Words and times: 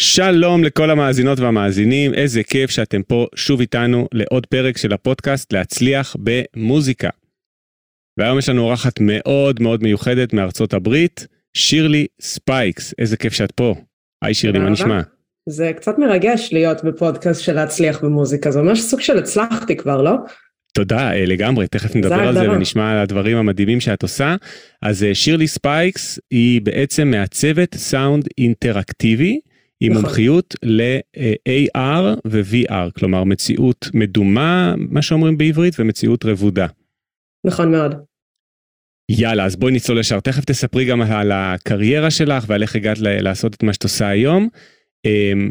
שלום 0.00 0.64
לכל 0.64 0.90
המאזינות 0.90 1.40
והמאזינים, 1.40 2.14
איזה 2.14 2.42
כיף 2.42 2.70
שאתם 2.70 3.02
פה 3.02 3.26
שוב 3.34 3.60
איתנו 3.60 4.08
לעוד 4.12 4.46
פרק 4.46 4.76
של 4.76 4.92
הפודקאסט 4.92 5.52
להצליח 5.52 6.16
במוזיקה. 6.18 7.08
והיום 8.18 8.38
יש 8.38 8.48
לנו 8.48 8.62
אורחת 8.62 9.00
מאוד 9.00 9.62
מאוד 9.62 9.82
מיוחדת 9.82 10.32
מארצות 10.32 10.74
הברית, 10.74 11.26
שירלי 11.56 12.06
ספייקס, 12.20 12.94
איזה 12.98 13.16
כיף 13.16 13.32
שאת 13.32 13.52
פה. 13.52 13.74
היי 14.22 14.34
שירלי, 14.34 14.58
מה 14.58 14.70
נשמע? 14.70 15.00
זה 15.48 15.72
קצת 15.76 15.98
מרגש 15.98 16.48
להיות 16.52 16.84
בפודקאסט 16.84 17.42
של 17.42 17.52
להצליח 17.52 18.04
במוזיקה, 18.04 18.50
זה 18.50 18.62
ממש 18.62 18.80
סוג 18.80 19.00
של 19.00 19.18
הצלחתי 19.18 19.76
כבר, 19.76 20.02
לא? 20.02 20.12
תודה, 20.74 21.12
אה, 21.12 21.24
לגמרי, 21.26 21.66
תכף 21.66 21.96
נדבר 21.96 22.28
על 22.28 22.34
זה 22.34 22.50
ונשמע 22.50 22.92
על 22.92 22.98
הדברים 22.98 23.36
המדהימים 23.36 23.80
שאת 23.80 24.02
עושה. 24.02 24.36
אז 24.82 25.04
אה, 25.04 25.14
שירלי 25.14 25.46
ספייקס 25.46 26.18
היא 26.30 26.60
בעצם 26.62 27.08
מעצבת 27.08 27.74
סאונד 27.74 28.28
אינטראקטיבי. 28.38 29.40
עם 29.80 29.92
נכון. 29.92 30.04
מומחיות 30.04 30.54
ל-AR 30.62 32.18
ו-VR, 32.26 32.90
כלומר 32.98 33.24
מציאות 33.24 33.88
מדומה, 33.94 34.74
מה 34.76 35.02
שאומרים 35.02 35.38
בעברית, 35.38 35.74
ומציאות 35.78 36.24
רבודה. 36.24 36.66
נכון 37.46 37.70
מאוד. 37.70 37.94
יאללה, 39.10 39.44
אז 39.44 39.56
בואי 39.56 39.72
נצלול 39.72 39.98
ישר. 39.98 40.20
תכף 40.20 40.44
תספרי 40.44 40.84
גם 40.84 41.02
על 41.02 41.32
הקריירה 41.32 42.10
שלך 42.10 42.44
ועל 42.46 42.62
איך 42.62 42.76
הגעת 42.76 42.98
לעשות 43.00 43.54
את 43.54 43.62
מה 43.62 43.72
שאת 43.72 43.82
עושה 43.82 44.08
היום. 44.08 44.48
אמ, 45.04 45.50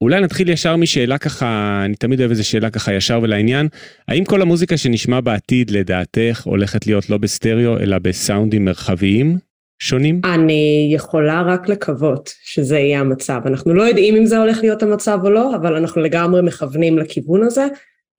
אולי 0.00 0.20
נתחיל 0.20 0.48
ישר 0.48 0.76
משאלה 0.76 1.18
ככה, 1.18 1.82
אני 1.84 1.94
תמיד 1.94 2.20
אוהב 2.20 2.30
איזה 2.30 2.44
שאלה 2.44 2.70
ככה 2.70 2.94
ישר 2.94 3.20
ולעניין. 3.22 3.68
האם 4.08 4.24
כל 4.24 4.42
המוזיקה 4.42 4.76
שנשמע 4.76 5.20
בעתיד 5.20 5.70
לדעתך 5.70 6.42
הולכת 6.44 6.86
להיות 6.86 7.10
לא 7.10 7.18
בסטריאו 7.18 7.78
אלא 7.78 7.98
בסאונדים 7.98 8.64
מרחביים? 8.64 9.38
שונים? 9.78 10.20
אני 10.24 10.90
יכולה 10.92 11.42
רק 11.42 11.68
לקוות 11.68 12.32
שזה 12.44 12.78
יהיה 12.78 13.00
המצב. 13.00 13.40
אנחנו 13.46 13.74
לא 13.74 13.82
יודעים 13.82 14.16
אם 14.16 14.26
זה 14.26 14.38
הולך 14.38 14.58
להיות 14.60 14.82
המצב 14.82 15.18
או 15.24 15.30
לא, 15.30 15.56
אבל 15.56 15.76
אנחנו 15.76 16.02
לגמרי 16.02 16.42
מכוונים 16.42 16.98
לכיוון 16.98 17.42
הזה. 17.42 17.66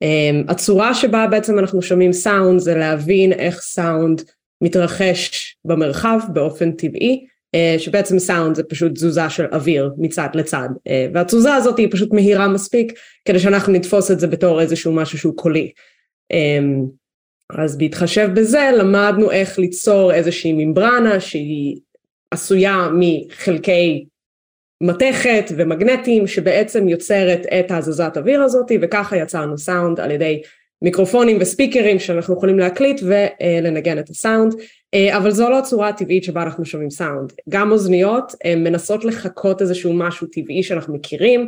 Um, 0.04 0.50
הצורה 0.52 0.94
שבה 0.94 1.26
בעצם 1.26 1.58
אנחנו 1.58 1.82
שומעים 1.82 2.12
סאונד 2.12 2.60
זה 2.60 2.74
להבין 2.74 3.32
איך 3.32 3.60
סאונד 3.60 4.22
מתרחש 4.60 5.56
במרחב 5.64 6.18
באופן 6.32 6.72
טבעי, 6.72 7.24
uh, 7.56 7.80
שבעצם 7.80 8.18
סאונד 8.18 8.56
זה 8.56 8.62
פשוט 8.62 8.92
תזוזה 8.92 9.30
של 9.30 9.44
אוויר 9.52 9.90
מצד 9.98 10.28
לצד, 10.34 10.68
uh, 10.88 10.92
והתזוזה 11.14 11.54
הזאת 11.54 11.78
היא 11.78 11.88
פשוט 11.90 12.12
מהירה 12.12 12.48
מספיק 12.48 12.92
כדי 13.24 13.38
שאנחנו 13.38 13.72
נתפוס 13.72 14.10
את 14.10 14.20
זה 14.20 14.26
בתור 14.26 14.60
איזשהו 14.60 14.92
משהו 14.92 15.18
שהוא 15.18 15.36
קולי. 15.36 15.72
אז 17.50 17.78
בהתחשב 17.78 18.28
בזה 18.34 18.70
למדנו 18.78 19.30
איך 19.30 19.58
ליצור 19.58 20.12
איזושהי 20.12 20.52
ממברנה 20.52 21.20
שהיא 21.20 21.76
עשויה 22.30 22.88
מחלקי 22.98 24.04
מתכת 24.82 25.44
ומגנטים 25.56 26.26
שבעצם 26.26 26.88
יוצרת 26.88 27.46
את 27.60 27.70
הזזת 27.70 28.12
אוויר 28.16 28.42
הזאתי 28.42 28.78
וככה 28.82 29.16
יצרנו 29.16 29.58
סאונד 29.58 30.00
על 30.00 30.10
ידי 30.10 30.42
מיקרופונים 30.82 31.36
וספיקרים 31.40 31.98
שאנחנו 31.98 32.34
יכולים 32.34 32.58
להקליט 32.58 33.00
ולנגן 33.02 33.98
את 33.98 34.10
הסאונד. 34.10 34.54
אבל 35.16 35.30
זו 35.30 35.50
לא 35.50 35.58
הצורה 35.58 35.88
הטבעית 35.88 36.24
שבה 36.24 36.42
אנחנו 36.42 36.64
שומעים 36.64 36.90
סאונד. 36.90 37.32
גם 37.48 37.72
אוזניות 37.72 38.32
הן 38.44 38.64
מנסות 38.64 39.04
לחקות 39.04 39.62
איזשהו 39.62 39.92
משהו 39.92 40.26
טבעי 40.26 40.62
שאנחנו 40.62 40.94
מכירים 40.94 41.46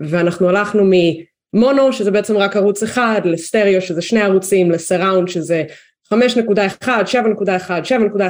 ואנחנו 0.00 0.48
הלכנו 0.48 0.84
מ... 0.84 0.90
מונו 1.54 1.92
שזה 1.92 2.10
בעצם 2.10 2.36
רק 2.36 2.56
ערוץ 2.56 2.82
אחד, 2.82 3.20
לסטריאו 3.24 3.80
שזה 3.80 4.02
שני 4.02 4.20
ערוצים, 4.20 4.70
לסראונד 4.70 5.28
שזה 5.28 5.64
5.1, 6.14 6.14
7.1, 6.84 7.68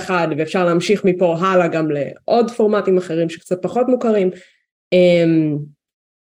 7.1 0.09 0.10
ואפשר 0.38 0.65
להמשיך 0.65 1.05
מפה 1.05 1.37
הלאה 1.41 1.69
גם 1.69 1.88
לעוד 1.91 2.50
פורמטים 2.50 2.99
אחרים 2.99 3.28
שקצת 3.28 3.62
פחות 3.62 3.88
מוכרים. 3.88 4.31
אמ, 4.93 5.56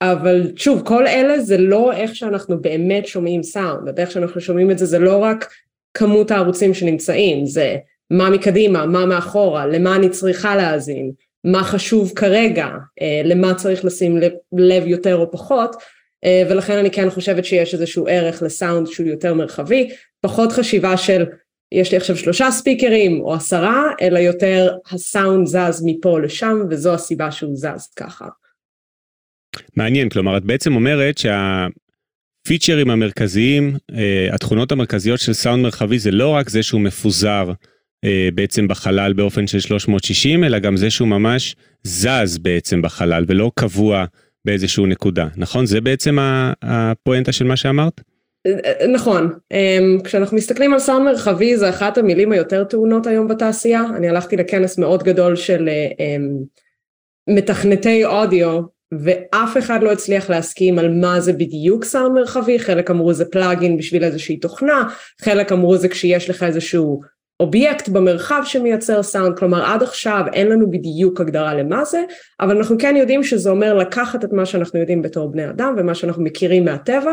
אבל 0.03 0.53
שוב 0.57 0.83
כל 0.85 1.07
אלה 1.07 1.41
זה 1.41 1.59
לא 1.59 1.93
איך 1.93 2.17
שאנחנו 2.17 2.63
באמת 2.63 3.07
שומעים 3.07 3.43
סאונד, 3.43 4.01
איך 4.01 4.11
שאנחנו 4.11 4.41
שומעים 4.41 4.71
את 4.71 4.79
זה 4.79 4.87
זה 4.87 4.99
לא 4.99 5.19
רק 5.19 5.51
כמות 5.95 6.31
הערוצים 6.31 6.75
שנמצאים, 6.75 7.47
זה 7.47 7.77
מה 8.11 8.31
מקדימה, 8.31 8.87
מה 8.87 9.07
מאחורה, 9.07 9.67
למה 9.67 9.97
אני 9.97 10.09
צריכה 10.09 10.57
להאזין, 10.57 11.13
מה 11.45 11.65
חשוב 11.65 12.13
כרגע, 12.17 12.69
אה, 13.03 13.23
למה 13.25 13.55
צריך 13.55 13.85
לשים 13.85 14.19
לב 14.53 14.87
יותר 14.87 15.17
או 15.17 15.31
פחות 15.31 15.77
ולכן 16.49 16.79
אני 16.79 16.91
כן 16.91 17.11
חושבת 17.11 17.45
שיש 17.45 17.75
איזשהו 17.75 18.07
ערך 18.09 18.43
לסאונד 18.43 18.87
שהוא 18.87 19.07
יותר 19.07 19.35
מרחבי, 19.35 19.89
פחות 20.21 20.53
חשיבה 20.53 20.97
של 20.97 21.25
יש 21.75 21.93
לי 21.93 21.97
עכשיו 21.97 22.17
שלושה 22.17 22.51
ספיקרים 22.51 23.21
או 23.21 23.35
עשרה, 23.35 23.93
אלא 24.01 24.19
יותר 24.19 24.77
הסאונד 24.91 25.47
זז 25.47 25.83
מפה 25.85 26.21
לשם 26.21 26.59
וזו 26.71 26.95
הסיבה 26.95 27.31
שהוא 27.31 27.57
זז 27.57 27.93
ככה. 27.97 28.27
מעניין, 29.77 30.09
כלומר 30.09 30.37
את 30.37 30.45
בעצם 30.45 30.75
אומרת 30.75 31.19
שהפיצ'רים 31.19 32.91
המרכזיים, 32.91 33.77
אה, 33.95 34.29
התכונות 34.35 34.73
המרכזיות 34.73 35.21
של 35.21 35.33
סאונד 35.33 35.63
מרחבי 35.63 35.99
זה 35.99 36.11
לא 36.11 36.29
רק 36.29 36.49
זה 36.49 36.63
שהוא 36.63 36.81
מפוזר 36.81 37.53
אה, 38.05 38.29
בעצם 38.35 38.69
בחלל 38.69 39.13
באופן 39.13 39.47
של 39.47 39.61
360, 39.61 40.45
אלא 40.45 40.59
גם 40.59 40.77
זה 40.77 40.91
שהוא 40.91 41.09
ממש 41.09 41.57
זז 41.83 42.39
בעצם 42.39 42.83
בחלל 42.83 43.25
ולא 43.29 43.51
קבוע. 43.55 44.05
באיזשהו 44.45 44.87
נקודה, 44.87 45.27
נכון? 45.37 45.67
זה 45.67 45.81
בעצם 45.81 46.17
הפואנטה 46.63 47.33
של 47.33 47.45
מה 47.45 47.57
שאמרת? 47.57 48.01
נכון, 48.93 49.33
אמ, 49.51 49.99
כשאנחנו 50.05 50.37
מסתכלים 50.37 50.73
על 50.73 50.79
סאונד 50.79 51.05
מרחבי 51.05 51.57
זה 51.57 51.69
אחת 51.69 51.99
המילים 51.99 52.33
היותר 52.33 52.65
טעונות 52.65 53.07
היום 53.07 53.29
בתעשייה, 53.29 53.83
אני 53.97 54.09
הלכתי 54.09 54.37
לכנס 54.37 54.79
מאוד 54.79 55.03
גדול 55.03 55.37
של 55.37 55.69
אמ, 55.99 56.39
מתכנתי 57.29 58.05
אודיו 58.05 58.61
ואף 59.05 59.57
אחד 59.59 59.83
לא 59.83 59.93
הצליח 59.93 60.31
להסכים 60.31 60.79
על 60.79 60.95
מה 60.95 61.21
זה 61.21 61.33
בדיוק 61.33 61.85
סאונד 61.85 62.15
מרחבי, 62.15 62.59
חלק 62.59 62.91
אמרו 62.91 63.13
זה 63.13 63.25
פלאגין 63.25 63.77
בשביל 63.77 64.05
איזושהי 64.05 64.37
תוכנה, 64.37 64.83
חלק 65.21 65.53
אמרו 65.53 65.77
זה 65.77 65.89
כשיש 65.89 66.31
לך 66.31 66.43
איזשהו 66.43 67.01
אובייקט 67.41 67.89
במרחב 67.89 68.43
שמייצר 68.45 69.03
סאונד, 69.03 69.39
כלומר 69.39 69.65
עד 69.65 69.83
עכשיו 69.83 70.25
אין 70.33 70.49
לנו 70.49 70.71
בדיוק 70.71 71.21
הגדרה 71.21 71.55
למה 71.55 71.85
זה, 71.85 72.05
אבל 72.41 72.57
אנחנו 72.57 72.77
כן 72.79 72.97
יודעים 72.97 73.23
שזה 73.23 73.51
אומר 73.51 73.75
לקחת 73.75 74.25
את 74.25 74.33
מה 74.33 74.47
שאנחנו 74.47 74.81
יודעים 74.81 75.03
בתור 75.03 75.33
בני 75.33 75.51
אדם 75.51 75.75
ומה 75.79 75.95
שאנחנו 75.95 76.25
מכירים 76.25 76.65
מהטבע 76.65 77.13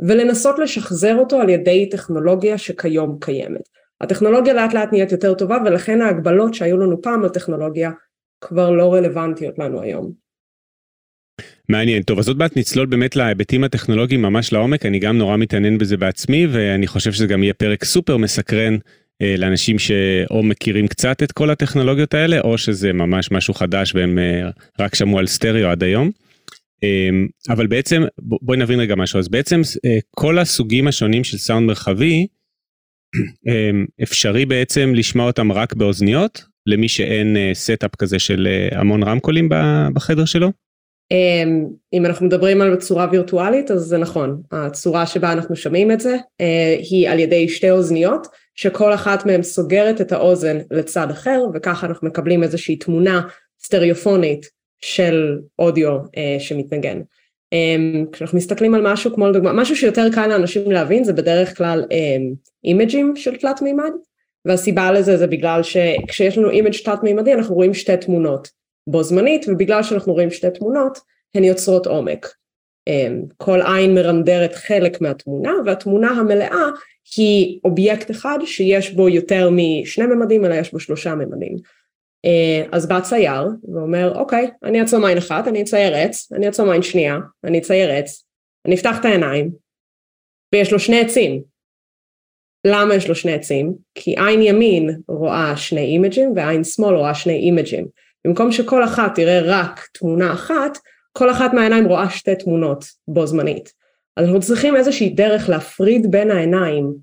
ולנסות 0.00 0.58
לשחזר 0.58 1.16
אותו 1.16 1.40
על 1.40 1.48
ידי 1.48 1.88
טכנולוגיה 1.90 2.58
שכיום 2.58 3.18
קיימת. 3.20 3.68
הטכנולוגיה 4.00 4.54
לאט 4.54 4.74
לאט 4.74 4.92
נהיית 4.92 5.12
יותר 5.12 5.34
טובה 5.34 5.58
ולכן 5.64 6.00
ההגבלות 6.00 6.54
שהיו 6.54 6.78
לנו 6.78 7.02
פעם 7.02 7.22
לטכנולוגיה 7.22 7.90
כבר 8.40 8.70
לא 8.70 8.94
רלוונטיות 8.94 9.58
לנו 9.58 9.82
היום. 9.82 10.12
מעניין, 11.68 12.02
טוב 12.02 12.18
אז 12.18 12.28
עוד 12.28 12.38
מעט 12.38 12.56
נצלול 12.56 12.86
באמת 12.86 13.16
להיבטים 13.16 13.64
הטכנולוגיים 13.64 14.22
ממש 14.22 14.52
לעומק, 14.52 14.86
אני 14.86 14.98
גם 14.98 15.18
נורא 15.18 15.36
מתעניין 15.36 15.78
בזה 15.78 15.96
בעצמי 15.96 16.46
ואני 16.46 16.86
חושב 16.86 17.12
שזה 17.12 17.26
גם 17.26 17.42
יהיה 17.42 17.54
פרק 17.54 17.84
סופר 17.84 18.16
מסקרן 18.16 18.76
לאנשים 19.20 19.78
שאו 19.78 20.42
מכירים 20.42 20.88
קצת 20.88 21.22
את 21.22 21.32
כל 21.32 21.50
הטכנולוגיות 21.50 22.14
האלה, 22.14 22.40
או 22.40 22.58
שזה 22.58 22.92
ממש 22.92 23.30
משהו 23.30 23.54
חדש 23.54 23.94
והם 23.94 24.18
אה, 24.18 24.50
רק 24.80 24.94
שמעו 24.94 25.18
על 25.18 25.26
סטריאו 25.26 25.68
עד 25.68 25.82
היום. 25.82 26.10
אמ, 26.82 27.26
אבל 27.48 27.66
בעצם, 27.66 28.02
בואי 28.18 28.58
נבין 28.58 28.80
רגע 28.80 28.94
משהו, 28.94 29.18
אז 29.18 29.28
בעצם 29.28 29.60
אה, 29.84 29.98
כל 30.10 30.38
הסוגים 30.38 30.88
השונים 30.88 31.24
של 31.24 31.38
סאונד 31.38 31.66
מרחבי, 31.66 32.26
אמ, 33.48 33.86
אפשרי 34.02 34.46
בעצם 34.46 34.92
לשמוע 34.94 35.26
אותם 35.26 35.52
רק 35.52 35.74
באוזניות, 35.74 36.44
למי 36.66 36.88
שאין 36.88 37.36
setup 37.52 37.96
כזה 37.96 38.18
של 38.18 38.48
המון 38.72 39.02
רמקולים 39.02 39.48
בחדר 39.94 40.24
שלו? 40.24 40.52
אמ, 41.10 41.66
אם 41.92 42.06
אנחנו 42.06 42.26
מדברים 42.26 42.62
על 42.62 42.76
צורה 42.76 43.08
וירטואלית 43.12 43.70
אז 43.70 43.80
זה 43.80 43.98
נכון, 43.98 44.42
הצורה 44.52 45.06
שבה 45.06 45.32
אנחנו 45.32 45.56
שומעים 45.56 45.90
את 45.90 46.00
זה 46.00 46.16
היא 46.90 47.08
על 47.08 47.18
ידי 47.18 47.48
שתי 47.48 47.70
אוזניות 47.70 48.26
שכל 48.56 48.94
אחת 48.94 49.26
מהן 49.26 49.42
סוגרת 49.42 50.00
את 50.00 50.12
האוזן 50.12 50.58
לצד 50.70 51.10
אחר 51.10 51.44
וככה 51.54 51.86
אנחנו 51.86 52.08
מקבלים 52.08 52.42
איזושהי 52.42 52.76
תמונה 52.76 53.20
סטריאופונית 53.64 54.46
של 54.80 55.38
אודיו 55.58 55.98
אה, 56.16 56.36
שמתנגן. 56.38 57.00
אה, 57.52 57.76
כשאנחנו 58.12 58.38
מסתכלים 58.38 58.74
על 58.74 58.92
משהו 58.92 59.14
כמו 59.14 59.28
לדוגמה, 59.28 59.52
משהו 59.52 59.76
שיותר 59.76 60.06
קל 60.14 60.26
לאנשים 60.26 60.70
להבין 60.70 61.04
זה 61.04 61.12
בדרך 61.12 61.56
כלל 61.56 61.84
אה, 61.92 62.16
image 62.64 63.01
ים 63.01 63.16
של 63.16 63.36
תלת 63.36 63.62
מימד 63.62 63.92
והסיבה 64.44 64.92
לזה 64.92 65.16
זה 65.16 65.26
בגלל 65.26 65.62
שכשיש 65.62 66.38
לנו 66.38 66.50
image 66.50 66.76
תלת 66.84 67.02
מימדי 67.02 67.34
אנחנו 67.34 67.54
רואים 67.54 67.74
שתי 67.74 67.96
תמונות 67.96 68.48
בו 68.86 69.02
זמנית 69.02 69.46
ובגלל 69.48 69.82
שאנחנו 69.82 70.12
רואים 70.12 70.30
שתי 70.30 70.50
תמונות 70.50 70.98
הן 71.34 71.44
יוצרות 71.44 71.86
עומק. 71.86 72.26
כל 73.36 73.60
עין 73.62 73.94
מרנדרת 73.94 74.54
חלק 74.54 75.00
מהתמונה 75.00 75.52
והתמונה 75.66 76.10
המלאה 76.10 76.66
היא 77.16 77.60
אובייקט 77.64 78.10
אחד 78.10 78.38
שיש 78.44 78.94
בו 78.94 79.08
יותר 79.08 79.50
משני 79.52 80.06
ממדים 80.06 80.44
אלא 80.44 80.54
יש 80.54 80.72
בו 80.72 80.80
שלושה 80.80 81.14
ממדים. 81.14 81.56
אז 82.72 82.88
בא 82.88 83.00
צייר 83.00 83.42
ואומר 83.74 84.12
אוקיי 84.14 84.50
אני 84.62 84.80
אעצום 84.80 85.04
עין 85.04 85.18
אחת 85.18 85.48
אני 85.48 85.62
אצייר 85.62 85.94
עץ 85.94 86.32
אני 86.32 86.46
אעצום 86.46 86.70
עין 86.70 86.82
שנייה 86.82 87.18
אני 87.44 87.58
אצייר 87.58 87.90
עץ 87.90 88.26
אני 88.66 88.74
אפתח 88.74 88.96
את 89.00 89.04
העיניים 89.04 89.50
ויש 90.52 90.72
לו 90.72 90.78
שני 90.78 91.00
עצים 91.00 91.42
למה 92.66 92.94
יש 92.94 93.08
לו 93.08 93.14
שני 93.14 93.32
עצים? 93.32 93.74
כי 93.94 94.14
עין 94.18 94.42
ימין 94.42 95.00
רואה 95.08 95.56
שני 95.56 95.80
image 95.80 96.17
ים 96.17 96.32
ועין 96.36 96.64
שמאל 96.64 96.94
רואה 96.94 97.14
שני 97.14 97.34
image 97.34 97.66
ים. 97.66 97.86
במקום 98.26 98.52
שכל 98.52 98.84
אחת 98.84 99.14
תראה 99.14 99.40
רק 99.44 99.88
תמונה 99.92 100.32
אחת, 100.32 100.78
כל 101.16 101.30
אחת 101.30 101.54
מהעיניים 101.54 101.86
רואה 101.86 102.10
שתי 102.10 102.36
תמונות 102.36 102.84
בו 103.08 103.26
זמנית. 103.26 103.72
אז 104.16 104.24
אנחנו 104.24 104.40
צריכים 104.40 104.76
איזושהי 104.76 105.08
דרך 105.08 105.48
להפריד 105.48 106.10
בין 106.10 106.30
העיניים 106.30 106.94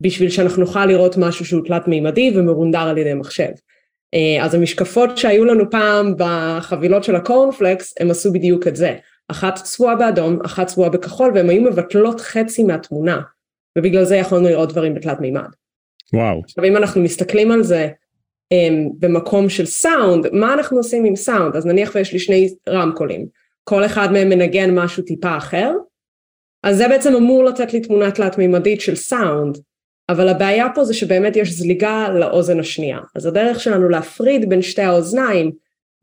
בשביל 0.00 0.30
שאנחנו 0.30 0.60
נוכל 0.60 0.86
לראות 0.86 1.16
משהו 1.16 1.44
שהוא 1.44 1.64
תלת 1.66 1.88
מימדי 1.88 2.32
ומרונדר 2.34 2.78
על 2.78 2.98
ידי 2.98 3.14
מחשב. 3.14 3.50
אה, 4.14 4.44
אז 4.44 4.54
המשקפות 4.54 5.18
שהיו 5.18 5.44
לנו 5.44 5.70
פעם 5.70 6.14
בחבילות 6.18 7.04
של 7.04 7.16
הקורנפלקס 7.16 7.94
הם 8.00 8.10
עשו 8.10 8.32
בדיוק 8.32 8.66
את 8.66 8.76
זה. 8.76 8.96
אחת 9.28 9.54
צבועה 9.54 9.96
באדום, 9.96 10.38
אחת 10.44 10.66
צבועה 10.66 10.90
בכחול 10.90 11.32
והם 11.34 11.50
היו 11.50 11.62
מבטלות 11.62 12.20
חצי 12.20 12.64
מהתמונה. 12.64 13.20
ובגלל 13.78 14.04
זה 14.04 14.16
יכולנו 14.16 14.48
לראות 14.48 14.72
דברים 14.72 14.94
בתלת 14.94 15.20
מימד. 15.20 15.48
וואו. 16.12 16.42
עכשיו 16.44 16.64
אם 16.64 16.76
אנחנו 16.76 17.02
מסתכלים 17.02 17.52
על 17.52 17.62
זה 17.62 17.88
um, 18.54 18.92
במקום 18.98 19.48
של 19.48 19.66
סאונד, 19.66 20.26
מה 20.32 20.54
אנחנו 20.54 20.76
עושים 20.76 21.04
עם 21.04 21.16
סאונד? 21.16 21.56
אז 21.56 21.66
נניח 21.66 21.92
ויש 21.94 22.12
לי 22.12 22.18
שני 22.18 22.54
רמקולים, 22.68 23.39
כל 23.70 23.84
אחד 23.84 24.12
מהם 24.12 24.28
מנגן 24.28 24.74
משהו 24.74 25.02
טיפה 25.02 25.36
אחר, 25.36 25.72
אז 26.62 26.76
זה 26.76 26.88
בעצם 26.88 27.14
אמור 27.14 27.44
לתת 27.44 27.72
לי 27.72 27.80
תמונה 27.80 28.10
תלת 28.10 28.38
מימדית 28.38 28.80
של 28.80 28.94
סאונד, 28.96 29.58
אבל 30.08 30.28
הבעיה 30.28 30.66
פה 30.74 30.84
זה 30.84 30.94
שבאמת 30.94 31.36
יש 31.36 31.50
זליגה 31.50 32.08
לאוזן 32.08 32.60
השנייה. 32.60 32.98
אז 33.16 33.26
הדרך 33.26 33.60
שלנו 33.60 33.88
להפריד 33.88 34.48
בין 34.48 34.62
שתי 34.62 34.82
האוזניים, 34.82 35.52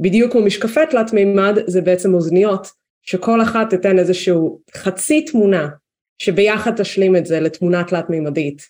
בדיוק 0.02 0.32
כמו 0.32 0.42
משקפי 0.42 0.80
תלת 0.90 1.14
מימד, 1.14 1.58
זה 1.68 1.82
בעצם 1.82 2.14
אוזניות, 2.14 2.68
שכל 3.02 3.42
אחת 3.42 3.70
תיתן 3.70 4.00
איזשהו 4.00 4.62
חצי 4.76 5.26
תמונה 5.26 5.68
שביחד 6.22 6.76
תשלים 6.76 7.16
את 7.16 7.26
זה 7.26 7.40
לתמונה 7.40 7.84
תלת 7.84 8.10
מימדית 8.10 8.62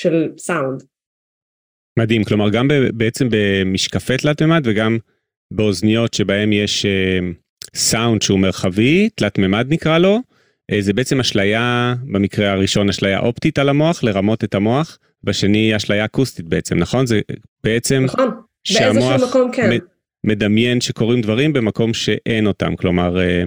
של 0.00 0.28
סאונד. 0.38 0.82
מדהים, 1.98 2.24
כלומר 2.24 2.50
גם 2.50 2.68
בעצם 2.94 3.28
במשקפי 3.30 4.16
תלת 4.16 4.42
מימד 4.42 4.62
וגם 4.64 4.98
באוזניות 5.50 6.14
שבהם 6.14 6.52
יש 6.52 6.86
סאונד 7.74 8.22
שהוא 8.22 8.38
מרחבי, 8.38 9.08
תלת 9.14 9.38
מימד 9.38 9.66
נקרא 9.70 9.98
לו, 9.98 10.20
אה, 10.72 10.80
זה 10.80 10.92
בעצם 10.92 11.20
אשליה, 11.20 11.94
במקרה 12.04 12.50
הראשון 12.52 12.88
אשליה 12.88 13.18
אופטית 13.18 13.58
על 13.58 13.68
המוח, 13.68 14.04
לרמות 14.04 14.44
את 14.44 14.54
המוח, 14.54 14.98
בשני 15.24 15.76
אשליה 15.76 16.04
אקוסטית 16.04 16.48
בעצם, 16.48 16.78
נכון? 16.78 17.06
זה 17.06 17.20
בעצם 17.64 18.02
נכון, 18.04 18.30
באיזשהו 18.72 19.28
מקום 19.28 19.52
כן. 19.52 19.70
מדמיין 20.24 20.80
שקורים 20.80 21.20
דברים 21.20 21.52
במקום 21.52 21.94
שאין 21.94 22.46
אותם, 22.46 22.76
כלומר 22.76 23.20
אה, 23.20 23.42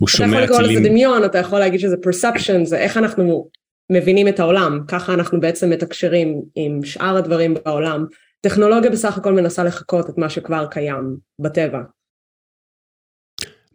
הוא 0.00 0.08
שומע 0.08 0.28
צלילים. 0.28 0.44
אתה 0.44 0.52
יכול 0.52 0.64
לקרוא 0.64 0.80
לזה 0.80 0.88
דמיון, 0.88 1.24
אתה 1.24 1.38
יכול 1.38 1.58
להגיד 1.58 1.80
שזה 1.80 1.96
perception, 1.96 2.64
זה 2.64 2.78
איך 2.78 2.96
אנחנו 2.96 3.48
מבינים 3.92 4.28
את 4.28 4.40
העולם, 4.40 4.80
ככה 4.88 5.14
אנחנו 5.14 5.40
בעצם 5.40 5.70
מתקשרים 5.70 6.42
עם 6.54 6.84
שאר 6.84 7.16
הדברים 7.16 7.54
בעולם. 7.54 8.04
טכנולוגיה 8.40 8.90
בסך 8.90 9.18
הכל 9.18 9.32
מנסה 9.32 9.64
לחקות 9.64 10.10
את 10.10 10.18
מה 10.18 10.30
שכבר 10.30 10.66
קיים 10.70 11.16
בטבע. 11.38 11.80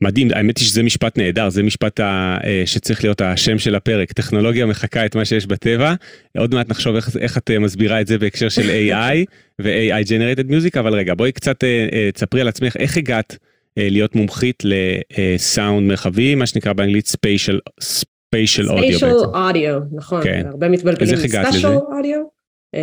מדהים, 0.02 0.28
האמת 0.34 0.58
היא 0.58 0.68
שזה 0.68 0.84
משפט 0.84 1.18
נהדר, 1.18 1.50
זה 1.50 1.64
משפט 1.64 2.00
ה, 2.00 2.38
אה, 2.44 2.64
שצריך 2.66 3.04
להיות 3.04 3.22
השם 3.22 3.58
של 3.58 3.76
הפרק, 3.76 4.14
טכנולוגיה 4.14 4.66
מחקה 4.66 5.06
את 5.06 5.16
מה 5.16 5.26
שיש 5.26 5.48
בטבע, 5.48 5.94
עוד 6.38 6.54
מעט 6.54 6.70
נחשוב 6.70 6.96
איך, 6.96 7.18
איך 7.20 7.38
את 7.38 7.52
אה, 7.52 7.60
מסבירה 7.60 8.02
את 8.02 8.08
זה 8.08 8.18
בהקשר 8.18 8.50
של 8.50 8.62
AI 8.62 9.26
ו-AI 9.62 10.08
Generated 10.08 10.50
Music, 10.50 10.80
אבל 10.80 10.94
רגע 10.94 11.14
בואי 11.14 11.32
קצת 11.32 11.64
אה, 11.64 12.10
תספרי 12.14 12.42
על 12.42 12.48
עצמך, 12.48 12.78
איך 12.78 12.98
הגעת 12.98 13.38
להיות 13.78 14.16
מומחית 14.16 14.64
לסאונד 14.66 15.88
מרחבי, 15.88 16.36
מה 16.36 16.46
שנקרא 16.46 16.74
באנגלית 16.74 17.08
ספיישל 17.08 17.60
ספיישל 17.82 18.70
אודיו 18.70 18.82
בעצם. 18.82 18.98
ספיישל 18.98 19.16
אודיו, 19.16 19.80
נכון, 19.92 20.24
כן. 20.24 20.46
הרבה 20.48 20.70
מתבלבלים 20.70 21.16
spatial 21.16 21.68
audio, 21.68 22.22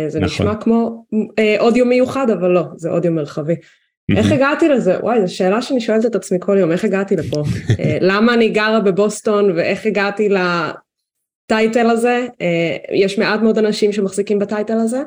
זה 0.07 0.19
נכון. 0.19 0.23
נשמע 0.23 0.55
כמו 0.55 1.05
אודיו 1.59 1.85
מיוחד 1.85 2.29
אבל 2.29 2.49
לא, 2.49 2.63
זה 2.75 2.89
אודיו 2.89 3.11
מרחבי. 3.11 3.55
איך 4.17 4.31
הגעתי 4.31 4.69
לזה? 4.69 4.99
וואי, 4.99 5.27
זו 5.27 5.35
שאלה 5.35 5.61
שאני 5.61 5.81
שואלת 5.81 6.05
את 6.05 6.15
עצמי 6.15 6.37
כל 6.41 6.57
יום, 6.59 6.71
איך 6.71 6.85
הגעתי 6.85 7.15
לפה? 7.15 7.43
למה 8.01 8.33
אני 8.33 8.49
גרה 8.49 8.79
בבוסטון 8.79 9.51
ואיך 9.51 9.85
הגעתי 9.85 10.29
לטייטל 11.49 11.89
הזה? 11.89 12.27
יש 12.93 13.19
מעט 13.19 13.41
מאוד 13.41 13.57
אנשים 13.57 13.91
שמחזיקים 13.91 14.39
בטייטל 14.39 14.77
הזה. 14.77 15.01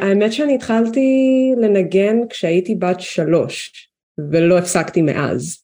האמת 0.00 0.32
שאני 0.32 0.54
התחלתי 0.54 1.08
לנגן 1.56 2.16
כשהייתי 2.30 2.74
בת 2.74 3.00
שלוש. 3.00 3.86
ולא 4.18 4.58
הפסקתי 4.58 5.02
מאז. 5.02 5.62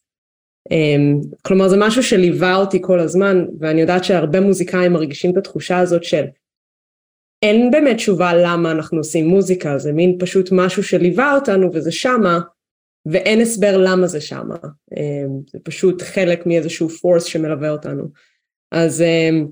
אמ, 0.71 1.19
כלומר 1.41 1.69
זה 1.69 1.77
משהו 1.79 2.03
שליווה 2.03 2.55
אותי 2.55 2.79
כל 2.81 2.99
הזמן 2.99 3.45
ואני 3.59 3.81
יודעת 3.81 4.03
שהרבה 4.03 4.39
מוזיקאים 4.39 4.93
מרגישים 4.93 5.31
את 5.31 5.37
התחושה 5.37 5.79
הזאת 5.79 6.03
של 6.03 6.23
אין 7.43 7.71
באמת 7.71 7.95
תשובה 7.95 8.31
למה 8.33 8.71
אנחנו 8.71 8.97
עושים 8.97 9.27
מוזיקה 9.27 9.77
זה 9.77 9.91
מין 9.91 10.17
פשוט 10.19 10.49
משהו 10.51 10.83
שליווה 10.83 11.35
אותנו 11.35 11.69
וזה 11.73 11.91
שמה 11.91 12.39
ואין 13.05 13.41
הסבר 13.41 13.77
למה 13.77 14.07
זה 14.07 14.21
שמה. 14.21 14.55
אמ, 14.97 15.39
זה 15.51 15.59
פשוט 15.63 16.01
חלק 16.01 16.45
מאיזשהו 16.45 16.89
פורס 16.89 17.23
שמלווה 17.23 17.69
אותנו. 17.69 18.03
אז 18.71 19.01
אמ, 19.01 19.47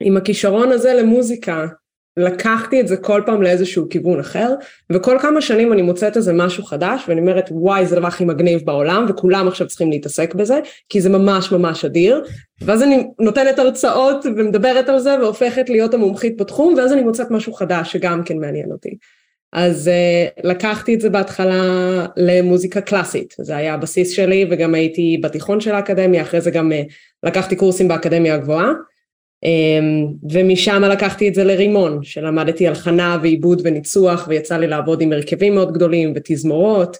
עם 0.00 0.16
הכישרון 0.16 0.72
הזה 0.72 0.94
למוזיקה 0.94 1.66
לקחתי 2.16 2.80
את 2.80 2.88
זה 2.88 2.96
כל 2.96 3.22
פעם 3.26 3.42
לאיזשהו 3.42 3.88
כיוון 3.88 4.20
אחר, 4.20 4.54
וכל 4.92 5.18
כמה 5.20 5.40
שנים 5.40 5.72
אני 5.72 5.82
מוצאת 5.82 6.16
איזה 6.16 6.32
משהו 6.32 6.64
חדש, 6.64 7.04
ואני 7.08 7.20
אומרת 7.20 7.48
וואי 7.50 7.86
זה 7.86 7.96
הדבר 7.96 8.08
הכי 8.08 8.24
מגניב 8.24 8.60
בעולם, 8.64 9.06
וכולם 9.08 9.48
עכשיו 9.48 9.66
צריכים 9.66 9.90
להתעסק 9.90 10.34
בזה, 10.34 10.60
כי 10.88 11.00
זה 11.00 11.08
ממש 11.08 11.52
ממש 11.52 11.84
אדיר, 11.84 12.24
ואז 12.60 12.82
אני 12.82 13.06
נותנת 13.20 13.58
הרצאות 13.58 14.26
ומדברת 14.26 14.88
על 14.88 14.98
זה, 14.98 15.16
והופכת 15.20 15.68
להיות 15.68 15.94
המומחית 15.94 16.36
בתחום, 16.36 16.74
ואז 16.74 16.92
אני 16.92 17.02
מוצאת 17.02 17.30
משהו 17.30 17.52
חדש 17.52 17.92
שגם 17.92 18.22
כן 18.24 18.38
מעניין 18.38 18.72
אותי. 18.72 18.96
אז 19.52 19.90
uh, 19.90 20.40
לקחתי 20.44 20.94
את 20.94 21.00
זה 21.00 21.10
בהתחלה 21.10 22.06
למוזיקה 22.16 22.80
קלאסית, 22.80 23.34
זה 23.38 23.56
היה 23.56 23.74
הבסיס 23.74 24.10
שלי, 24.10 24.46
וגם 24.50 24.74
הייתי 24.74 25.18
בתיכון 25.22 25.60
של 25.60 25.74
האקדמיה, 25.74 26.22
אחרי 26.22 26.40
זה 26.40 26.50
גם 26.50 26.72
uh, 26.72 26.92
לקחתי 27.22 27.56
קורסים 27.56 27.88
באקדמיה 27.88 28.34
הגבוהה. 28.34 28.72
אמ, 29.44 30.06
ומשם 30.30 30.82
לקחתי 30.84 31.28
את 31.28 31.34
זה 31.34 31.44
לרימון, 31.44 32.02
שלמדתי 32.02 32.68
הלחנה 32.68 33.18
ועיבוד 33.22 33.60
וניצוח 33.64 34.28
ויצא 34.28 34.56
לי 34.56 34.66
לעבוד 34.66 35.00
עם 35.00 35.12
הרכבים 35.12 35.54
מאוד 35.54 35.72
גדולים 35.72 36.12
ותזמורות 36.16 36.96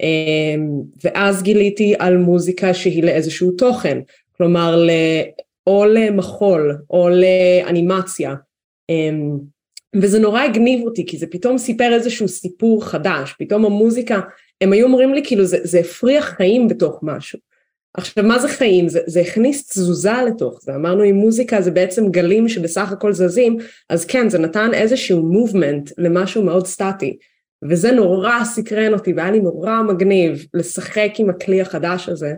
אמ, 0.00 0.68
ואז 1.04 1.42
גיליתי 1.42 1.94
על 1.98 2.16
מוזיקה 2.16 2.74
שהיא 2.74 3.02
לאיזשהו 3.02 3.50
תוכן, 3.50 3.98
כלומר 4.36 4.88
או 5.66 5.84
למחול 5.86 6.78
או 6.90 7.08
לאנימציה 7.08 8.34
אמ, 8.88 9.38
וזה 9.96 10.18
נורא 10.18 10.40
הגניב 10.40 10.84
אותי 10.84 11.06
כי 11.06 11.18
זה 11.18 11.26
פתאום 11.26 11.58
סיפר 11.58 11.92
איזשהו 11.92 12.28
סיפור 12.28 12.84
חדש, 12.84 13.34
פתאום 13.38 13.64
המוזיקה, 13.64 14.20
הם 14.60 14.72
היו 14.72 14.86
אומרים 14.86 15.14
לי 15.14 15.22
כאילו 15.24 15.44
זה, 15.44 15.58
זה 15.62 15.78
הפריח 15.78 16.24
חיים 16.24 16.68
בתוך 16.68 16.98
משהו 17.02 17.38
עכשיו 17.94 18.24
מה 18.24 18.38
זה 18.38 18.48
חיים? 18.48 18.88
זה, 18.88 19.00
זה 19.06 19.20
הכניס 19.20 19.68
תזוזה 19.68 20.22
לתוך 20.26 20.58
זה, 20.62 20.74
אמרנו 20.74 21.04
אם 21.04 21.14
מוזיקה 21.14 21.60
זה 21.60 21.70
בעצם 21.70 22.08
גלים 22.08 22.48
שבסך 22.48 22.92
הכל 22.92 23.12
זזים, 23.12 23.56
אז 23.90 24.04
כן 24.04 24.28
זה 24.28 24.38
נתן 24.38 24.74
איזשהו 24.74 25.22
מובמנט 25.22 25.90
למשהו 25.98 26.42
מאוד 26.42 26.66
סטטי, 26.66 27.16
וזה 27.68 27.92
נורא 27.92 28.44
סקרן 28.44 28.94
אותי 28.94 29.12
והיה 29.12 29.30
לי 29.30 29.40
נורא 29.40 29.82
מגניב 29.82 30.46
לשחק 30.54 31.10
עם 31.18 31.30
הכלי 31.30 31.60
החדש 31.60 32.08
הזה. 32.08 32.34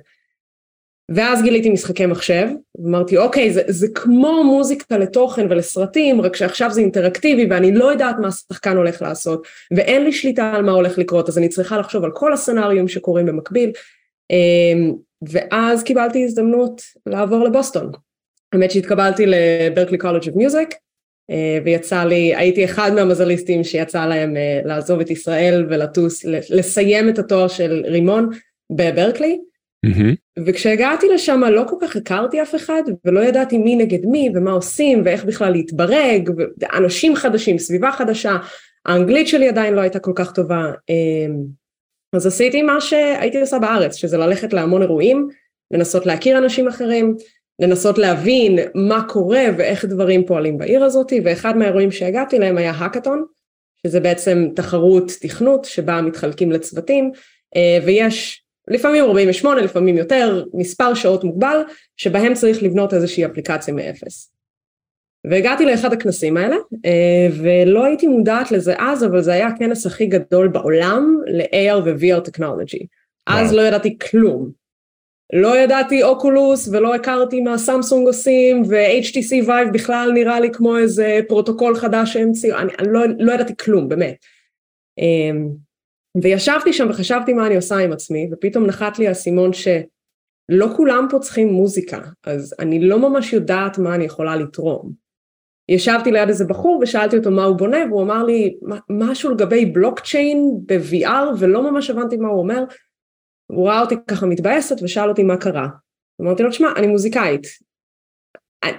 ואז 1.10 1.42
גיליתי 1.42 1.70
משחקי 1.70 2.06
מחשב, 2.06 2.48
ואמרתי 2.78 3.16
אוקיי 3.16 3.52
זה, 3.52 3.62
זה 3.66 3.86
כמו 3.94 4.44
מוזיקה 4.44 4.98
לתוכן 4.98 5.46
ולסרטים, 5.50 6.20
רק 6.20 6.36
שעכשיו 6.36 6.70
זה 6.70 6.80
אינטראקטיבי 6.80 7.46
ואני 7.50 7.72
לא 7.72 7.84
יודעת 7.92 8.16
מה 8.18 8.28
השחקן 8.28 8.76
הולך 8.76 9.02
לעשות, 9.02 9.46
ואין 9.76 10.04
לי 10.04 10.12
שליטה 10.12 10.52
על 10.52 10.62
מה 10.62 10.72
הולך 10.72 10.98
לקרות, 10.98 11.28
אז 11.28 11.38
אני 11.38 11.48
צריכה 11.48 11.78
לחשוב 11.78 12.04
על 12.04 12.10
כל 12.10 12.32
ה 12.33 12.38
scenarios 12.38 12.88
שקורים 12.88 13.26
במקביל. 13.26 13.72
אמ, 14.30 14.92
ואז 15.28 15.83
קיבלתי 15.83 16.25
הזדמנות 16.25 16.83
לעבור 17.06 17.45
לבוסטון. 17.45 17.90
האמת 18.52 18.71
שהתקבלתי 18.71 19.25
ל 19.26 19.36
Berklee 19.36 19.99
College 19.99 20.28
of 20.28 20.37
Music 20.37 20.75
ויצא 21.64 22.04
לי, 22.04 22.35
הייתי 22.37 22.64
אחד 22.64 22.92
מהמזליסטים 22.95 23.64
שיצא 23.64 24.06
להם 24.06 24.37
אה, 24.37 24.61
לעזוב 24.64 25.00
את 25.00 25.11
ישראל 25.11 25.66
ולטוס, 25.71 26.25
לסיים 26.50 27.09
את 27.09 27.18
התואר 27.18 27.49
של 27.49 27.83
רימון 27.87 28.30
בברקלי. 28.73 29.38
Mm-hmm. 29.87 30.42
וכשהגעתי 30.47 31.06
לשם 31.09 31.40
לא 31.40 31.64
כל 31.68 31.76
כך 31.80 31.97
הכרתי 31.97 32.42
אף 32.42 32.54
אחד 32.54 32.83
ולא 33.04 33.21
ידעתי 33.21 33.59
מי 33.59 33.76
נגד 33.76 34.06
מי 34.06 34.30
ומה 34.35 34.50
עושים 34.50 35.02
ואיך 35.04 35.25
בכלל 35.25 35.52
להתברג 35.52 36.30
ואנשים 36.59 37.16
חדשים, 37.16 37.59
סביבה 37.59 37.92
חדשה, 37.92 38.37
האנגלית 38.87 39.28
שלי 39.28 39.49
עדיין 39.49 39.75
לא 39.75 39.80
הייתה 39.80 39.99
כל 39.99 40.12
כך 40.14 40.33
טובה 40.33 40.73
אמ, 40.88 41.45
אז 42.12 42.26
עשיתי 42.26 42.62
מה 42.62 42.80
שהייתי 42.80 43.40
עושה 43.40 43.58
בארץ, 43.58 43.94
שזה 43.94 44.16
ללכת 44.16 44.52
להמון 44.52 44.82
אירועים, 44.82 45.28
לנסות 45.70 46.06
להכיר 46.06 46.38
אנשים 46.38 46.68
אחרים, 46.68 47.16
לנסות 47.60 47.98
להבין 47.98 48.58
מה 48.75 49.04
קורה 49.08 49.44
ואיך 49.58 49.84
דברים 49.84 50.26
פועלים 50.26 50.58
בעיר 50.58 50.84
הזאת, 50.84 51.12
ואחד 51.25 51.56
מהאירועים 51.56 51.90
שהגעתי 51.90 52.38
להם 52.38 52.58
היה 52.58 52.70
האקתון, 52.70 53.25
שזה 53.86 54.00
בעצם 54.00 54.48
תחרות 54.56 55.12
תכנות 55.20 55.64
שבה 55.64 56.00
מתחלקים 56.00 56.52
לצוותים, 56.52 57.10
אה, 57.56 57.78
ויש 57.84 58.42
לפעמים 58.68 59.04
48, 59.04 59.60
לפעמים 59.60 59.96
יותר, 59.96 60.44
מספר 60.54 60.94
שעות 60.94 61.25
מוגבל, 61.25 61.60
שבהם 61.96 62.34
צריך 62.34 62.62
לבנות 62.62 62.94
איזושהי 62.94 63.26
אפליקציה 63.26 63.75
מאפס. 63.75 64.36
והגעתי 65.30 65.64
לאחד 65.64 65.92
הכנסים 65.92 66.37
האלה, 66.37 66.56
אה, 66.85 67.28
ולא 67.42 67.85
הייתי 67.85 68.06
מודעת 68.06 68.50
לזה 68.50 68.75
אז, 68.78 69.04
אבל 69.04 69.23
זה 69.23 69.33
היה 69.33 69.47
הכנס 69.47 69.87
הכי 69.87 70.06
גדול 70.06 70.49
בעולם 70.49 71.21
ל-AR 71.26 71.78
ו-VR 71.85 72.21
טכנולוגי. 72.21 72.87
אז 73.26 73.52
לא 73.52 73.62
ידעתי 73.62 73.99
כלום. 73.99 74.50
לא 75.33 75.59
ידעתי 75.59 76.02
Oculus 76.02 76.68
ולא 76.68 76.95
הכרתי 76.95 77.40
מה 77.40 77.59
סמסונג 77.59 78.06
עושים 78.06 78.62
ו-HTC 78.68 79.47
Vive 79.47 79.73
בכלל 79.73 80.11
נראה 80.14 80.40
לי 80.40 80.50
כמו 80.52 80.78
איזה 80.78 81.21
פרוטוקול 81.28 81.76
חדש 81.76 82.12
שהמציאו, 82.12 82.59
אני, 82.59 82.73
אני 82.78 82.88
לא, 82.90 83.00
לא 83.18 83.33
ידעתי 83.33 83.56
כלום, 83.56 83.88
באמת. 83.88 84.16
אמ, 84.99 85.49
וישבתי 86.23 86.73
שם 86.73 86.87
וחשבתי 86.90 87.33
מה 87.33 87.47
אני 87.47 87.56
עושה 87.56 87.76
עם 87.76 87.92
עצמי, 87.92 88.28
ופתאום 88.33 88.66
נחת 88.66 88.99
לי 88.99 89.09
האסימון 89.09 89.50
שלא 89.52 90.68
כולם 90.76 91.06
פה 91.11 91.18
צריכים 91.18 91.49
מוזיקה, 91.49 92.00
אז 92.25 92.54
אני 92.59 92.80
לא 92.80 92.99
ממש 92.99 93.33
יודעת 93.33 93.78
מה 93.78 93.95
אני 93.95 94.04
יכולה 94.04 94.37
לתרום. 94.37 95.05
ישבתי 95.68 96.12
ליד 96.12 96.28
איזה 96.28 96.44
בחור 96.44 96.78
ושאלתי 96.82 97.16
אותו 97.16 97.30
מה 97.30 97.44
הוא 97.44 97.56
בונה, 97.56 97.78
והוא 97.88 98.02
אמר 98.02 98.25
לי 98.25 98.56
משהו 98.90 99.30
לגבי 99.30 99.66
בלוקצ'יין 99.66 100.58
ב-VR, 100.66 101.35
ולא 101.38 101.70
ממש 101.70 101.90
הבנתי 101.90 102.16
מה 102.16 102.28
הוא 102.28 102.38
אומר. 102.38 102.64
הוא 103.46 103.68
ראה 103.68 103.80
אותי 103.80 103.94
ככה 104.06 104.26
מתבאסת 104.26 104.76
ושאל 104.82 105.08
אותי 105.08 105.23
מה 105.23 105.37
קרה. 105.37 105.68
אמרתי 106.23 106.42
לו, 106.42 106.50
תשמע, 106.50 106.68
אני 106.76 106.87
מוזיקאית. 106.87 107.46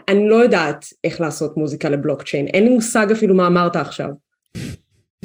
אני, 0.08 0.29
לא 0.29 0.36
יודעת 0.36 0.86
איך 1.03 1.22
לעשות 1.22 1.58
מוזיקה 1.58 1.89
לבלוקצ'יין, 1.89 2.48
אין 2.48 2.63
לי 2.63 2.70
מושג 2.70 3.12
אפילו 3.12 3.36
מה 3.36 3.48
אמרת 3.48 3.75
עכשיו. 3.75 4.10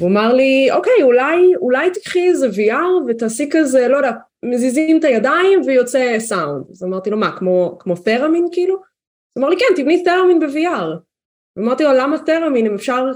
הוא 0.01 0.09
אמר 0.09 0.33
לי, 0.33 0.71
אוקיי, 0.71 1.03
אולי, 1.03 1.55
אולי 1.55 1.91
תקחי 1.91 2.27
איזה 2.27 2.47
VR 2.47 3.07
ותעשי 3.07 3.49
כזה, 3.51 3.87
לא 3.87 3.97
יודע, 3.97 4.11
מזיזים 4.45 4.99
את 4.99 5.03
הידיים 5.03 5.61
ויוצא 5.65 6.15
סאונד. 6.19 6.65
אז 6.71 6.83
אמרתי 6.83 7.09
לו, 7.09 7.17
מה, 7.17 7.37
כמו, 7.37 7.77
כמו 7.79 7.95
תרמין 7.95 8.47
כאילו? 8.51 8.75
הוא 8.75 9.41
אמר 9.41 9.49
לי, 9.49 9.55
כן, 9.59 9.81
תבני 9.81 10.03
תרמין 10.03 10.39
ב-VR. 10.39 11.12
ואמרתי 11.57 11.83
לו, 11.83 11.93
למה 11.93 12.17
תרמין, 12.25 12.65
אם 12.65 12.75
אפשר 12.75 13.11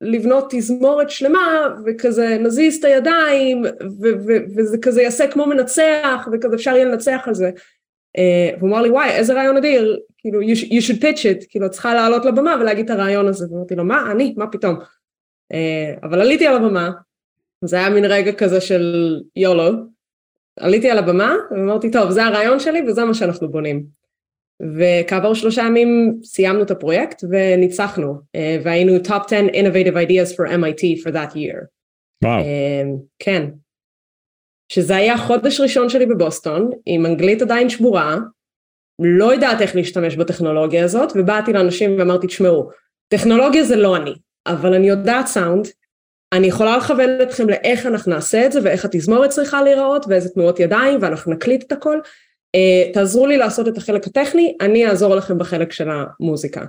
לבנות 0.00 0.46
תזמורת 0.50 1.10
שלמה, 1.10 1.68
וכזה 1.86 2.38
נזיז 2.40 2.76
את 2.76 2.84
הידיים, 2.84 3.62
וזה 4.56 4.78
כזה 4.82 5.02
יעשה 5.02 5.26
כמו 5.26 5.46
מנצח, 5.46 6.28
וכזה 6.32 6.54
אפשר 6.54 6.70
יהיה 6.70 6.84
לנצח 6.84 7.22
על 7.26 7.34
זה. 7.34 7.50
Uh, 8.18 8.58
והוא 8.58 8.68
אמר 8.68 8.82
לי, 8.82 8.90
וואי, 8.90 9.10
איזה 9.10 9.34
רעיון 9.34 9.56
אדיר, 9.56 10.00
כאילו, 10.18 10.40
you, 10.40 10.82
should 10.88 11.02
pitch 11.02 11.18
it, 11.18 11.46
כאילו, 11.48 11.66
את 11.66 11.70
צריכה 11.70 11.94
לעלות 11.94 12.24
לבמה 12.24 12.56
ולהגיד 12.60 12.84
את 12.84 12.90
הרעיון 12.90 13.28
הזה. 13.28 13.46
ואמרתי 13.50 13.74
לו, 13.74 13.84
מה, 13.84 14.10
אני? 14.10 14.34
מה 14.36 14.46
פתאום? 14.46 14.76
Uh, 15.52 15.56
אבל 16.02 16.20
עליתי 16.20 16.46
על 16.46 16.56
הבמה, 16.56 16.90
זה 17.64 17.76
היה 17.76 17.90
מין 17.90 18.04
רגע 18.04 18.32
כזה 18.32 18.60
של 18.60 19.16
יולו, 19.36 19.70
עליתי 20.60 20.90
על 20.90 20.98
הבמה, 20.98 21.34
ואמרתי, 21.50 21.90
טוב, 21.90 22.10
זה 22.10 22.24
הרעיון 22.24 22.60
שלי 22.60 22.82
וזה 22.82 23.04
מה 23.04 23.14
שאנחנו 23.14 23.48
בונים. 23.48 24.01
וכעבור 24.78 25.34
שלושה 25.34 25.62
ימים 25.62 26.18
סיימנו 26.24 26.62
את 26.62 26.70
הפרויקט 26.70 27.24
וניצחנו, 27.30 28.14
אה, 28.34 28.56
והיינו 28.62 28.96
top 28.96 29.26
10 29.26 29.46
innovative 29.46 29.94
ideas 29.94 30.36
for 30.36 30.48
MIT 30.48 31.02
for 31.02 31.12
that 31.12 31.34
year. 31.34 31.64
וואו. 32.24 32.44
כן. 33.18 33.46
שזה 34.72 34.96
היה 34.96 35.18
חודש 35.18 35.60
ראשון 35.60 35.88
שלי 35.88 36.06
בבוסטון, 36.06 36.70
עם 36.86 37.06
אנגלית 37.06 37.42
עדיין 37.42 37.68
שבורה, 37.68 38.16
לא 38.98 39.34
יודעת 39.34 39.60
איך 39.60 39.76
להשתמש 39.76 40.16
בטכנולוגיה 40.16 40.84
הזאת, 40.84 41.12
ובאתי 41.14 41.52
לאנשים 41.52 41.98
ואמרתי, 41.98 42.26
תשמעו, 42.26 42.70
טכנולוגיה 43.08 43.64
זה 43.64 43.76
לא 43.76 43.96
אני, 43.96 44.14
אבל 44.46 44.74
אני 44.74 44.88
יודעת 44.88 45.26
סאונד, 45.26 45.68
אני 46.32 46.46
יכולה 46.46 46.76
לכוון 46.76 47.10
אתכם 47.22 47.48
לאיך 47.48 47.86
אנחנו 47.86 48.12
נעשה 48.12 48.46
את 48.46 48.52
זה, 48.52 48.60
ואיך 48.64 48.84
התזמורת 48.84 49.30
צריכה 49.30 49.62
להיראות, 49.62 50.06
ואיזה 50.08 50.28
תנועות 50.28 50.60
ידיים, 50.60 50.98
ואנחנו 51.02 51.32
נקליט 51.32 51.62
את 51.62 51.72
הכל, 51.72 51.98
תעזרו 52.94 53.26
לי 53.26 53.36
לעשות 53.36 53.68
את 53.68 53.76
החלק 53.76 54.06
הטכני, 54.06 54.56
אני 54.60 54.86
אעזור 54.86 55.14
לכם 55.14 55.38
בחלק 55.38 55.72
של 55.72 55.88
המוזיקה. 55.90 56.64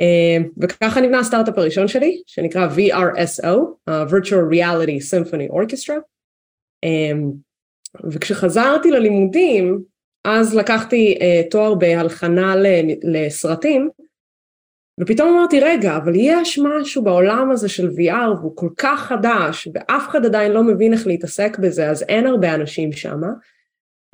Uh, 0.00 0.48
וככה 0.60 1.00
נבנה 1.00 1.18
הסטארט-אפ 1.18 1.58
הראשון 1.58 1.88
שלי, 1.88 2.22
שנקרא 2.26 2.68
VRSO, 2.68 3.56
Virtual 4.10 4.52
Reality 4.52 5.00
Symphony 5.10 5.52
Orchestra. 5.52 5.94
Um, 6.86 7.34
וכשחזרתי 8.12 8.90
ללימודים, 8.90 9.82
אז 10.24 10.56
לקחתי 10.56 11.18
תואר 11.50 11.74
בהלחנה 11.74 12.54
לסרטים, 13.02 13.88
ופתאום 15.00 15.28
אמרתי, 15.28 15.60
רגע, 15.60 15.96
אבל 15.96 16.12
יש 16.16 16.58
משהו 16.58 17.04
בעולם 17.04 17.50
הזה 17.50 17.68
של 17.68 17.88
VR 17.88 18.38
והוא 18.40 18.56
כל 18.56 18.68
כך 18.78 19.00
חדש, 19.00 19.68
ואף 19.74 20.08
אחד 20.08 20.26
עדיין 20.26 20.52
לא 20.52 20.62
מבין 20.62 20.92
איך 20.92 21.06
להתעסק 21.06 21.58
בזה, 21.58 21.90
אז 21.90 22.04
אין 22.08 22.26
הרבה 22.26 22.54
אנשים 22.54 22.92
שמה. 22.92 23.28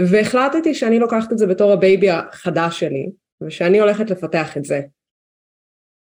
והחלטתי 0.01 0.75
שאני 0.75 0.99
לוקחת 0.99 1.33
את 1.33 1.39
זה 1.39 1.47
בתור 1.47 1.73
הבייבי 1.73 2.11
החדש 2.11 2.81
שלי, 2.81 3.11
ושאני 3.41 3.81
הולכת 3.81 4.11
לפתח 4.11 4.57
את 4.57 4.65
זה. 4.65 4.81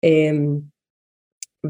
אמ, 0.04 0.56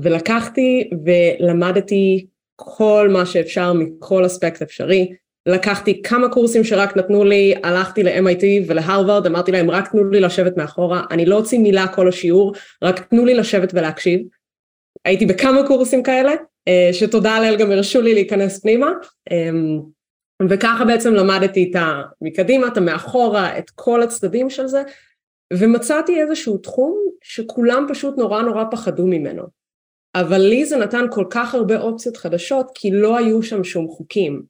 ולקחתי 0.02 0.90
ולמדתי 1.04 2.26
כל 2.56 3.09
מה 3.12 3.26
שאפשר 3.26 3.73
מכל 3.73 4.26
אספקט 4.26 4.62
אפשרי. 4.62 5.12
לקחתי 5.47 6.02
כמה 6.02 6.28
קורסים 6.28 6.64
שרק 6.64 6.97
נתנו 6.97 7.25
לי, 7.25 7.54
הלכתי 7.62 8.02
ל-MIT 8.02 8.44
ולהרווארד, 8.66 9.26
אמרתי 9.26 9.52
להם 9.52 9.71
רק 9.71 9.90
תנו 9.90 10.11
לי 10.11 10.21
לשבת 10.21 10.56
מאחורה, 10.56 11.04
אני 11.11 11.26
לא 11.26 11.37
אוציא 11.37 11.59
מילה 11.59 11.87
כל 11.87 12.09
השיעור, 12.09 12.54
רק 12.83 13.00
תנו 13.00 13.25
לי 13.25 13.35
לשבת 13.35 13.75
ולהקשיב. 13.75 14.21
הייתי 15.04 15.26
בכמה 15.26 15.66
קורסים 15.66 16.02
כאלה, 16.02 16.33
אה, 16.68 16.88
שתודה 16.92 17.40
לאל 17.40 17.56
גם 17.56 17.71
הרשו 17.71 18.00
לי 18.00 18.14
להיכנס 18.14 18.62
פנימה. 18.62 18.90
וככה 20.42 20.84
בעצם 20.84 21.14
למדתי 21.14 21.70
את 21.70 21.76
ה... 21.76 22.02
מקדימה, 22.20 22.66
את 22.66 22.76
המאחורה, 22.76 23.58
את 23.58 23.70
כל 23.70 24.02
הצדדים 24.02 24.50
של 24.50 24.66
זה, 24.66 24.82
ומצאתי 25.52 26.20
איזשהו 26.20 26.58
תחום 26.58 26.98
שכולם 27.22 27.86
פשוט 27.88 28.18
נורא 28.18 28.42
נורא 28.42 28.64
פחדו 28.70 29.06
ממנו. 29.06 29.42
אבל 30.14 30.38
לי 30.38 30.64
זה 30.64 30.76
נתן 30.76 31.04
כל 31.10 31.24
כך 31.30 31.54
הרבה 31.54 31.80
אופציות 31.80 32.16
חדשות, 32.16 32.70
כי 32.74 32.90
לא 32.90 33.18
היו 33.18 33.42
שם 33.42 33.64
שום 33.64 33.88
חוקים. 33.88 34.42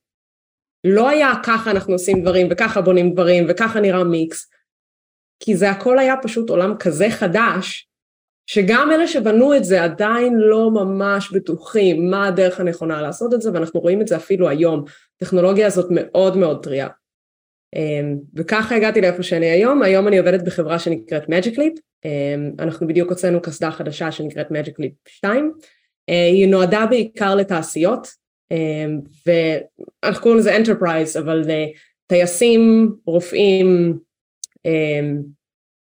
לא 0.84 1.08
היה 1.08 1.32
ככה 1.44 1.70
אנחנו 1.70 1.92
עושים 1.92 2.22
דברים, 2.22 2.48
וככה 2.50 2.80
בונים 2.80 3.12
דברים, 3.12 3.46
וככה 3.48 3.80
נראה 3.80 4.04
מיקס, 4.04 4.50
כי 5.40 5.56
זה 5.56 5.70
הכל 5.70 5.98
היה 5.98 6.14
פשוט 6.22 6.50
עולם 6.50 6.74
כזה 6.78 7.06
חדש, 7.10 7.88
שגם 8.46 8.90
אלה 8.92 9.08
שבנו 9.08 9.56
את 9.56 9.64
זה 9.64 9.82
עדיין 9.82 10.34
לא 10.34 10.70
ממש 10.70 11.32
בטוחים 11.32 12.10
מה 12.10 12.26
הדרך 12.26 12.60
הנכונה 12.60 13.02
לעשות 13.02 13.34
את 13.34 13.42
זה, 13.42 13.52
ואנחנו 13.52 13.80
רואים 13.80 14.00
את 14.00 14.08
זה 14.08 14.16
אפילו 14.16 14.48
היום. 14.48 14.84
הטכנולוגיה 15.16 15.66
הזאת 15.66 15.86
מאוד 15.90 16.36
מאוד 16.36 16.64
טריה. 16.64 16.88
אמ, 17.74 18.16
וככה 18.34 18.76
הגעתי 18.76 19.00
לאיפה 19.00 19.22
שאני 19.22 19.46
היום, 19.46 19.82
היום 19.82 20.08
אני 20.08 20.18
עובדת 20.18 20.42
בחברה 20.44 20.78
שנקראת 20.78 21.22
Magic 21.24 21.56
Leap, 21.56 21.80
אמ, 22.04 22.52
אנחנו 22.58 22.86
בדיוק 22.86 23.10
הוצאנו 23.10 23.42
קסדה 23.42 23.70
חדשה 23.70 24.12
שנקראת 24.12 24.50
Magic 24.50 24.80
Leap 24.80 25.08
2, 25.08 25.52
אה, 26.08 26.26
היא 26.26 26.48
נועדה 26.48 26.86
בעיקר 26.90 27.34
לתעשיות, 27.34 28.08
אמ, 28.50 29.00
ואנחנו 29.26 30.22
קוראים 30.22 30.38
לזה 30.38 30.56
Enterprise, 30.56 31.18
אבל 31.18 31.42
טייסים, 32.06 32.92
רופאים, 33.06 33.98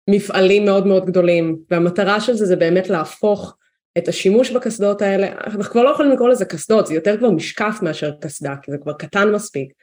מפעלים 0.09 0.65
מאוד 0.65 0.87
מאוד 0.87 1.05
גדולים, 1.05 1.57
והמטרה 1.71 2.21
של 2.21 2.33
זה 2.33 2.45
זה 2.45 2.55
באמת 2.55 2.89
להפוך 2.89 3.57
את 3.97 4.07
השימוש 4.07 4.51
בקסדות 4.51 5.01
האלה, 5.01 5.27
אנחנו 5.27 5.63
כבר 5.63 5.83
לא 5.83 5.89
יכולים 5.89 6.11
לקרוא 6.11 6.29
לזה 6.29 6.45
קסדות, 6.45 6.87
זה 6.87 6.93
יותר 6.93 7.17
כבר 7.17 7.31
משקף 7.31 7.79
מאשר 7.81 8.11
קסדה, 8.21 8.55
כי 8.61 8.71
זה 8.71 8.77
כבר 8.77 8.93
קטן 8.93 9.31
מספיק. 9.31 9.73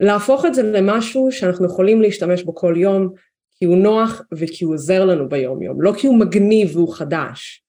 להפוך 0.00 0.46
את 0.46 0.54
זה 0.54 0.62
למשהו 0.62 1.32
שאנחנו 1.32 1.66
יכולים 1.66 2.02
להשתמש 2.02 2.42
בו 2.42 2.54
כל 2.54 2.74
יום, 2.76 3.12
כי 3.58 3.64
הוא 3.64 3.76
נוח 3.76 4.22
וכי 4.34 4.64
הוא 4.64 4.74
עוזר 4.74 5.04
לנו 5.04 5.28
ביום 5.28 5.62
יום, 5.62 5.82
לא 5.82 5.92
כי 5.98 6.06
הוא 6.06 6.18
מגניב 6.18 6.76
והוא 6.76 6.94
חדש. 6.94 7.62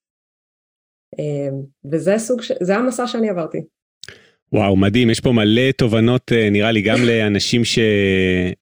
אמ, 1.18 1.62
וזה 1.92 2.18
סוג, 2.18 2.42
ש... 2.42 2.52
זה 2.60 2.76
המסע 2.76 3.06
שאני 3.06 3.30
עברתי. 3.30 3.58
וואו, 4.52 4.76
מדהים, 4.76 5.10
יש 5.10 5.20
פה 5.20 5.32
מלא 5.32 5.70
תובנות, 5.76 6.32
אה, 6.32 6.50
נראה 6.50 6.72
לי, 6.72 6.82
גם 6.82 6.98
לאנשים 7.04 7.62
שמתחילים 7.64 8.54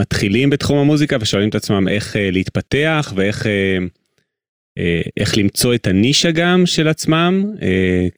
אה, 0.00 0.50
בתחום 0.50 0.78
המוזיקה 0.78 1.16
ושואלים 1.20 1.48
את 1.48 1.54
עצמם 1.54 1.88
איך 1.88 2.16
אה, 2.16 2.30
להתפתח 2.30 3.12
ואיך 3.16 3.46
איך 5.16 5.38
למצוא 5.38 5.74
את 5.74 5.86
הנישה 5.86 6.30
גם 6.30 6.66
של 6.66 6.88
עצמם, 6.88 7.44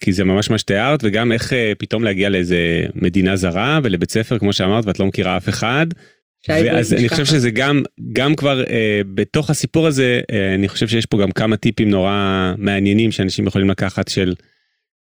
כי 0.01 0.13
זה 0.13 0.25
ממש 0.25 0.51
מה 0.51 0.59
שתיארת, 0.59 1.01
וגם 1.03 1.33
איך 1.33 1.53
פתאום 1.79 2.05
להגיע 2.05 2.29
לאיזה 2.29 2.87
מדינה 2.95 3.37
זרה 3.37 3.81
ולבית 3.83 4.11
ספר, 4.11 4.39
כמו 4.39 4.53
שאמרת, 4.53 4.87
ואת 4.87 5.01
לא 5.01 5.07
מכירה 5.07 5.37
אף 5.37 5.49
אחד. 5.49 5.87
ואז 6.49 6.93
אני 6.93 7.09
חושב 7.09 7.25
שזה 7.25 7.51
גם, 7.51 7.83
גם 8.13 8.35
כבר 8.35 8.65
בתוך 9.15 9.51
הסיפור 9.51 9.87
הזה, 9.87 10.21
אני 10.55 10.69
חושב 10.69 10.89
שיש 10.89 11.07
פה 11.07 11.19
גם 11.23 11.31
כמה 11.31 11.57
טיפים 11.57 11.91
נורא 11.91 12.55
מעניינים 12.59 13.13
שאנשים 13.13 13.47
יכולים 13.47 13.71
לקחת 13.71 14.09
של... 14.09 14.35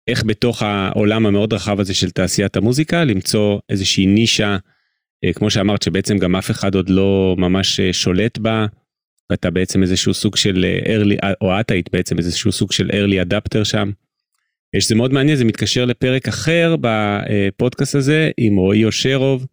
איך 0.09 0.25
בתוך 0.25 0.63
העולם 0.63 1.27
המאוד 1.27 1.53
רחב 1.53 1.81
הזה 1.81 1.95
של 1.95 2.11
תעשיית 2.11 2.57
המוזיקה 2.57 3.05
למצוא 3.05 3.59
איזושהי 3.69 4.07
נישה 4.07 4.57
כמו 5.35 5.51
שאמרת 5.51 5.83
שבעצם 5.83 6.19
גם 6.19 6.37
אף 6.37 6.51
אחד 6.51 6.75
עוד 6.75 6.91
לא 6.91 7.35
ממש 7.39 7.81
שולט 7.81 8.39
בה, 8.39 8.67
ואתה 9.31 9.51
בעצם 9.51 9.83
איזשהו 9.83 10.15
סוג 10.15 10.37
של 10.37 10.65
early, 10.85 11.29
או 11.41 11.61
את 11.61 11.71
היית 11.71 11.91
בעצם 11.93 12.19
איזשהו 12.19 12.53
סוג 12.53 12.73
של 12.73 12.91
early 12.91 13.29
adapter 13.29 13.65
שם. 13.65 13.91
שזה 14.81 14.95
מאוד 14.95 15.13
מעניין, 15.13 15.37
זה 15.37 15.45
מתקשר 15.45 15.85
לפרק 15.85 16.29
אחר 16.29 16.77
בפודקאסט 16.81 17.95
הזה 17.95 18.31
עם 18.39 18.57
רועי 18.57 18.85
אושרוב, 18.85 19.47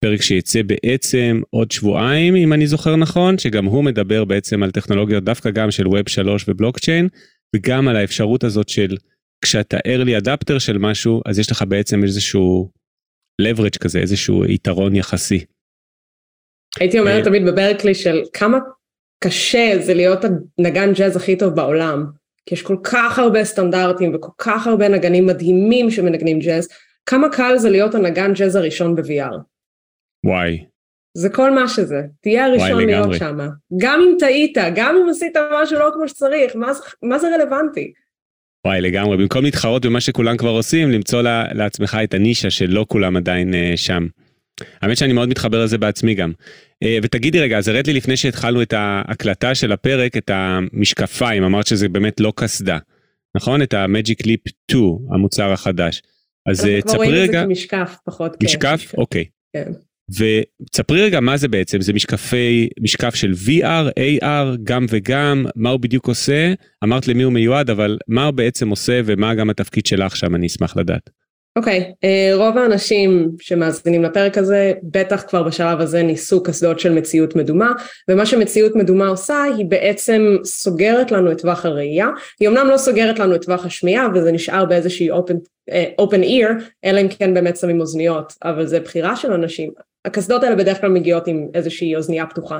פרק 0.00 0.22
שיצא 0.22 0.60
בעצם 0.62 1.40
עוד 1.50 1.70
שבועיים 1.70 2.36
אם 2.36 2.52
אני 2.52 2.66
זוכר 2.66 2.96
נכון, 2.96 3.38
שגם 3.38 3.64
הוא 3.64 3.84
מדבר 3.84 4.24
בעצם 4.24 4.62
על 4.62 4.70
טכנולוגיות 4.70 5.24
דווקא 5.24 5.50
גם 5.50 5.70
של 5.70 5.88
ווב 5.88 6.08
3 6.08 6.48
ובלוקצ'יין, 6.48 7.08
וגם 7.56 7.88
על 7.88 7.96
האפשרות 7.96 8.44
הזאת 8.44 8.68
של 8.68 8.96
כשאתה 9.44 9.76
early 9.76 10.24
adapter 10.24 10.58
של 10.58 10.78
משהו, 10.78 11.22
אז 11.26 11.38
יש 11.38 11.50
לך 11.50 11.64
בעצם 11.68 12.02
איזשהו 12.04 12.70
leverage 13.42 13.78
כזה, 13.78 13.98
איזשהו 13.98 14.44
יתרון 14.44 14.94
יחסי. 14.96 15.44
הייתי 16.80 16.98
אומרת 16.98 17.24
תמיד 17.24 17.46
בברקלי 17.46 17.94
של 17.94 18.22
כמה 18.32 18.58
קשה 19.24 19.74
זה 19.80 19.94
להיות 19.94 20.24
הנגן 20.58 20.92
ג'אז 20.92 21.16
הכי 21.16 21.38
טוב 21.38 21.54
בעולם, 21.54 22.04
כי 22.46 22.54
יש 22.54 22.62
כל 22.62 22.76
כך 22.84 23.18
הרבה 23.18 23.44
סטנדרטים 23.44 24.14
וכל 24.14 24.32
כך 24.38 24.66
הרבה 24.66 24.88
נגנים 24.88 25.26
מדהימים 25.26 25.90
שמנגנים 25.90 26.38
ג'אז, 26.38 26.68
כמה 27.06 27.28
קל 27.28 27.58
זה 27.58 27.70
להיות 27.70 27.94
הנגן 27.94 28.32
ג'אז 28.32 28.56
הראשון 28.56 28.94
ב-VR. 28.94 29.36
וואי. 30.26 30.64
זה 31.16 31.28
כל 31.28 31.50
מה 31.50 31.68
שזה, 31.68 32.02
תהיה 32.20 32.46
הראשון 32.46 32.86
להיות 32.86 33.14
שם. 33.18 33.38
גם 33.80 34.00
אם 34.00 34.16
טעית, 34.18 34.58
גם 34.74 34.96
אם 34.96 35.08
עשית 35.08 35.36
משהו 35.62 35.78
לא 35.78 35.90
כמו 35.94 36.08
שצריך, 36.08 36.56
מה, 36.56 36.72
מה 37.02 37.18
זה 37.18 37.28
רלוונטי? 37.34 37.92
וואי 38.66 38.80
לגמרי, 38.80 39.16
במקום 39.16 39.44
להתחרות 39.44 39.86
במה 39.86 40.00
שכולם 40.00 40.36
כבר 40.36 40.50
עושים, 40.50 40.90
למצוא 40.90 41.22
לעצמך 41.52 41.98
את 42.04 42.14
הנישה 42.14 42.50
שלא 42.50 42.86
כולם 42.88 43.16
עדיין 43.16 43.54
uh, 43.54 43.76
שם. 43.76 44.06
האמת 44.82 44.96
שאני 44.96 45.12
מאוד 45.12 45.28
מתחבר 45.28 45.64
לזה 45.64 45.78
בעצמי 45.78 46.14
גם. 46.14 46.32
Uh, 46.84 46.88
ותגידי 47.02 47.40
רגע, 47.40 47.58
אז 47.58 47.68
הראת 47.68 47.86
לי 47.86 47.92
לפני 47.92 48.16
שהתחלנו 48.16 48.62
את 48.62 48.72
ההקלטה 48.72 49.54
של 49.54 49.72
הפרק, 49.72 50.16
את 50.16 50.30
המשקפיים, 50.34 51.44
אמרת 51.44 51.66
שזה 51.66 51.88
באמת 51.88 52.20
לא 52.20 52.32
קסדה, 52.36 52.78
נכון? 53.36 53.62
את 53.62 53.74
ה-Magic 53.74 54.22
Leap 54.22 54.52
2, 54.70 54.84
המוצר 55.10 55.52
החדש. 55.52 56.02
אז 56.46 56.58
תספרי 56.58 56.68
רגע... 56.68 56.82
אנחנו 56.82 56.92
כבר 56.92 56.96
רואים 57.04 57.24
את 57.24 57.32
זה 57.32 57.40
כמשקף 57.44 57.96
פחות. 58.04 58.42
משקף? 58.42 58.86
כן. 58.90 59.00
אוקיי. 59.00 59.24
כן. 59.52 59.72
ותספרי 60.10 61.02
רגע 61.02 61.20
מה 61.20 61.36
זה 61.36 61.48
בעצם, 61.48 61.80
זה 61.80 61.92
משקפי, 61.92 62.68
משקף 62.80 63.14
של 63.14 63.32
VR, 63.46 63.90
AR, 64.22 64.56
גם 64.62 64.86
וגם, 64.90 65.46
מה 65.56 65.70
הוא 65.70 65.80
בדיוק 65.80 66.08
עושה? 66.08 66.52
אמרת 66.84 67.08
למי 67.08 67.22
הוא 67.22 67.32
מיועד, 67.32 67.70
אבל 67.70 67.98
מה 68.08 68.24
הוא 68.24 68.30
בעצם 68.30 68.68
עושה 68.68 69.00
ומה 69.04 69.34
גם 69.34 69.50
התפקיד 69.50 69.86
שלך 69.86 70.16
שם, 70.16 70.34
אני 70.34 70.46
אשמח 70.46 70.76
לדעת. 70.76 71.10
אוקיי, 71.58 71.80
okay, 71.80 71.92
אה, 72.04 72.30
uh, 72.32 72.36
רוב 72.36 72.58
האנשים 72.58 73.30
שמאזינים 73.40 74.02
לפרק 74.02 74.38
הזה, 74.38 74.72
בטח 74.82 75.22
כבר 75.28 75.42
בשלב 75.42 75.80
הזה 75.80 76.02
ניסו 76.02 76.42
קסדות 76.42 76.80
של 76.80 76.92
מציאות 76.92 77.36
מדומה, 77.36 77.72
ומה 78.10 78.26
שמציאות 78.26 78.76
מדומה 78.76 79.08
עושה 79.08 79.42
היא 79.42 79.66
בעצם 79.66 80.36
סוגרת 80.44 81.10
לנו 81.12 81.32
את 81.32 81.40
טווח 81.40 81.66
הראייה, 81.66 82.08
היא 82.40 82.48
אמנם 82.48 82.66
לא 82.66 82.76
סוגרת 82.76 83.18
לנו 83.18 83.34
את 83.34 83.44
טווח 83.44 83.66
השמיעה 83.66 84.08
וזה 84.14 84.32
נשאר 84.32 84.64
באיזושהי 84.64 85.10
open, 85.10 85.36
uh, 85.70 86.02
open 86.02 86.22
ear, 86.22 86.62
אלא 86.84 87.00
אם 87.00 87.08
כן 87.08 87.34
באמת 87.34 87.56
שמים 87.56 87.80
אוזניות, 87.80 88.32
אבל 88.44 88.66
זה 88.66 88.80
בחירה 88.80 89.16
של 89.16 89.32
אנשים, 89.32 89.70
הקסדות 90.08 90.42
האלה 90.42 90.56
בדרך 90.56 90.80
כלל 90.80 90.90
מגיעות 90.90 91.26
עם 91.26 91.48
איזושהי 91.54 91.96
אוזנייה 91.96 92.26
פתוחה. 92.26 92.58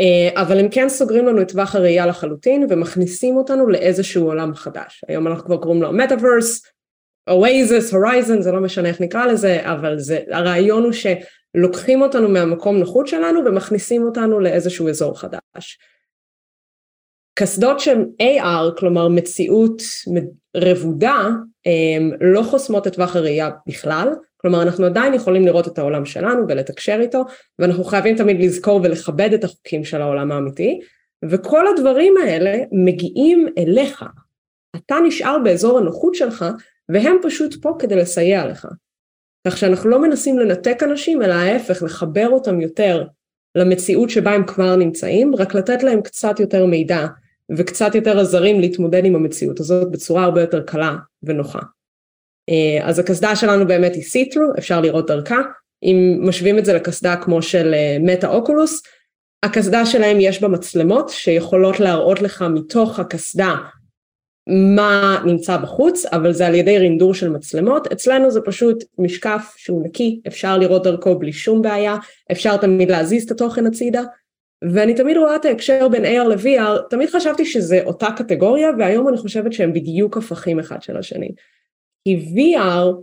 אה, 0.00 0.42
אבל 0.42 0.60
הם 0.60 0.68
כן 0.70 0.88
סוגרים 0.88 1.26
לנו 1.26 1.42
את 1.42 1.52
טווח 1.52 1.74
הראייה 1.74 2.06
לחלוטין 2.06 2.66
ומכניסים 2.70 3.36
אותנו 3.36 3.68
לאיזשהו 3.68 4.26
עולם 4.26 4.54
חדש. 4.54 5.04
היום 5.08 5.26
אנחנו 5.26 5.44
כבר 5.44 5.56
קוראים 5.56 5.82
לו 5.82 5.92
מטאוורס, 5.92 6.66
אווייזס, 7.28 7.94
הורייזן, 7.94 8.42
זה 8.42 8.52
לא 8.52 8.60
משנה 8.60 8.88
איך 8.88 9.00
נקרא 9.00 9.26
לזה, 9.26 9.60
אבל 9.72 9.98
זה, 9.98 10.20
הרעיון 10.30 10.84
הוא 10.84 10.92
שלוקחים 10.92 12.02
אותנו 12.02 12.28
מהמקום 12.28 12.76
נוחות 12.76 13.06
שלנו 13.06 13.40
ומכניסים 13.44 14.02
אותנו 14.02 14.40
לאיזשהו 14.40 14.88
אזור 14.88 15.20
חדש. 15.20 15.78
קסדות 17.34 17.80
שהן 17.80 18.04
AR, 18.22 18.78
כלומר 18.78 19.08
מציאות 19.08 19.82
רבודה, 20.56 21.28
לא 22.20 22.42
חוסמות 22.42 22.86
את 22.86 22.94
טווח 22.94 23.16
הראייה 23.16 23.50
בכלל, 23.66 24.08
כלומר 24.42 24.62
אנחנו 24.62 24.86
עדיין 24.86 25.14
יכולים 25.14 25.46
לראות 25.46 25.68
את 25.68 25.78
העולם 25.78 26.04
שלנו 26.04 26.48
ולתקשר 26.48 26.98
איתו 27.00 27.24
ואנחנו 27.58 27.84
חייבים 27.84 28.16
תמיד 28.16 28.40
לזכור 28.40 28.80
ולכבד 28.84 29.32
את 29.32 29.44
החוקים 29.44 29.84
של 29.84 30.02
העולם 30.02 30.32
האמיתי 30.32 30.80
וכל 31.24 31.66
הדברים 31.66 32.14
האלה 32.22 32.58
מגיעים 32.72 33.48
אליך. 33.58 34.04
אתה 34.76 34.96
נשאר 35.06 35.38
באזור 35.44 35.78
הנוחות 35.78 36.14
שלך 36.14 36.44
והם 36.88 37.16
פשוט 37.22 37.54
פה 37.62 37.76
כדי 37.78 37.96
לסייע 37.96 38.46
לך. 38.46 38.68
כך 39.48 39.56
שאנחנו 39.56 39.90
לא 39.90 40.02
מנסים 40.02 40.38
לנתק 40.38 40.82
אנשים 40.82 41.22
אלא 41.22 41.34
ההפך 41.34 41.82
לחבר 41.82 42.28
אותם 42.28 42.60
יותר 42.60 43.04
למציאות 43.54 44.10
שבה 44.10 44.32
הם 44.32 44.46
כבר 44.46 44.76
נמצאים 44.76 45.34
רק 45.36 45.54
לתת 45.54 45.82
להם 45.82 46.02
קצת 46.02 46.40
יותר 46.40 46.66
מידע 46.66 47.06
וקצת 47.56 47.94
יותר 47.94 48.20
עזרים 48.20 48.60
להתמודד 48.60 49.04
עם 49.04 49.14
המציאות 49.14 49.60
הזאת 49.60 49.90
בצורה 49.90 50.24
הרבה 50.24 50.40
יותר 50.40 50.62
קלה 50.62 50.96
ונוחה. 51.22 51.60
אה, 52.50 52.88
אז 52.88 52.98
הקסדה 52.98 53.36
שלנו 53.36 53.66
באמת 53.66 53.94
היא 53.94 54.02
see-through, 54.02 54.58
אפשר 54.58 54.80
לראות 54.80 55.06
דרכה. 55.06 55.38
אם 55.82 56.18
משווים 56.22 56.58
את 56.58 56.64
זה 56.64 56.72
לקסדה 56.72 57.16
כמו 57.16 57.42
של 57.42 57.74
מטה 58.00 58.26
אה, 58.26 58.32
אוקולוס, 58.32 58.82
הקסדה 59.42 59.86
שלהם 59.86 60.20
יש 60.20 60.42
בה 60.42 60.48
מצלמות 60.48 61.08
שיכולות 61.08 61.80
להראות 61.80 62.22
לך 62.22 62.44
מתוך 62.54 62.98
הקסדה 62.98 63.54
מה 64.48 65.22
נמצא 65.26 65.56
בחוץ, 65.56 66.06
אבל 66.06 66.32
זה 66.32 66.46
על 66.46 66.54
ידי 66.54 66.78
רינדור 66.78 67.14
של 67.14 67.28
מצלמות. 67.28 67.92
אצלנו 67.92 68.30
זה 68.30 68.40
פשוט 68.40 68.84
משקף 68.98 69.54
שהוא 69.56 69.84
נקי, 69.84 70.20
אפשר 70.26 70.58
לראות 70.58 70.84
דרכו 70.84 71.18
בלי 71.18 71.32
שום 71.32 71.62
בעיה, 71.62 71.96
אפשר 72.32 72.56
תמיד 72.56 72.90
להזיז 72.90 73.24
את 73.24 73.30
התוכן 73.30 73.66
הצידה. 73.66 74.02
ואני 74.74 74.94
תמיד 74.94 75.16
רואה 75.16 75.36
את 75.36 75.44
ההקשר 75.44 75.88
בין 75.88 76.04
AR 76.04 76.28
ל-VR, 76.28 76.88
תמיד 76.90 77.10
חשבתי 77.10 77.44
שזה 77.44 77.80
אותה 77.84 78.08
קטגוריה, 78.16 78.70
והיום 78.78 79.08
אני 79.08 79.16
חושבת 79.16 79.52
שהם 79.52 79.72
בדיוק 79.72 80.16
הפכים 80.16 80.58
אחד 80.58 80.82
של 80.82 80.96
השני. 80.96 81.28
כי 82.04 82.16
VR 82.34 82.96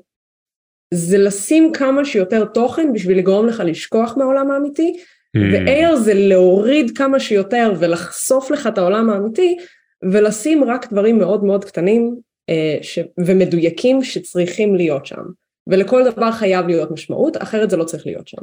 זה 0.94 1.18
לשים 1.18 1.72
כמה 1.74 2.06
שיותר 2.06 2.46
תוכן 2.46 2.94
בשביל 2.94 3.18
לגרום 3.18 3.48
לך 3.48 3.64
לשכוח 3.66 4.18
מהעולם 4.18 4.52
האמיתי, 4.52 4.94
mm. 5.38 5.40
ו-AR 5.40 5.96
זה 5.96 6.14
להוריד 6.14 6.98
כמה 6.98 7.20
שיותר 7.20 7.74
ולחשוף 7.80 8.52
לך 8.52 8.68
את 8.68 8.78
העולם 8.78 9.10
האמיתי, 9.10 9.58
ולשים 10.12 10.64
רק 10.64 10.92
דברים 10.92 11.18
מאוד 11.18 11.44
מאוד 11.44 11.66
קטנים 11.66 12.16
אה, 12.50 12.78
ש... 12.82 13.00
ומדויקים 13.26 14.04
שצריכים 14.04 14.76
להיות 14.76 15.06
שם. 15.06 15.22
ולכל 15.68 16.12
דבר 16.12 16.32
חייב 16.32 16.68
להיות 16.68 16.92
משמעות, 16.92 17.38
אחרת 17.38 17.70
זה 17.70 17.78
לא 17.78 17.84
צריך 17.84 18.06
להיות 18.06 18.28
שם. 18.28 18.42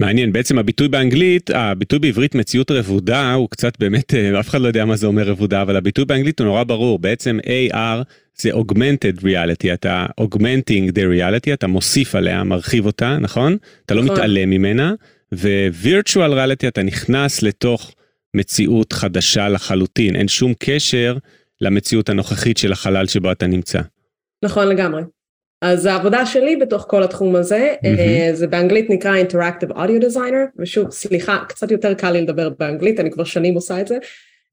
מעניין, 0.00 0.32
בעצם 0.32 0.58
הביטוי 0.58 0.88
באנגלית, 0.88 1.50
הביטוי 1.50 1.98
בעברית 1.98 2.34
מציאות 2.34 2.70
רבודה 2.70 3.32
הוא 3.32 3.48
קצת 3.50 3.78
באמת, 3.78 4.14
אה, 4.14 4.40
אף 4.40 4.48
אחד 4.48 4.60
לא 4.60 4.66
יודע 4.66 4.84
מה 4.84 4.96
זה 4.96 5.06
אומר 5.06 5.28
רבודה, 5.28 5.62
אבל 5.62 5.76
הביטוי 5.76 6.04
באנגלית 6.04 6.40
הוא 6.40 6.46
נורא 6.46 6.64
ברור, 6.64 6.98
בעצם 6.98 7.38
AR 7.44 8.02
זה 8.40 8.50
augmented 8.50 9.20
reality, 9.22 9.74
אתה 9.74 10.06
augmenting 10.20 10.92
the 10.92 11.02
reality, 11.16 11.52
אתה 11.52 11.66
מוסיף 11.66 12.14
עליה, 12.14 12.44
מרחיב 12.44 12.86
אותה, 12.86 13.18
נכון? 13.20 13.56
אתה 13.86 13.94
לא 13.94 14.02
נכון. 14.02 14.16
מתעלם 14.16 14.50
ממנה, 14.50 14.94
ו-virtual 15.32 16.32
reality 16.32 16.68
אתה 16.68 16.82
נכנס 16.82 17.42
לתוך 17.42 17.94
מציאות 18.34 18.92
חדשה 18.92 19.48
לחלוטין, 19.48 20.16
אין 20.16 20.28
שום 20.28 20.52
קשר 20.58 21.16
למציאות 21.60 22.08
הנוכחית 22.08 22.56
של 22.58 22.72
החלל 22.72 23.06
שבו 23.06 23.32
אתה 23.32 23.46
נמצא. 23.46 23.80
נכון 24.44 24.68
לגמרי. 24.68 25.02
אז 25.62 25.86
העבודה 25.86 26.26
שלי 26.26 26.56
בתוך 26.56 26.86
כל 26.88 27.02
התחום 27.02 27.36
הזה, 27.36 27.74
mm-hmm. 27.74 28.34
זה 28.34 28.46
באנגלית 28.46 28.90
נקרא 28.90 29.16
Interactive 29.16 29.72
Audio 29.72 30.04
Designer, 30.04 30.58
ושוב, 30.58 30.90
סליחה, 30.90 31.38
קצת 31.48 31.70
יותר 31.70 31.94
קל 31.94 32.10
לי 32.10 32.20
לדבר 32.20 32.48
באנגלית, 32.58 33.00
אני 33.00 33.10
כבר 33.10 33.24
שנים 33.24 33.54
עושה 33.54 33.80
את 33.80 33.88
זה, 33.88 33.98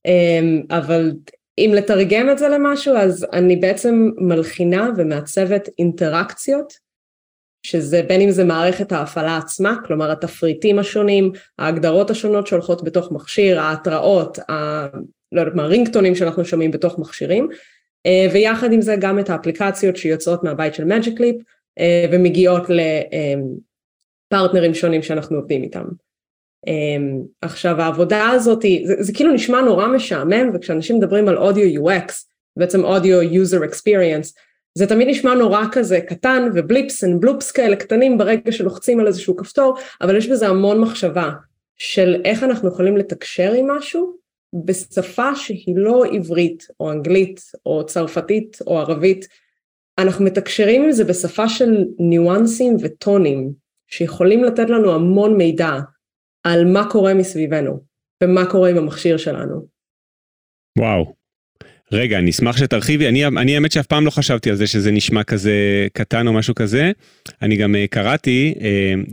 אמ, 0.06 0.62
אבל 0.72 1.12
אם 1.58 1.72
לתרגם 1.76 2.30
את 2.30 2.38
זה 2.38 2.50
למשהו, 2.50 2.96
אז 2.96 3.28
אני 3.34 3.56
בעצם 3.56 4.10
מלחינה 4.18 4.90
ומעצבת 4.98 5.70
אינטראקציות, 5.80 6.74
שזה 7.66 8.02
בין 8.08 8.22
אם 8.22 8.32
זה 8.32 8.44
מערכת 8.44 8.92
ההפעלה 8.92 9.38
עצמה, 9.38 9.76
כלומר 9.86 10.12
התפריטים 10.12 10.80
השונים, 10.80 11.32
ההגדרות 11.60 12.10
השונות 12.10 12.48
שהולכות 12.48 12.84
בתוך 12.84 13.12
מכשיר, 13.12 13.60
ההתראות, 13.60 14.40
ה... 14.40 14.86
לא 15.32 15.40
יודעת 15.42 15.56
מה, 15.56 15.66
רינגטונים 15.66 16.16
שאנחנו 16.16 16.46
שומעים 16.46 16.72
בתוך 16.72 17.00
מכשירים, 17.00 17.50
אה, 18.06 18.28
ויחד 18.34 18.74
עם 18.74 18.82
זה 18.82 18.96
גם 19.00 19.20
את 19.20 19.30
האפליקציות 19.30 19.98
שיוצאות 19.98 20.44
מהבית 20.44 20.74
של 20.74 20.84
Magic 20.84 21.20
Leap 21.20 21.44
אה, 21.80 22.06
ומגיעות 22.12 22.64
לפרטנרים 24.32 24.74
שונים 24.74 25.02
שאנחנו 25.02 25.38
עובדים 25.38 25.64
איתם. 25.64 25.86
אה, 26.68 26.74
עכשיו 27.42 27.82
העבודה 27.82 28.30
הזאת, 28.30 28.62
זה, 28.62 28.96
זה 29.00 29.14
כאילו 29.14 29.34
נשמע 29.34 29.62
נורא 29.62 29.88
משעמם 29.88 30.50
וכשאנשים 30.54 30.98
מדברים 30.98 31.28
על 31.28 31.38
אודיו 31.38 31.84
UX, 31.84 32.14
בעצם 32.58 32.84
אודיו 32.84 33.22
user 33.22 33.72
experience, 33.72 34.34
זה 34.78 34.88
תמיד 34.88 35.08
נשמע 35.08 35.34
נורא 35.34 35.64
כזה 35.72 36.02
קטן 36.02 36.50
ובליפס 36.56 37.04
and 37.04 37.18
בלופס 37.20 37.52
כאלה 37.52 37.76
קטנים 37.76 38.18
ברגע 38.18 38.52
שלוחצים 38.52 39.00
על 39.00 39.08
איזשהו 39.08 39.36
כפתור, 39.38 39.78
אבל 40.02 40.18
יש 40.18 40.28
בזה 40.28 40.48
המון 40.48 40.82
מחשבה 40.82 41.32
של 41.78 42.22
איך 42.26 42.44
אנחנו 42.44 42.70
יכולים 42.70 42.98
לתקשר 42.98 43.52
עם 43.52 43.72
משהו 43.72 44.16
בשפה 44.66 45.36
שהיא 45.36 45.76
לא 45.78 46.06
עברית 46.06 46.68
או 46.80 46.92
אנגלית 46.92 47.42
או 47.66 47.86
צרפתית 47.86 48.58
או 48.68 48.80
ערבית. 48.80 49.28
אנחנו 49.98 50.26
מתקשרים 50.26 50.84
עם 50.84 50.92
זה 50.92 51.04
בשפה 51.04 51.50
של 51.50 51.86
ניואנסים 52.00 52.78
וטונים, 52.80 53.52
שיכולים 53.88 54.44
לתת 54.44 54.70
לנו 54.70 54.96
המון 54.96 55.38
מידע 55.38 55.80
על 56.46 56.66
מה 56.66 56.90
קורה 56.90 57.14
מסביבנו, 57.14 57.80
ומה 58.24 58.46
קורה 58.46 58.70
עם 58.70 58.78
המכשיר 58.78 59.18
שלנו. 59.18 59.66
וואו. 60.80 61.14
רגע, 61.92 62.18
אני 62.18 62.30
אשמח 62.30 62.58
שתרחיבי, 62.58 63.08
אני, 63.08 63.26
אני 63.26 63.56
האמת 63.56 63.72
שאף 63.72 63.86
פעם 63.86 64.06
לא 64.06 64.10
חשבתי 64.10 64.50
על 64.50 64.56
זה 64.56 64.68
שזה 64.68 64.92
נשמע 64.92 65.24
כזה 65.24 65.88
קטן 65.94 66.28
או 66.28 66.34
משהו 66.34 66.56
כזה. 66.56 66.92
אני 67.42 67.58
גם 67.58 67.76
אה, 67.76 67.78
קראתי, 67.92 68.54
אה, 68.58 68.62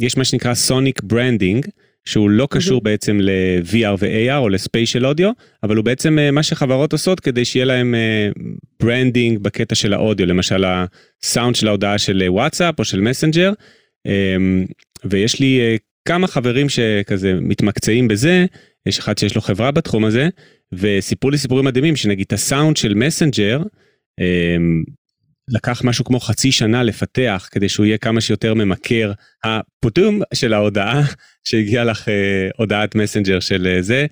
יש 0.01 0.16
מה 0.16 0.25
שנקרא 0.25 0.55
sonic 0.55 1.03
branding, 1.03 1.66
שהוא 2.05 2.31
לא 2.31 2.49
קשור 2.51 2.79
mm-hmm. 2.79 2.85
בעצם 2.85 3.18
ל-VR 3.21 3.97
ו-AR 3.99 4.37
או 4.37 4.49
ל 4.48 4.56
spatial 4.56 5.07
audio, 5.07 5.31
אבל 5.62 5.77
הוא 5.77 5.85
בעצם 5.85 6.18
אה, 6.18 6.31
מה 6.31 6.42
שחברות 6.42 6.92
עושות 6.92 7.21
כדי 7.21 7.45
שיהיה 7.45 7.64
להם 7.64 7.95
branding 8.81 9.38
בקטע 9.38 9.75
של 9.75 9.92
האודיו, 9.92 10.27
למשל 10.27 10.64
הסאונד 10.64 11.55
של 11.55 11.68
ההודעה 11.68 11.99
של 11.99 12.23
וואטסאפ 12.29 12.79
או 12.79 12.85
של 12.85 13.01
מסנג'ר, 13.01 13.53
אמ, 14.09 14.72
ויש 15.05 15.40
לי 15.40 15.79
כמה 16.05 16.27
חברים 16.27 16.69
שכזה 16.69 17.35
מתמקצעים 17.41 18.09
בזה, 18.09 18.47
יש 18.87 18.99
אחד 18.99 19.19
שיש 19.19 19.35
לו 19.35 19.41
חברה 19.41 19.71
בתחום 19.71 20.05
הזה, 20.05 20.29
וסיפרו 20.73 21.31
לי 21.31 21.38
סיפורים 21.38 21.65
מדהימים, 21.65 21.97
שנגיד 21.97 22.25
את 22.27 22.33
הסאונד 22.33 22.77
של 22.77 22.95
מסנג'ר, 22.95 23.62
אמ, 24.21 24.83
לקח 25.49 25.83
משהו 25.85 26.05
כמו 26.05 26.21
חצי 26.21 26.53
שנה 26.53 26.83
לפתח 26.83 27.49
כדי 27.51 27.69
שהוא 27.69 27.87
יהיה 27.87 27.99
כמה 27.99 28.21
שיותר 28.21 28.55
ממכר 28.55 29.12
הפוטום 29.45 30.21
של 30.35 30.55
ההודעה 30.55 31.03
שהגיע 31.45 31.85
לך 31.85 32.09
אה, 32.09 32.49
הודעת 32.57 32.95
מסנג'ר 32.95 33.41
של 33.41 33.67
אה, 33.67 33.83
זה. 33.83 34.07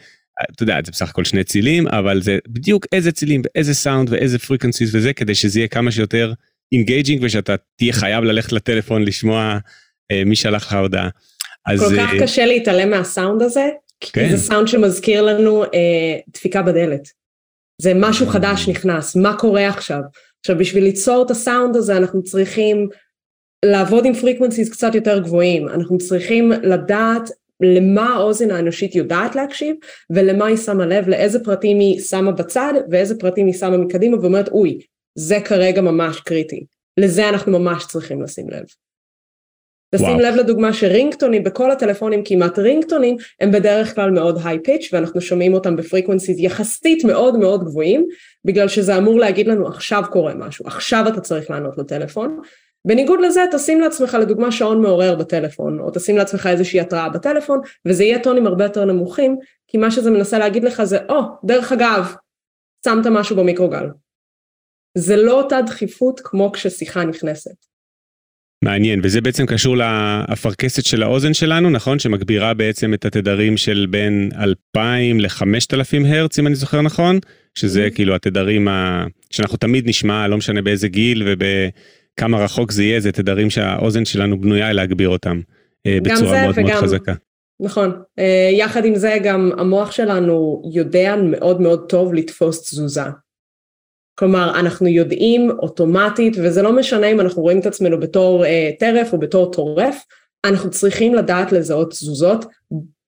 אתה 0.54 0.62
יודע 0.62 0.78
זה 0.84 0.92
בסך 0.92 1.08
הכל 1.08 1.24
שני 1.24 1.44
צלילים 1.44 1.88
אבל 1.88 2.22
זה 2.22 2.38
בדיוק 2.48 2.86
איזה 2.92 3.12
צלילים 3.12 3.42
ואיזה 3.44 3.74
סאונד 3.74 4.08
ואיזה 4.12 4.38
frequencies 4.38 4.90
וזה 4.94 5.12
כדי 5.12 5.34
שזה 5.34 5.58
יהיה 5.58 5.68
כמה 5.68 5.90
שיותר 5.90 6.32
engaging 6.72 7.22
ושאתה 7.22 7.54
תהיה 7.76 7.92
חייב 7.92 8.24
ללכת 8.24 8.52
לטלפון 8.52 9.02
לשמוע 9.02 9.58
אה, 10.12 10.22
מי 10.26 10.36
שלח 10.36 10.66
לך 10.66 10.72
הודעה. 10.72 11.08
כל 11.66 11.96
כך 11.96 12.14
אה, 12.14 12.20
קשה 12.22 12.46
להתעלם 12.46 12.90
מהסאונד 12.90 13.42
הזה 13.42 13.68
כן. 14.00 14.28
זה 14.30 14.36
סאונד 14.36 14.68
שמזכיר 14.68 15.22
לנו 15.22 15.64
אה, 15.64 16.18
דפיקה 16.28 16.62
בדלת. 16.62 17.08
זה 17.82 17.92
משהו 17.96 18.26
אמ. 18.26 18.30
חדש 18.30 18.68
נכנס, 18.68 19.16
מה 19.16 19.36
קורה 19.36 19.68
עכשיו? 19.68 20.00
עכשיו 20.40 20.58
בשביל 20.58 20.84
ליצור 20.84 21.24
את 21.26 21.30
הסאונד 21.30 21.76
הזה 21.76 21.96
אנחנו 21.96 22.22
צריכים 22.22 22.88
לעבוד 23.64 24.04
עם 24.04 24.14
frequencies 24.14 24.70
קצת 24.70 24.94
יותר 24.94 25.18
גבוהים, 25.18 25.68
אנחנו 25.68 25.98
צריכים 25.98 26.52
לדעת 26.52 27.30
למה 27.60 28.14
האוזן 28.14 28.50
האנושית 28.50 28.94
יודעת 28.94 29.34
להקשיב 29.36 29.76
ולמה 30.10 30.46
היא 30.46 30.56
שמה 30.56 30.86
לב, 30.86 31.08
לאיזה 31.08 31.44
פרטים 31.44 31.80
היא 31.80 32.00
שמה 32.00 32.32
בצד 32.32 32.72
ואיזה 32.90 33.18
פרטים 33.18 33.46
היא 33.46 33.54
שמה 33.54 33.76
מקדימה 33.76 34.20
ואומרת 34.20 34.48
אוי, 34.48 34.78
זה 35.18 35.38
כרגע 35.44 35.80
ממש 35.80 36.20
קריטי, 36.20 36.64
לזה 37.00 37.28
אנחנו 37.28 37.58
ממש 37.58 37.86
צריכים 37.86 38.22
לשים 38.22 38.50
לב. 38.50 38.64
תשים 39.94 40.20
לב 40.20 40.34
לדוגמה 40.34 40.72
שרינגטונים 40.72 41.44
בכל 41.44 41.70
הטלפונים 41.70 42.22
כמעט 42.24 42.58
רינגטונים 42.58 43.16
הם 43.40 43.50
בדרך 43.50 43.94
כלל 43.94 44.10
מאוד 44.10 44.40
high 44.44 44.58
pitch 44.64 44.90
ואנחנו 44.92 45.20
שומעים 45.20 45.54
אותם 45.54 45.76
ב 45.76 45.81
frequencies 45.81 46.38
יחסית 46.38 47.04
מאוד 47.04 47.38
מאוד 47.38 47.64
גבוהים 47.64 48.06
בגלל 48.44 48.68
שזה 48.68 48.96
אמור 48.96 49.18
להגיד 49.18 49.46
לנו 49.48 49.68
עכשיו 49.68 50.02
קורה 50.10 50.34
משהו, 50.34 50.66
עכשיו 50.66 51.04
אתה 51.08 51.20
צריך 51.20 51.50
לענות 51.50 51.78
לטלפון. 51.78 52.40
בניגוד 52.84 53.20
לזה 53.20 53.44
תשים 53.52 53.80
לעצמך 53.80 54.16
לדוגמה 54.20 54.52
שעון 54.52 54.82
מעורר 54.82 55.14
בטלפון 55.14 55.80
או 55.80 55.90
תשים 55.90 56.16
לעצמך 56.16 56.46
איזושהי 56.46 56.80
התראה 56.80 57.08
בטלפון 57.08 57.60
וזה 57.86 58.04
יהיה 58.04 58.22
טונים 58.22 58.46
הרבה 58.46 58.64
יותר 58.64 58.84
נמוכים 58.84 59.36
כי 59.68 59.78
מה 59.78 59.90
שזה 59.90 60.10
מנסה 60.10 60.38
להגיד 60.38 60.64
לך 60.64 60.84
זה 60.84 60.98
או 61.08 61.20
oh, 61.20 61.24
דרך 61.44 61.72
אגב 61.72 62.14
שמת 62.84 63.06
משהו 63.06 63.36
במיקרוגל. 63.36 63.86
זה 64.98 65.16
לא 65.16 65.42
אותה 65.42 65.62
דחיפות 65.62 66.20
כמו 66.24 66.52
כששיחה 66.52 67.04
נכנסת. 67.04 67.69
מעניין 68.64 69.00
וזה 69.02 69.20
בעצם 69.20 69.46
קשור 69.46 69.76
לאפרכסת 69.76 70.84
של 70.84 71.02
האוזן 71.02 71.34
שלנו 71.34 71.70
נכון 71.70 71.98
שמגבירה 71.98 72.54
בעצם 72.54 72.94
את 72.94 73.04
התדרים 73.04 73.56
של 73.56 73.86
בין 73.90 74.30
2,000 74.76 75.20
ל-5,000 75.20 76.06
הרץ 76.06 76.38
אם 76.38 76.46
אני 76.46 76.54
זוכר 76.54 76.80
נכון 76.82 77.18
שזה 77.54 77.86
mm-hmm. 77.86 77.94
כאילו 77.94 78.14
התדרים 78.14 78.68
ה... 78.68 79.06
שאנחנו 79.30 79.56
תמיד 79.56 79.88
נשמע 79.88 80.28
לא 80.28 80.36
משנה 80.36 80.62
באיזה 80.62 80.88
גיל 80.88 81.22
ובכמה 81.26 82.38
רחוק 82.38 82.72
זה 82.72 82.82
יהיה 82.82 83.00
זה 83.00 83.12
תדרים 83.12 83.50
שהאוזן 83.50 84.04
שלנו 84.04 84.40
בנויה 84.40 84.72
להגביר 84.72 85.08
אותם 85.08 85.40
אה, 85.86 85.98
בצורה 86.02 86.42
מאוד 86.42 86.54
וגם... 86.58 86.66
מאוד 86.66 86.82
חזקה. 86.82 87.14
נכון 87.60 87.90
אה, 88.18 88.50
יחד 88.52 88.84
עם 88.84 88.94
זה 88.94 89.18
גם 89.24 89.50
המוח 89.58 89.90
שלנו 89.90 90.62
יודע 90.74 91.16
מאוד 91.16 91.60
מאוד 91.60 91.86
טוב 91.88 92.14
לתפוס 92.14 92.70
תזוזה 92.70 93.02
כלומר 94.20 94.60
אנחנו 94.60 94.86
יודעים 94.86 95.50
אוטומטית 95.50 96.36
וזה 96.36 96.62
לא 96.62 96.72
משנה 96.72 97.06
אם 97.06 97.20
אנחנו 97.20 97.42
רואים 97.42 97.60
את 97.60 97.66
עצמנו 97.66 98.00
בתור 98.00 98.44
אה, 98.44 98.70
טרף 98.78 99.12
או 99.12 99.18
בתור 99.18 99.52
טורף, 99.52 100.04
אנחנו 100.44 100.70
צריכים 100.70 101.14
לדעת 101.14 101.52
לזהות 101.52 101.90
תזוזות 101.90 102.44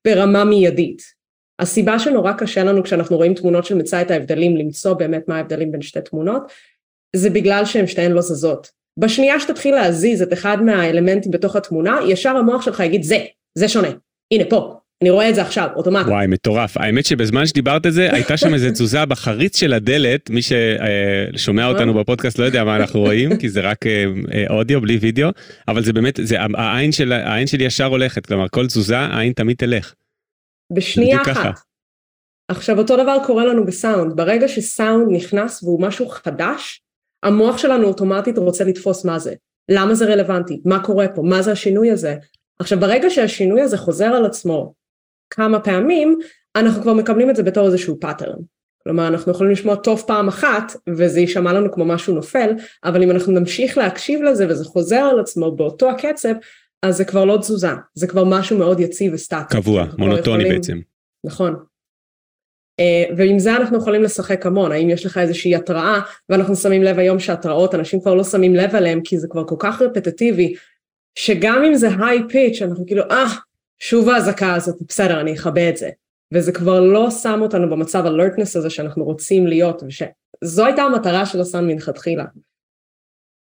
ברמה 0.06 0.44
מיידית. 0.44 1.02
הסיבה 1.58 1.98
שנורא 1.98 2.32
קשה 2.32 2.64
לנו 2.64 2.82
כשאנחנו 2.82 3.16
רואים 3.16 3.34
תמונות 3.34 3.64
של 3.64 3.74
מצא 3.74 4.02
את 4.02 4.10
ההבדלים 4.10 4.56
למצוא 4.56 4.94
באמת 4.94 5.28
מה 5.28 5.36
ההבדלים 5.36 5.72
בין 5.72 5.82
שתי 5.82 6.00
תמונות 6.00 6.42
זה 7.16 7.30
בגלל 7.30 7.64
שהן 7.64 7.86
שתיהן 7.86 8.12
לא 8.12 8.20
זזות. 8.20 8.70
בשנייה 8.98 9.40
שתתחיל 9.40 9.74
להזיז 9.74 10.22
את 10.22 10.32
אחד 10.32 10.62
מהאלמנטים 10.62 11.32
בתוך 11.32 11.56
התמונה 11.56 11.98
ישר 12.08 12.36
המוח 12.36 12.62
שלך 12.62 12.80
יגיד 12.80 13.02
זה, 13.02 13.18
זה 13.54 13.68
שונה, 13.68 13.90
הנה 14.30 14.44
פה, 14.50 14.74
אני 15.02 15.10
רואה 15.10 15.28
את 15.28 15.34
זה 15.34 15.42
עכשיו, 15.42 15.68
אוטומטית. 15.76 16.08
וואי, 16.08 16.26
מטורף. 16.26 16.76
האמת 16.76 17.04
שבזמן 17.04 17.46
שדיברת 17.46 17.86
את 17.86 17.92
זה, 17.92 18.12
הייתה 18.12 18.36
שם 18.36 18.54
איזה 18.54 18.70
תזוזה 18.70 19.06
בחריץ 19.06 19.56
של 19.56 19.72
הדלת, 19.72 20.30
מי 20.30 20.40
ששומע 20.42 21.66
אותנו 21.66 21.94
בפודקאסט 21.94 22.38
לא 22.38 22.44
יודע 22.44 22.64
מה 22.64 22.76
אנחנו 22.76 23.00
רואים, 23.00 23.36
כי 23.36 23.48
זה 23.48 23.60
רק 23.60 23.86
אה, 23.86 24.04
אה, 24.34 24.44
אודיו 24.50 24.80
בלי 24.80 24.96
וידאו, 24.96 25.28
אבל 25.68 25.82
זה 25.84 25.92
באמת, 25.92 26.20
זה, 26.22 26.36
העין, 26.54 26.92
של, 26.92 27.12
העין 27.12 27.46
שלי 27.46 27.64
ישר 27.64 27.84
הולכת, 27.84 28.26
כלומר 28.26 28.46
כל 28.48 28.66
תזוזה, 28.66 28.98
העין 28.98 29.32
תמיד 29.32 29.56
תלך. 29.56 29.94
בשנייה 30.72 31.22
אחת. 31.22 31.36
ככה. 31.36 31.50
עכשיו 32.48 32.78
אותו 32.78 32.96
דבר 32.96 33.16
קורה 33.26 33.44
לנו 33.44 33.66
בסאונד, 33.66 34.16
ברגע 34.16 34.48
שסאונד 34.48 35.16
נכנס 35.16 35.62
והוא 35.62 35.82
משהו 35.82 36.08
חדש, 36.08 36.82
המוח 37.22 37.58
שלנו 37.58 37.86
אוטומטית 37.86 38.38
רוצה 38.38 38.64
לתפוס 38.64 39.04
מה 39.04 39.18
זה, 39.18 39.34
למה 39.70 39.94
זה 39.94 40.06
רלוונטי, 40.06 40.60
מה 40.64 40.84
קורה 40.84 41.08
פה, 41.08 41.22
מה 41.22 41.42
זה 41.42 41.52
השינוי 41.52 41.90
הזה. 41.90 42.16
עכשיו 42.58 42.80
ברגע 42.80 43.10
שהשינוי 43.10 43.60
הזה 43.60 43.78
חוזר 43.78 44.06
על 44.06 44.24
עצמו 44.24 44.81
כמה 45.34 45.60
פעמים, 45.60 46.18
אנחנו 46.56 46.82
כבר 46.82 46.92
מקבלים 46.92 47.30
את 47.30 47.36
זה 47.36 47.42
בתור 47.42 47.66
איזשהו 47.66 48.00
pattern. 48.00 48.38
כלומר 48.82 49.08
אנחנו 49.08 49.32
יכולים 49.32 49.52
לשמוע 49.52 49.74
טוב 49.74 50.04
פעם 50.06 50.28
אחת 50.28 50.72
וזה 50.88 51.20
יישמע 51.20 51.52
לנו 51.52 51.72
כמו 51.72 51.84
משהו 51.84 52.14
נופל, 52.14 52.50
אבל 52.84 53.02
אם 53.02 53.10
אנחנו 53.10 53.32
נמשיך 53.32 53.78
להקשיב 53.78 54.22
לזה 54.22 54.46
וזה 54.48 54.64
חוזר 54.64 54.96
על 54.96 55.20
עצמו 55.20 55.56
באותו 55.56 55.90
הקצב, 55.90 56.32
אז 56.82 56.96
זה 56.96 57.04
כבר 57.04 57.24
לא 57.24 57.36
תזוזה, 57.36 57.68
זה 57.94 58.06
כבר 58.06 58.24
משהו 58.24 58.58
מאוד 58.58 58.80
יציב 58.80 59.14
וסטטי. 59.14 59.56
קבוע, 59.56 59.84
מונוטוני 59.98 60.42
יכולים... 60.42 60.52
בעצם. 60.52 60.80
נכון. 61.24 61.56
אה, 62.80 63.14
ועם 63.16 63.38
זה 63.38 63.56
אנחנו 63.56 63.78
יכולים 63.78 64.02
לשחק 64.02 64.46
המון, 64.46 64.72
האם 64.72 64.90
יש 64.90 65.06
לך 65.06 65.18
איזושהי 65.18 65.56
התראה, 65.56 66.00
ואנחנו 66.28 66.56
שמים 66.56 66.82
לב 66.82 66.98
היום 66.98 67.18
שהתראות, 67.18 67.74
אנשים 67.74 68.00
כבר 68.00 68.14
לא 68.14 68.24
שמים 68.24 68.54
לב 68.54 68.74
עליהם 68.74 69.00
כי 69.04 69.18
זה 69.18 69.28
כבר 69.30 69.44
כל 69.44 69.56
כך 69.58 69.82
רפטטיבי, 69.82 70.54
שגם 71.14 71.64
אם 71.64 71.74
זה 71.74 71.88
היי 72.00 72.20
פיץ', 72.28 72.62
אנחנו 72.62 72.86
כאילו, 72.86 73.02
אה, 73.10 73.26
ah, 73.26 73.51
שוב 73.78 74.08
האזעקה 74.08 74.54
הזאת, 74.54 74.76
בסדר, 74.88 75.20
אני 75.20 75.34
אכבה 75.34 75.68
את 75.68 75.76
זה. 75.76 75.90
וזה 76.34 76.52
כבר 76.52 76.80
לא 76.80 77.10
שם 77.10 77.38
אותנו 77.42 77.70
במצב 77.70 78.06
הלרטנס 78.06 78.56
הזה 78.56 78.70
שאנחנו 78.70 79.04
רוצים 79.04 79.46
להיות, 79.46 79.82
ושזו 79.82 80.66
הייתה 80.66 80.82
המטרה 80.82 81.26
של 81.26 81.40
הסאן 81.40 81.66
מלכתחילה. 81.66 82.24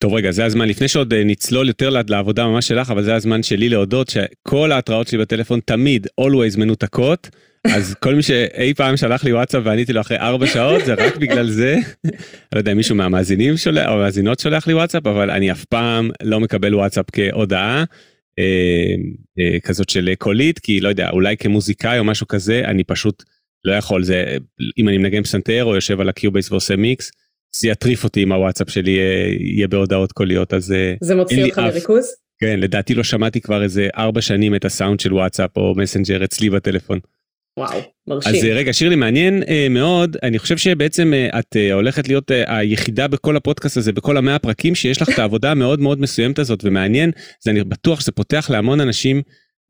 טוב 0.04 0.14
רגע 0.14 0.32
זה 0.32 0.46
הזמן 0.46 0.68
לפני 0.68 0.88
שעוד 0.88 1.14
אה, 1.14 1.24
נצלול 1.24 1.68
יותר 1.68 1.90
לעבודה 2.08 2.48
ממש 2.48 2.68
שלך 2.68 2.92
אבל 2.92 3.04
זה 3.04 3.16
הזמן 3.16 3.44
שלי 3.44 3.70
להודות 3.70 4.10
שכל 4.10 4.72
ההתראות 4.72 5.08
שלי 5.08 5.18
בטלפון 5.18 5.60
תמיד 5.66 6.08
always 6.22 6.60
מנותקות 6.60 7.30
אז 7.76 7.94
כל 8.04 8.16
מי 8.16 8.22
שאי 8.22 8.74
פעם 8.74 8.98
שלח 8.98 9.24
לי 9.24 9.34
וואטסאפ 9.34 9.62
ועניתי 9.66 9.94
לו 9.94 10.02
אחרי 10.02 10.18
ארבע 10.18 10.48
שעות 10.48 10.86
זה 10.86 10.94
רק 10.94 11.18
בגלל 11.18 11.50
זה. 11.50 11.76
לא 12.54 12.60
יודע 12.60 12.72
אם 12.72 12.78
מישהו 12.78 12.96
מהמאזינים 12.96 13.58
שולח 13.58 13.90
או 13.90 13.98
מאזינות 13.98 14.40
שולח 14.40 14.68
לי 14.68 14.74
וואטסאפ 14.74 15.08
אבל 15.08 15.32
אני 15.32 15.52
אף 15.52 15.66
פעם 15.66 16.10
לא 16.24 16.40
מקבל 16.40 16.76
וואטסאפ 16.76 17.06
כהודעה 17.12 17.84
כזאת 19.64 19.90
של 19.90 20.10
קולית 20.18 20.60
כי 20.60 20.80
לא 20.80 20.90
יודע 20.90 21.10
אולי 21.10 21.38
כמוזיקאי 21.38 22.00
או 22.00 22.04
משהו 22.04 22.28
כזה 22.28 22.62
אני 22.66 22.84
פשוט 22.84 23.24
לא 23.66 23.74
יכול 23.74 24.04
זה 24.04 24.38
אם 24.78 24.90
אני 24.90 24.98
מנגן 24.98 25.24
פסנתר 25.24 25.64
או 25.64 25.76
יושב 25.76 26.00
על 26.00 26.10
ה 26.10 26.16
Cubase 26.16 26.52
ועושה 26.52 26.76
מיקס 26.76 27.12
זה 27.56 27.68
יטריף 27.68 28.04
אותי 28.04 28.24
אם 28.24 28.32
הוואטסאפ 28.32 28.70
שלי 28.70 29.00
יהיה 29.40 29.68
בהודעות 29.68 30.12
קוליות 30.12 30.54
אז 30.54 30.74
זה 31.02 31.16
מוציא 31.16 31.46
אותך 31.46 31.60
מריכוז? 31.60 32.16
כן 32.40 32.60
לדעתי 32.60 32.94
לא 32.94 33.04
שמעתי 33.04 33.42
כבר 33.42 33.64
איזה 33.64 33.88
ארבע 33.98 34.22
שנים 34.22 34.56
את 34.56 34.66
הסאונד 34.66 35.00
של 35.00 35.14
וואטסאפ 35.14 35.58
או 35.58 35.74
מסנג'ר 35.78 36.24
אצלי 36.24 36.50
בטלפון. 36.50 37.00
וואו, 37.58 37.80
מרשים. 38.08 38.36
אז 38.36 38.44
רגע, 38.44 38.74
שירלי, 38.74 38.96
מעניין 38.96 39.44
אה, 39.44 39.68
מאוד, 39.70 40.18
אני 40.24 40.40
חושב 40.40 40.58
שבעצם 40.58 41.14
אה, 41.14 41.40
את 41.40 41.56
אה, 41.56 41.74
הולכת 41.74 42.08
להיות 42.08 42.32
אה, 42.32 42.58
היחידה 42.58 43.08
בכל 43.08 43.38
הפודקאסט 43.38 43.78
הזה, 43.78 43.92
בכל 43.92 44.18
המאה 44.18 44.36
הפרקים, 44.36 44.76
שיש 44.76 45.02
לך 45.02 45.10
את 45.10 45.20
העבודה 45.20 45.52
המאוד 45.52 45.80
מאוד 45.80 46.02
מסוימת 46.02 46.40
הזאת, 46.40 46.60
ומעניין, 46.64 47.12
זה 47.44 47.52
אני 47.52 47.64
בטוח 47.64 48.00
שזה 48.00 48.12
פותח 48.12 48.50
להמון 48.50 48.82
אנשים 48.82 49.22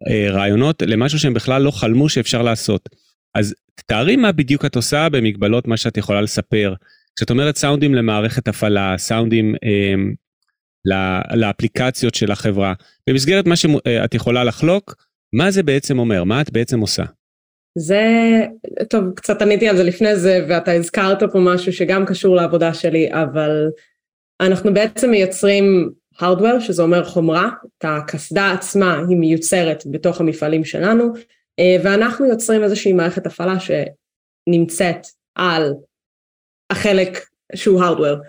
אה, 0.08 0.32
רעיונות 0.32 0.82
למשהו 0.82 1.20
שהם 1.20 1.34
בכלל 1.34 1.62
לא 1.62 1.72
חלמו 1.72 2.10
שאפשר 2.10 2.42
לעשות. 2.42 2.89
אז 3.36 3.56
תארי 3.86 4.15
מה 4.15 4.32
בדיוק 4.32 4.65
את 4.65 4.76
עושה 4.76 5.10
במגבלות 5.10 5.68
מה 5.68 5.78
שאת 5.78 5.98
יכולה 5.98 6.22
לספר. 6.22 6.74
כשאת 7.15 7.30
אומרת 7.30 7.58
סאונדים 7.58 7.96
למערכת 7.96 8.48
הפעלה, 8.48 8.96
סאונדים 8.98 9.56
אה, 9.63 9.94
לאפליקציות 11.36 12.15
של 12.15 12.32
החברה. 12.32 12.74
במסגרת 13.10 13.48
מה 13.48 13.56
שאת 13.56 14.13
יכולה 14.13 14.44
לחלוק, 14.44 14.96
מה 15.34 15.52
זה 15.52 15.63
בעצם 15.63 16.00
אומר? 16.00 16.24
מה 16.24 16.42
את 16.42 16.52
בעצם 16.52 16.80
עושה? 16.80 17.04
זה, 17.78 18.04
טוב, 18.90 19.04
קצת 19.16 19.42
עניתי 19.42 19.70
על 19.70 19.78
זה 19.78 19.84
לפני 19.84 20.16
זה, 20.16 20.46
ואתה 20.50 20.72
הזכרת 20.72 21.24
פה 21.32 21.40
משהו 21.40 21.74
שגם 21.74 22.06
קשור 22.06 22.36
לעבודה 22.36 22.74
שלי, 22.74 23.10
אבל 23.14 23.70
אנחנו 24.42 24.74
בעצם 24.74 25.10
מייצרים 25.12 25.90
hardware, 26.16 26.60
שזה 26.60 26.84
אומר 26.84 27.04
חומרה, 27.04 27.50
את 27.78 27.86
הקסדה 27.88 28.52
עצמה 28.52 29.02
היא 29.10 29.18
מיוצרת 29.18 29.84
בתוך 29.92 30.22
המפעלים 30.22 30.66
שלנו, 30.66 31.14
אה, 31.60 31.76
ואנחנו 31.84 32.26
יוצרים 32.26 32.64
איזושהי 32.64 32.94
מערכת 32.94 33.26
הפעלה 33.26 33.56
שנמצאת 33.60 35.08
על 35.36 35.74
החלק 36.70 37.18
שהוא 37.56 37.82
hardware. 37.82 38.20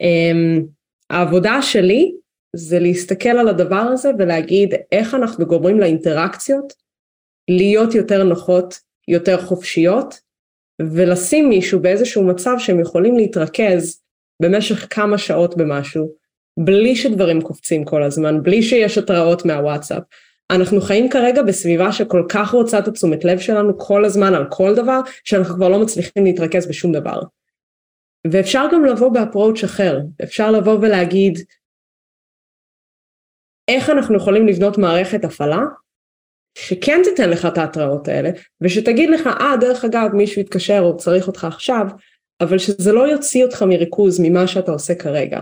אמ, 0.00 0.64
העבודה 1.10 1.62
שלי 1.62 2.12
זה 2.56 2.78
להסתכל 2.78 3.28
על 3.28 3.48
הדבר 3.48 3.76
הזה 3.76 4.10
ולהגיד 4.18 4.74
איך 4.92 5.14
אנחנו 5.14 5.46
גורמים 5.46 5.80
לאינטראקציות 5.80 6.72
להיות 7.50 7.94
יותר 7.94 8.24
נוחות, 8.24 8.87
יותר 9.08 9.40
חופשיות, 9.40 10.20
ולשים 10.82 11.48
מישהו 11.48 11.80
באיזשהו 11.80 12.24
מצב 12.24 12.54
שהם 12.58 12.80
יכולים 12.80 13.16
להתרכז 13.16 14.02
במשך 14.42 14.86
כמה 14.90 15.18
שעות 15.18 15.56
במשהו, 15.56 16.12
בלי 16.58 16.96
שדברים 16.96 17.42
קופצים 17.42 17.84
כל 17.84 18.02
הזמן, 18.02 18.42
בלי 18.42 18.62
שיש 18.62 18.98
התראות 18.98 19.44
מהוואטסאפ. 19.44 20.02
אנחנו 20.50 20.80
חיים 20.80 21.10
כרגע 21.10 21.42
בסביבה 21.42 21.92
שכל 21.92 22.24
כך 22.28 22.50
רוצה 22.50 22.78
את 22.78 22.88
התשומת 22.88 23.24
לב 23.24 23.38
שלנו 23.38 23.78
כל 23.78 24.04
הזמן 24.04 24.34
על 24.34 24.44
כל 24.50 24.74
דבר, 24.74 25.00
שאנחנו 25.24 25.54
כבר 25.54 25.68
לא 25.68 25.78
מצליחים 25.82 26.24
להתרכז 26.24 26.68
בשום 26.68 26.92
דבר. 26.92 27.20
ואפשר 28.30 28.66
גם 28.72 28.84
לבוא 28.84 29.08
באפרוץ' 29.08 29.64
אחר, 29.64 29.98
אפשר 30.22 30.50
לבוא 30.50 30.78
ולהגיד 30.82 31.38
איך 33.68 33.90
אנחנו 33.90 34.16
יכולים 34.16 34.46
לבנות 34.46 34.78
מערכת 34.78 35.24
הפעלה 35.24 35.60
שכן 36.54 37.00
תיתן 37.04 37.30
לך 37.30 37.46
את 37.46 37.58
ההתראות 37.58 38.08
האלה, 38.08 38.30
ושתגיד 38.60 39.10
לך, 39.10 39.26
אה, 39.26 39.54
דרך 39.60 39.84
אגב, 39.84 40.08
מישהו 40.12 40.40
יתקשר 40.40 40.80
או 40.80 40.96
צריך 40.96 41.26
אותך 41.26 41.44
עכשיו, 41.44 41.86
אבל 42.40 42.58
שזה 42.58 42.92
לא 42.92 43.08
יוציא 43.08 43.44
אותך 43.44 43.62
מריכוז 43.62 44.20
ממה 44.20 44.46
שאתה 44.46 44.72
עושה 44.72 44.94
כרגע. 44.94 45.40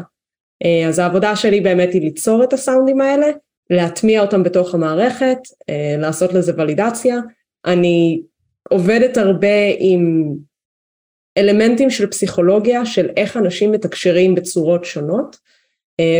אה, 0.64 0.88
אז 0.88 0.98
העבודה 0.98 1.36
שלי 1.36 1.60
באמת 1.60 1.92
היא 1.92 2.02
ליצור 2.02 2.44
את 2.44 2.52
הסאונדים 2.52 3.00
האלה, 3.00 3.26
להטמיע 3.70 4.20
אותם 4.20 4.42
בתוך 4.42 4.74
המערכת, 4.74 5.38
אה, 5.68 5.96
לעשות 5.98 6.32
לזה 6.32 6.52
ולידציה. 6.56 7.16
אני 7.64 8.22
עובדת 8.70 9.16
הרבה 9.16 9.56
עם 9.78 10.32
אלמנטים 11.38 11.90
של 11.90 12.06
פסיכולוגיה, 12.06 12.86
של 12.86 13.08
איך 13.16 13.36
אנשים 13.36 13.72
מתקשרים 13.72 14.34
בצורות 14.34 14.84
שונות, 14.84 15.36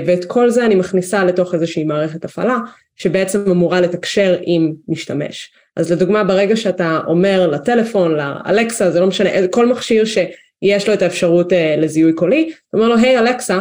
ואת 0.06 0.24
כל 0.24 0.50
זה 0.50 0.66
אני 0.66 0.74
מכניסה 0.74 1.24
לתוך 1.24 1.54
איזושהי 1.54 1.84
מערכת 1.84 2.24
הפעלה, 2.24 2.58
שבעצם 2.96 3.50
אמורה 3.50 3.80
לתקשר 3.80 4.38
עם 4.42 4.74
משתמש. 4.88 5.52
אז 5.76 5.92
לדוגמה, 5.92 6.24
ברגע 6.24 6.56
שאתה 6.56 7.00
אומר 7.06 7.46
לטלפון, 7.46 8.14
לאלקסה, 8.14 8.90
זה 8.90 9.00
לא 9.00 9.06
משנה, 9.06 9.30
כל 9.50 9.66
מכשיר 9.66 10.04
שיש 10.04 10.88
לו 10.88 10.94
את 10.94 11.02
האפשרות 11.02 11.52
לזיהוי 11.78 12.12
קולי, 12.12 12.52
אתה 12.68 12.76
אומר 12.76 12.88
לו, 12.88 12.96
היי 12.96 13.18
hey, 13.18 13.20
אלקסה, 13.20 13.60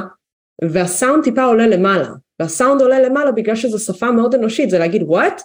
והסאונד 0.63 1.23
טיפה 1.23 1.43
עולה 1.43 1.67
למעלה, 1.67 2.09
והסאונד 2.39 2.81
עולה 2.81 2.99
למעלה 2.99 3.31
בגלל 3.31 3.55
שזו 3.55 3.79
שפה 3.79 4.11
מאוד 4.11 4.35
אנושית, 4.35 4.69
זה 4.69 4.79
להגיד 4.79 5.03
וואט? 5.03 5.41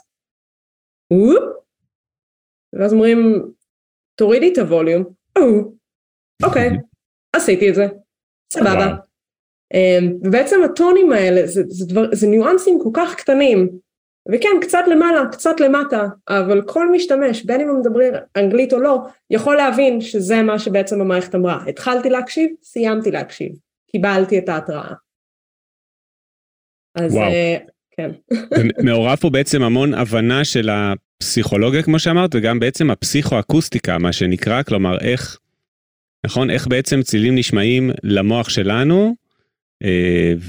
ואז 2.72 2.92
אומרים, 2.92 3.50
תורידי 4.14 4.52
את 4.52 4.58
הווליום, 4.58 5.04
אוקיי, 6.42 6.70
עשיתי 7.36 7.70
את 7.70 7.74
זה, 7.74 7.86
סבבה. 8.52 9.09
אמ, 9.74 10.12
ובעצם 10.24 10.60
הטונים 10.64 11.12
האלה 11.12 11.46
זה, 11.46 11.62
זה, 11.68 11.86
דבר, 11.86 12.04
זה 12.12 12.26
ניואנסים 12.26 12.78
כל 12.82 12.90
כך 12.92 13.14
קטנים, 13.14 13.68
וכן, 14.32 14.48
קצת 14.62 14.84
למעלה, 14.86 15.26
קצת 15.32 15.60
למטה, 15.60 16.06
אבל 16.28 16.62
כל 16.62 16.92
משתמש, 16.92 17.44
בין 17.44 17.60
אם 17.60 17.68
הם 17.68 17.80
מדברים 17.80 18.12
אנגלית 18.36 18.72
או 18.72 18.80
לא, 18.80 18.98
יכול 19.30 19.56
להבין 19.56 20.00
שזה 20.00 20.42
מה 20.42 20.58
שבעצם 20.58 21.00
המערכת 21.00 21.34
אמרה. 21.34 21.64
התחלתי 21.68 22.10
להקשיב, 22.10 22.50
סיימתי 22.62 23.10
להקשיב. 23.10 23.52
קיבלתי 23.92 24.38
את 24.38 24.48
ההתראה. 24.48 24.92
אז 26.94 27.14
וואו. 27.14 27.30
Uh, 27.30 27.70
כן. 27.90 28.10
מעורב 28.86 29.16
פה 29.16 29.30
בעצם 29.30 29.62
המון 29.62 29.94
הבנה 29.94 30.44
של 30.44 30.70
הפסיכולוגיה 30.70 31.82
כמו 31.82 31.98
שאמרת 31.98 32.30
וגם 32.34 32.58
בעצם 32.58 32.90
הפסיכואקוסטיקה 32.90 33.98
מה 33.98 34.12
שנקרא 34.12 34.62
כלומר 34.62 34.98
איך 35.00 35.38
נכון 36.26 36.50
איך 36.50 36.66
בעצם 36.66 37.02
צילים 37.02 37.34
נשמעים 37.34 37.90
למוח 38.02 38.48
שלנו 38.48 39.14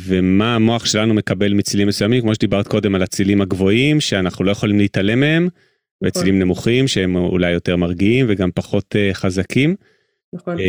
ומה 0.06 0.56
המוח 0.56 0.86
שלנו 0.86 1.14
מקבל 1.14 1.54
מצילים 1.54 1.88
מסוימים 1.88 2.22
כמו 2.22 2.36
שדיברת 2.36 2.68
קודם 2.68 2.96
על 2.96 3.04
הצילים 3.04 3.42
הגבוהים 3.42 4.02
שאנחנו 4.02 4.46
לא 4.46 4.52
יכולים 4.52 4.78
להתעלם 4.78 5.20
מהם 5.20 5.44
נכון. 5.44 6.08
וצילים 6.08 6.40
נמוכים 6.40 6.88
שהם 6.88 7.16
אולי 7.16 7.52
יותר 7.52 7.78
מרגיעים 7.78 8.26
וגם 8.30 8.50
פחות 8.56 8.96
uh, 8.96 9.14
חזקים. 9.14 9.76
נכון. 10.34 10.58
Uh, 10.58 10.62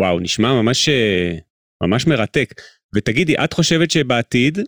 וואו, 0.00 0.20
נשמע 0.20 0.52
ממש, 0.52 0.88
אה, 0.88 1.34
ממש 1.82 2.06
מרתק. 2.06 2.54
ותגידי, 2.94 3.34
את 3.34 3.52
חושבת 3.52 3.90
שבעתיד, 3.90 4.58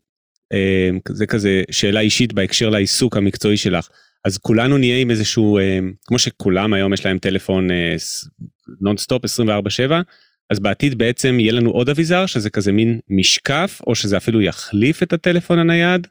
אה, 0.53 0.91
זה 1.09 1.27
כזה 1.27 1.63
שאלה 1.71 2.01
אישית 2.01 2.33
בהקשר 2.33 2.71
לעיסוק 2.71 3.17
המקצועי 3.17 3.57
שלך, 3.57 3.89
אז 4.25 4.39
כולנו 4.39 4.79
נהיה 4.79 4.99
עם 4.99 5.11
איזשהו, 5.11 5.59
אה, 5.59 5.79
כמו 6.07 6.19
שכולם 6.19 6.73
היום 6.73 6.93
יש 6.93 7.07
להם 7.07 7.19
טלפון 7.19 7.69
נונסטופ 8.81 9.25
24/7, 9.25 10.01
אז 10.51 10.61
בעתיד 10.61 10.99
בעצם 10.99 11.41
יהיה 11.41 11.53
לנו 11.53 11.71
עוד 11.71 11.89
אביזר 11.89 12.27
שזה 12.27 12.51
כזה 12.51 12.73
מין 12.73 13.01
משקף, 13.09 13.81
או 13.87 13.95
שזה 13.95 14.17
אפילו 14.17 14.41
יחליף 14.41 15.03
את 15.03 15.13
הטלפון 15.13 15.59
הנייד? 15.59 16.07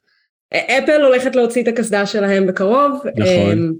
אפל 0.53 1.01
הולכת 1.01 1.35
להוציא 1.35 1.63
את 1.63 1.67
הקסדה 1.67 2.05
שלהם 2.05 2.47
בקרוב. 2.47 3.01
נכון. 3.17 3.73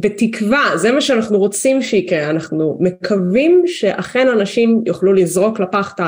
בתקווה, 0.00 0.76
זה 0.76 0.92
מה 0.92 1.00
שאנחנו 1.00 1.38
רוצים 1.38 1.82
שיקרה, 1.82 2.30
אנחנו 2.30 2.78
מקווים 2.80 3.62
שאכן 3.66 4.28
אנשים 4.28 4.82
יוכלו 4.86 5.12
לזרוק 5.12 5.60
לפח 5.60 5.92
את 5.94 6.00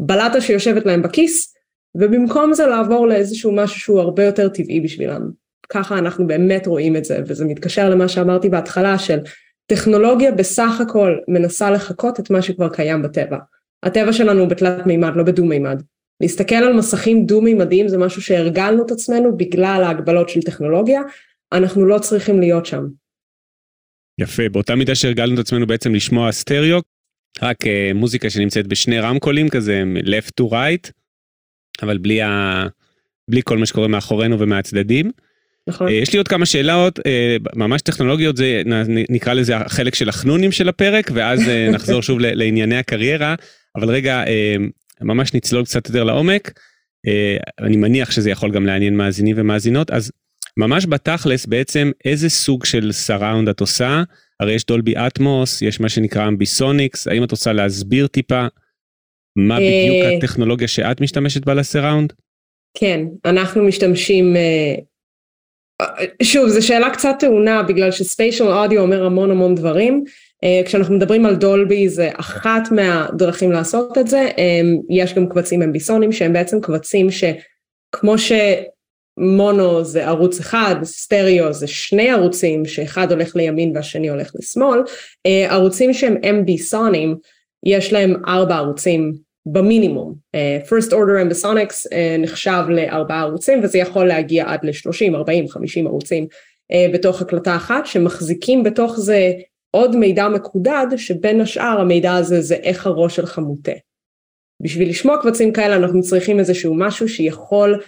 הבלטה 0.00 0.40
שיושבת 0.40 0.86
להם 0.86 1.02
בכיס, 1.02 1.54
ובמקום 1.94 2.54
זה 2.54 2.66
לעבור 2.66 3.06
לאיזשהו 3.06 3.52
משהו 3.52 3.80
שהוא 3.80 4.00
הרבה 4.00 4.24
יותר 4.24 4.48
טבעי 4.48 4.80
בשבילם. 4.80 5.30
ככה 5.68 5.98
אנחנו 5.98 6.26
באמת 6.26 6.66
רואים 6.66 6.96
את 6.96 7.04
זה, 7.04 7.18
וזה 7.26 7.44
מתקשר 7.44 7.88
למה 7.88 8.08
שאמרתי 8.08 8.48
בהתחלה 8.48 8.98
של 8.98 9.18
טכנולוגיה 9.66 10.32
בסך 10.32 10.80
הכל 10.80 11.16
מנסה 11.28 11.70
לחקות 11.70 12.20
את 12.20 12.30
מה 12.30 12.42
שכבר 12.42 12.68
קיים 12.68 13.02
בטבע. 13.02 13.38
הטבע 13.82 14.12
שלנו 14.12 14.40
הוא 14.40 14.48
בתלת 14.48 14.86
מימד, 14.86 15.12
לא 15.16 15.22
בדו 15.22 15.44
מימד. 15.44 15.82
להסתכל 16.20 16.54
על 16.54 16.72
מסכים 16.72 17.26
דו-מימדיים 17.26 17.88
זה 17.88 17.98
משהו 17.98 18.22
שהרגלנו 18.22 18.86
את 18.86 18.90
עצמנו 18.90 19.36
בגלל 19.36 19.82
ההגבלות 19.84 20.28
של 20.28 20.42
טכנולוגיה, 20.42 21.02
אנחנו 21.52 21.86
לא 21.86 21.98
צריכים 21.98 22.40
להיות 22.40 22.66
שם. 22.66 22.84
יפה, 24.20 24.48
באותה 24.48 24.74
מידה 24.74 24.94
שהרגלנו 24.94 25.34
את 25.34 25.38
עצמנו 25.38 25.66
בעצם 25.66 25.94
לשמוע 25.94 26.32
סטריאו, 26.32 26.78
רק 27.42 27.62
uh, 27.62 27.94
מוזיקה 27.94 28.30
שנמצאת 28.30 28.66
בשני 28.66 29.00
רמקולים 29.00 29.48
כזה, 29.48 29.82
left 29.96 30.30
to 30.40 30.50
right, 30.50 30.90
אבל 31.82 31.98
בלי, 31.98 32.22
ה... 32.22 32.62
בלי 33.30 33.40
כל 33.44 33.58
מה 33.58 33.66
שקורה 33.66 33.88
מאחורינו 33.88 34.38
ומהצדדים. 34.38 35.10
נכון. 35.68 35.88
Uh, 35.88 35.90
יש 35.90 36.12
לי 36.12 36.18
עוד 36.18 36.28
כמה 36.28 36.46
שאלות, 36.46 36.98
uh, 36.98 37.02
ממש 37.54 37.82
טכנולוגיות, 37.82 38.36
זה 38.36 38.62
נקרא 39.10 39.32
לזה 39.32 39.56
החלק 39.56 39.94
של 39.94 40.08
החנונים 40.08 40.52
של 40.52 40.68
הפרק, 40.68 41.10
ואז 41.14 41.40
uh, 41.40 41.44
נחזור 41.74 42.02
שוב 42.02 42.18
לענייני 42.20 42.76
הקריירה, 42.76 43.34
אבל 43.76 43.90
רגע, 43.90 44.24
ממש 45.00 45.34
נצלול 45.34 45.64
קצת 45.64 45.88
יותר 45.88 46.04
לעומק. 46.04 46.60
אני 47.60 47.76
מניח 47.76 48.10
שזה 48.10 48.30
יכול 48.30 48.50
גם 48.50 48.66
לעניין 48.66 48.96
מאזינים 48.96 49.36
ומאזינות, 49.38 49.90
אז 49.90 50.12
ממש 50.56 50.86
בתכלס 50.86 51.46
בעצם 51.46 51.90
איזה 52.04 52.28
סוג 52.28 52.64
של 52.64 52.92
סראונד 52.92 53.48
את 53.48 53.60
עושה, 53.60 54.02
הרי 54.40 54.52
יש 54.52 54.66
דולבי 54.66 54.96
אטמוס, 54.96 55.62
יש 55.62 55.80
מה 55.80 55.88
שנקרא 55.88 56.28
אמביסוניקס, 56.28 57.08
האם 57.08 57.24
את 57.24 57.30
רוצה 57.30 57.52
להסביר 57.52 58.06
טיפה 58.06 58.46
מה 59.36 59.56
בדיוק 59.56 59.96
אה, 60.04 60.16
הטכנולוגיה 60.16 60.68
שאת 60.68 61.00
משתמשת 61.00 61.44
בה 61.44 61.54
לסראונד? 61.54 62.12
כן, 62.78 63.00
אנחנו 63.24 63.64
משתמשים, 63.64 64.36
אה, 64.36 64.74
שוב, 66.22 66.48
זו 66.48 66.66
שאלה 66.66 66.90
קצת 66.90 67.14
טעונה 67.18 67.62
בגלל 67.62 67.90
שספיישל 67.90 68.44
אודיו 68.44 68.82
אומר 68.82 69.04
המון 69.04 69.30
המון 69.30 69.54
דברים. 69.54 70.04
אה, 70.44 70.62
כשאנחנו 70.64 70.94
מדברים 70.96 71.26
על 71.26 71.34
דולבי 71.34 71.88
זה 71.88 72.10
אחת 72.16 72.62
מהדרכים 72.70 73.52
לעשות 73.52 73.98
את 73.98 74.08
זה, 74.08 74.28
יש 74.90 75.14
גם 75.14 75.28
קבצים 75.28 75.62
אמביסונים 75.62 76.12
שהם 76.12 76.32
בעצם 76.32 76.60
קבצים 76.60 77.08
שכמו 77.10 78.18
ש... 78.18 78.32
מונו 79.18 79.84
זה 79.84 80.06
ערוץ 80.06 80.40
אחד, 80.40 80.76
סטריאו 80.82 81.52
זה 81.52 81.66
שני 81.66 82.10
ערוצים 82.10 82.66
שאחד 82.66 83.12
הולך 83.12 83.36
לימין 83.36 83.72
והשני 83.74 84.08
הולך 84.08 84.32
לשמאל, 84.34 84.80
אה, 85.26 85.46
ערוצים 85.50 85.94
שהם 85.94 86.16
MB 86.16 86.58
סונים 86.58 87.16
יש 87.66 87.92
להם 87.92 88.14
ארבע 88.26 88.56
ערוצים 88.56 89.12
במינימום, 89.46 90.14
אה, 90.34 90.58
First 90.66 90.90
Order 90.90 91.32
Ambisonics 91.32 91.92
אה, 91.92 92.16
נחשב 92.18 92.62
לארבעה 92.68 93.20
ערוצים 93.20 93.60
וזה 93.62 93.78
יכול 93.78 94.06
להגיע 94.06 94.44
עד 94.48 94.60
ל-30, 94.62 95.14
40, 95.14 95.48
50 95.48 95.86
ערוצים 95.86 96.26
בתוך 96.94 97.22
הקלטה 97.22 97.56
אחת 97.56 97.86
שמחזיקים 97.86 98.62
בתוך 98.62 98.96
זה 98.98 99.32
עוד 99.70 99.96
מידע 99.96 100.28
מקודד 100.28 100.86
שבין 100.96 101.40
השאר 101.40 101.80
המידע 101.80 102.14
הזה 102.14 102.40
זה 102.40 102.54
איך 102.54 102.86
הראש 102.86 103.16
שלך 103.16 103.38
מוטה 103.38 103.72
בשביל 104.60 104.88
לשמוע 104.88 105.16
קבצים 105.22 105.52
כאלה 105.52 105.76
אנחנו 105.76 106.02
צריכים 106.02 106.38
איזשהו 106.38 106.74
משהו 106.74 107.08
שיכול 107.08 107.80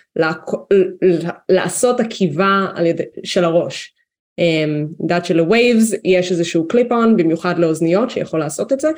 לעשות 1.48 2.00
עקיבה 2.00 2.66
של 3.24 3.44
הראש. 3.44 3.94
אני 4.38 4.84
יודעת 5.00 5.24
שלווייבס 5.24 5.94
יש 6.04 6.32
איזשהו 6.32 6.68
קליפ 6.68 6.92
און 6.92 7.16
במיוחד 7.16 7.58
לאוזניות 7.58 8.10
שיכול 8.10 8.40
לעשות 8.40 8.72
את 8.72 8.80
זה. 8.80 8.88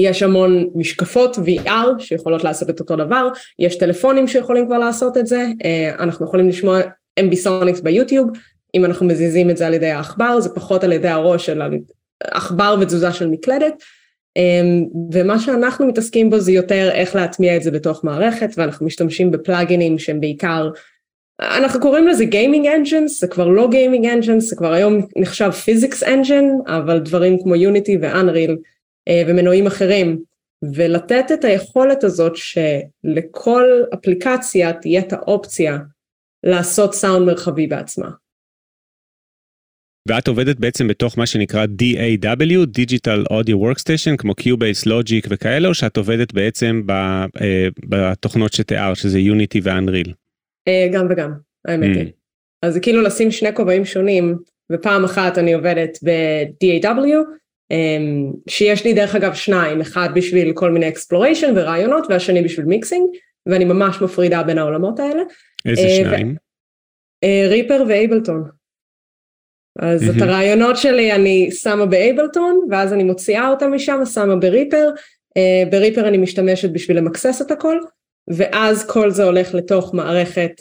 יש 0.00 0.22
המון 0.22 0.66
משקפות 0.74 1.36
VR 1.36 1.98
שיכולות 1.98 2.44
לעשות 2.44 2.70
את 2.70 2.80
אותו 2.80 2.96
דבר, 2.96 3.28
יש 3.58 3.78
טלפונים 3.78 4.28
שיכולים 4.28 4.66
כבר 4.66 4.78
לעשות 4.78 5.16
את 5.16 5.26
זה, 5.26 5.46
אה, 5.64 5.94
אנחנו 5.98 6.26
יכולים 6.26 6.48
לשמוע 6.48 6.80
אמביסוניקס 7.20 7.80
ביוטיוב, 7.80 8.30
אם 8.74 8.84
אנחנו 8.84 9.06
מזיזים 9.06 9.50
את 9.50 9.56
זה 9.56 9.66
על 9.66 9.74
ידי 9.74 9.90
העכבר, 9.90 10.40
זה 10.40 10.48
פחות 10.48 10.84
על 10.84 10.92
ידי 10.92 11.08
הראש 11.08 11.46
של 11.46 11.62
עכבר 12.24 12.76
ותזוזה 12.80 13.12
של 13.12 13.26
מקלדת, 13.26 13.82
אמ, 14.36 14.86
ומה 15.12 15.38
שאנחנו 15.38 15.86
מתעסקים 15.86 16.30
בו 16.30 16.40
זה 16.40 16.52
יותר 16.52 16.90
איך 16.92 17.16
להטמיע 17.16 17.56
את 17.56 17.62
זה 17.62 17.70
בתוך 17.70 18.04
מערכת, 18.04 18.50
ואנחנו 18.56 18.86
משתמשים 18.86 19.30
בפלאגינים 19.30 19.98
שהם 19.98 20.20
בעיקר, 20.20 20.70
אנחנו 21.40 21.80
קוראים 21.80 22.08
לזה 22.08 22.24
gaming 22.24 22.66
engines, 22.66 23.20
זה 23.20 23.26
כבר 23.26 23.48
לא 23.48 23.68
gaming 23.70 24.06
engines, 24.06 24.50
זה 24.50 24.56
כבר 24.56 24.72
היום 24.72 25.06
נחשב 25.16 25.50
physics 25.50 26.02
engine, 26.02 26.44
אבל 26.66 26.98
דברים 26.98 27.42
כמו 27.42 27.56
Unity 27.56 27.98
ו 28.00 28.07
Unreal 28.07 28.50
אה, 28.50 28.56
ומנועים 29.26 29.66
אחרים, 29.66 30.22
ולתת 30.74 31.24
את 31.34 31.44
היכולת 31.44 32.04
הזאת 32.04 32.32
שלכל 32.36 33.64
אפליקציה 33.94 34.72
תהיה 34.72 35.00
את 35.00 35.12
האופציה 35.12 35.78
לעשות 36.44 36.94
סאונד 36.94 37.26
מרחבי 37.26 37.66
בעצמה. 37.66 38.10
ואת 40.08 40.28
עובדת 40.28 40.56
בעצם 40.56 40.88
בתוך 40.88 41.18
מה 41.18 41.26
שנקרא 41.26 41.64
DAW, 41.64 42.66
Digital 42.78 43.32
Audio 43.32 43.56
Workstation, 43.56 44.16
כמו 44.18 44.32
Cubase, 44.32 44.86
Logic 44.86 45.26
וכאלה, 45.28 45.68
או 45.68 45.74
שאת 45.74 45.96
עובדת 45.96 46.32
בעצם 46.32 46.82
אה, 46.90 47.68
בתוכנות 47.88 48.52
שתיארת, 48.52 48.96
שזה 48.96 49.18
Unity 49.18 49.60
ו-Unreal? 49.62 50.12
אה, 50.68 50.88
גם 50.92 51.06
וגם, 51.10 51.32
האמת 51.68 51.96
היא. 51.96 52.06
Mm. 52.06 52.10
אז 52.62 52.74
זה 52.74 52.80
כאילו 52.80 53.02
לשים 53.02 53.30
שני 53.30 53.54
כובעים 53.54 53.84
שונים, 53.84 54.38
ופעם 54.72 55.04
אחת 55.04 55.38
אני 55.38 55.52
עובדת 55.52 55.98
ב-DAW, 56.04 57.16
שיש 58.48 58.84
לי 58.84 58.92
דרך 58.92 59.14
אגב 59.14 59.34
שניים, 59.34 59.80
אחד 59.80 60.08
בשביל 60.14 60.52
כל 60.52 60.70
מיני 60.70 60.90
exploration 60.90 61.48
ורעיונות, 61.54 62.06
והשני 62.08 62.42
בשביל 62.42 62.66
מיקסינג, 62.66 63.08
ואני 63.46 63.64
ממש 63.64 64.02
מפרידה 64.02 64.42
בין 64.42 64.58
העולמות 64.58 65.00
האלה. 65.00 65.22
איזה 65.66 65.82
אה, 65.82 65.96
שניים? 65.96 66.36
ריפר 67.48 67.84
ואייבלטון. 67.88 68.44
אז 69.78 70.02
mm-hmm. 70.02 70.16
את 70.16 70.22
הרעיונות 70.22 70.76
שלי 70.76 71.12
אני 71.12 71.50
שמה 71.50 71.86
באייבלטון, 71.86 72.60
ואז 72.70 72.92
אני 72.92 73.04
מוציאה 73.04 73.48
אותם 73.48 73.72
משם, 73.72 74.00
שמה 74.04 74.36
בריפר, 74.36 74.90
uh, 75.38 75.70
בריפר 75.70 76.08
אני 76.08 76.18
משתמשת 76.18 76.70
בשביל 76.70 76.96
למקסס 76.96 77.42
את 77.42 77.50
הכל, 77.50 77.78
ואז 78.28 78.86
כל 78.86 79.10
זה 79.10 79.24
הולך 79.24 79.54
לתוך 79.54 79.94
מערכת 79.94 80.52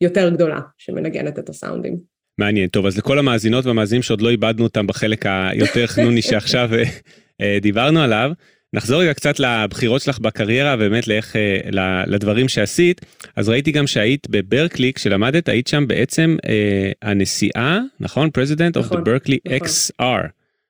יותר 0.00 0.30
גדולה 0.30 0.60
שמנגנת 0.78 1.38
את 1.38 1.48
הסאונדים. 1.48 1.96
מעניין, 2.40 2.68
טוב 2.68 2.86
אז 2.86 2.98
לכל 2.98 3.18
המאזינות 3.18 3.66
והמאזינים 3.66 4.02
שעוד 4.02 4.20
לא 4.20 4.30
איבדנו 4.30 4.64
אותם 4.64 4.86
בחלק 4.86 5.26
היותר 5.26 5.86
חנוני 5.86 6.22
שעכשיו 6.22 6.70
uh, 6.72 7.44
דיברנו 7.60 8.00
עליו, 8.00 8.32
נחזור 8.72 9.00
רגע 9.00 9.14
קצת 9.14 9.40
לבחירות 9.40 10.02
שלך 10.02 10.18
בקריירה, 10.18 10.76
באמת 10.76 11.08
לאיך, 11.08 11.36
אה, 11.36 12.04
לדברים 12.06 12.48
שעשית. 12.48 13.00
אז 13.36 13.48
ראיתי 13.48 13.72
גם 13.72 13.86
שהיית 13.86 14.26
בברקלי, 14.30 14.92
כשלמדת, 14.92 15.48
היית 15.48 15.66
שם 15.66 15.86
בעצם 15.86 16.36
אה, 16.48 16.92
הנשיאה, 17.02 17.78
נכון? 18.00 18.30
President 18.38 18.78
נכון, 18.78 18.98
of 18.98 19.00
the 19.00 19.04
Berkeley 19.04 19.38
נכון. 19.46 19.66
XR. 19.66 20.28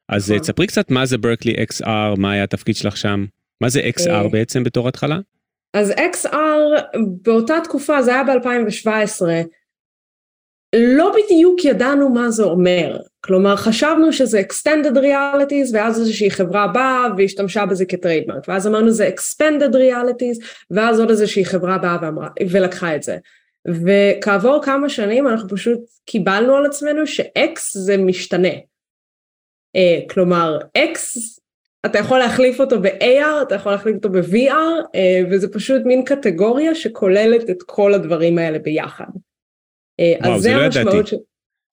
אז 0.09 0.30
אה, 0.30 0.37
נכון. 0.37 0.38
תספרי 0.38 0.66
קצת 0.66 0.90
מה 0.90 1.06
זה 1.06 1.18
ברקלי 1.18 1.54
XR, 1.54 2.16
מה 2.16 2.33
היה 2.33 2.44
התפקיד 2.44 2.76
שלך 2.76 2.96
שם, 2.96 3.24
מה 3.61 3.68
זה 3.68 3.80
XR 3.98 4.11
אה... 4.11 4.28
בעצם 4.28 4.64
בתור 4.64 4.88
התחלה? 4.88 5.18
אז 5.74 5.90
XR 5.90 6.28
באותה 7.22 7.59
תקופה, 7.64 8.02
זה 8.02 8.11
היה 8.11 8.24
ב-2017, 8.24 9.22
לא 10.76 11.12
בדיוק 11.16 11.64
ידענו 11.64 12.09
מה 12.09 12.30
זה 12.30 12.44
אומר, 12.44 12.98
כלומר 13.20 13.56
חשבנו 13.56 14.12
שזה 14.12 14.42
extended 14.50 14.96
realities 14.96 15.70
ואז 15.72 16.00
איזושהי 16.00 16.30
חברה 16.30 16.66
באה 16.66 17.06
והשתמשה 17.16 17.66
בזה 17.66 17.85
כטריידמרק. 17.85 18.44
ואז 18.48 18.66
אמרנו 18.66 18.90
זה 18.90 19.09
expanded 19.09 19.74
realities 19.74 20.46
ואז 20.70 21.00
עוד 21.00 21.11
איזושהי 21.11 21.44
חברה 21.44 21.78
באה 21.78 21.96
ואמרה 22.02 22.28
ולקחה 22.50 22.96
את 22.96 23.02
זה. 23.02 23.16
וכעבור 23.68 24.62
כמה 24.62 24.88
שנים 24.88 25.28
אנחנו 25.28 25.48
פשוט 25.48 25.80
קיבלנו 26.04 26.56
על 26.56 26.66
עצמנו 26.66 27.06
ש-X 27.06 27.61
זה 27.72 27.96
משתנה. 27.96 28.54
uh, 29.76 30.12
כלומר 30.12 30.59
X 30.78 30.98
אתה 31.87 31.98
יכול 31.98 32.18
להחליף 32.18 32.61
אותו 32.61 32.80
ב-AR, 32.80 33.42
אתה 33.42 33.54
יכול 33.54 33.72
להחליף 33.72 33.96
אותו 33.96 34.09
ב-VR, 34.09 34.87
אה, 34.94 35.20
וזה 35.30 35.52
פשוט 35.52 35.83
מין 35.85 36.04
קטגוריה 36.04 36.74
שכוללת 36.74 37.50
את 37.50 37.62
כל 37.62 37.94
הדברים 37.94 38.38
האלה 38.38 38.59
ביחד. 38.59 39.06
אה, 40.00 40.14
וואו, 40.20 40.34
אז 40.34 40.42
זה, 40.42 40.48
זה 40.48 40.56
לא 40.56 40.62
המשמעות 40.62 41.06
ש... 41.06 41.14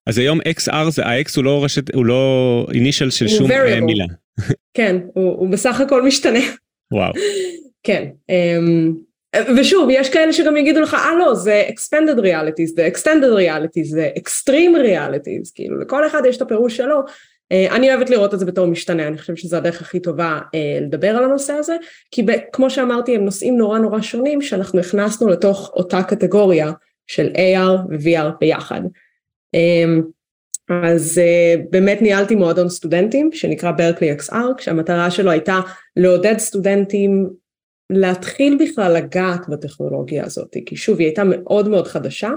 אז 0.08 0.18
היום 0.18 0.40
XR 0.42 0.90
זה 0.90 1.06
ה-X 1.06 1.32
הוא 1.36 1.44
לא 1.44 1.64
רשת, 1.64 1.96
הוא 1.96 2.06
לא 2.06 2.66
אינישל 2.74 3.10
של 3.10 3.28
שום 3.28 3.52
variable. 3.52 3.82
מילה. 3.82 4.06
כן, 4.74 4.98
הוא, 5.14 5.38
הוא 5.38 5.50
בסך 5.50 5.82
הכל 5.82 6.04
משתנה. 6.04 6.40
וואו. 6.94 7.14
כן. 7.84 8.06
Um, 8.32 9.44
ושוב, 9.60 9.90
יש 9.92 10.10
כאלה 10.10 10.34
שגם 10.34 10.58
יגידו 10.58 10.82
לך, 10.82 10.94
אה 10.94 11.16
לא, 11.20 11.34
זה 11.36 11.66
expanded 11.68 12.20
realities, 12.20 12.76
זה 12.76 12.90
extended 12.94 13.38
realities, 13.38 13.84
זה 13.84 14.10
extreme 14.20 14.78
realities, 14.86 15.52
כאילו 15.56 15.80
לכל 15.80 16.08
אחד 16.08 16.22
יש 16.28 16.38
את 16.38 16.42
הפירוש 16.42 16.78
שלו. 16.78 17.00
Uh, 17.54 17.72
אני 17.76 17.94
אוהבת 17.94 18.10
לראות 18.10 18.34
את 18.34 18.40
זה 18.40 18.46
בתור 18.46 18.68
משתנה, 18.68 19.08
אני 19.08 19.18
חושבת 19.18 19.38
שזו 19.38 19.58
הדרך 19.58 19.82
הכי 19.82 20.00
טובה 20.00 20.40
uh, 20.40 20.84
לדבר 20.84 21.10
על 21.10 21.24
הנושא 21.24 21.54
הזה, 21.54 21.76
כי 22.12 22.24
ב- 22.24 22.40
כמו 22.54 22.70
שאמרתי, 22.70 23.16
הם 23.16 23.26
נושאים 23.26 23.58
נורא 23.58 23.80
נורא 23.80 24.02
שונים 24.02 24.42
שאנחנו 24.42 24.80
הכנסנו 24.80 25.30
לתוך 25.30 25.72
אותה 25.74 26.04
קטגוריה 26.04 26.72
של 27.08 27.32
AR 27.36 27.80
ו-VR 27.90 28.32
ביחד. 28.40 28.82
אמ, 29.54 30.02
אז 30.70 31.22
uh, 31.24 31.62
באמת 31.70 32.02
ניהלתי 32.02 32.36
מועדון 32.36 32.70
סטודנטים 32.70 33.30
שנקרא 33.34 33.72
ברקלי 33.72 34.14
XR, 34.14 34.36
כשהמטרה 34.58 35.12
שלו 35.12 35.32
הייתה 35.32 35.60
לעודד 35.96 36.38
סטודנטים 36.38 37.30
להתחיל 37.90 38.58
בכלל 38.62 38.94
לגעת 38.94 39.50
בטכנולוגיה 39.50 40.26
הזאת, 40.26 40.56
כי 40.66 40.76
שוב 40.76 41.00
היא 41.00 41.08
הייתה 41.08 41.24
מאוד 41.24 41.70
מאוד 41.70 41.88
חדשה, 41.88 42.32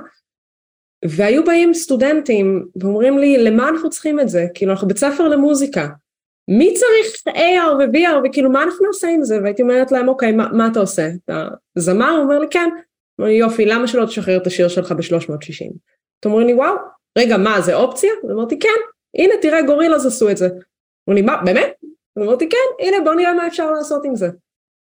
והיו 1.05 1.45
באים 1.45 1.75
סטודנטים 1.75 2.67
ואומרים 2.77 3.19
לי 3.19 3.45
למה 3.45 3.69
אנחנו 3.69 3.91
צריכים 3.91 4.21
את 4.21 4.29
זה, 4.29 4.47
כאילו 4.55 4.73
אנחנו 4.73 4.89
בית 4.89 4.99
ספר 4.99 5.29
למוזיקה, 5.29 5.89
מי 6.49 6.75
צריך 6.75 7.35
AR 7.37 7.75
ו-VR 7.79 8.29
וכאילו 8.29 8.51
מה 8.51 8.63
אנחנו 8.63 8.87
עושים 8.87 9.11
עם 9.11 9.25
זה, 9.25 9.39
והייתי 9.43 9.63
אומרת 9.63 9.93
להם 9.93 10.09
אוקיי 10.09 10.33
מה, 10.33 10.49
מה 10.53 10.69
אתה 10.73 10.81
עושה, 10.81 11.09
אתה 11.25 11.49
זמר? 11.79 12.11
הוא 12.11 12.23
אומר 12.23 12.39
לי 12.39 12.47
כן, 12.51 12.69
אומר 13.21 13.33
לי 13.33 13.39
יופי 13.39 13.67
למה 13.67 13.87
שלא 13.87 14.05
תשחרר 14.05 14.37
את 14.37 14.47
השיר 14.47 14.69
שלך 14.69 14.93
ב-360, 14.93 15.73
אתם 16.21 16.31
אומרים 16.31 16.47
לי 16.47 16.55
וואו 16.55 16.75
רגע, 17.19 17.37
מה, 17.37 17.61
זה 17.61 17.75
אופציה? 17.75 18.11
אמרתי, 18.31 18.59
כן, 18.59 18.69
הנה, 19.19 19.35
תראה, 19.43 19.63
גורילאז 19.63 20.07
עשו 20.07 20.31
את 20.31 20.37
זה. 20.37 20.47
אמרו 20.47 21.15
לי, 21.15 21.23
מה, 21.23 21.43
באמת? 21.45 21.73
אמרתי, 22.19 22.49
כן, 22.49 22.87
הנה, 22.87 22.97
בוא 23.05 23.15
נראה 23.15 23.35
מה 23.35 23.47
אפשר 23.47 23.71
לעשות 23.71 24.05
עם 24.05 24.17
זה. 24.17 24.29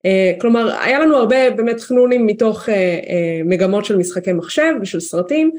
Uh, 0.06 0.40
כלומר, 0.40 0.80
היה 0.80 0.98
לנו 0.98 1.16
הרבה 1.16 1.50
באמת 1.50 1.80
חנונים 1.80 2.26
מתוך 2.26 2.68
uh, 2.68 2.72
uh, 2.72 3.44
מגמות 3.44 3.84
של 3.84 3.96
משחקי 3.96 4.32
מחשב 4.32 4.74
ושל 4.80 5.00
סרטים, 5.00 5.50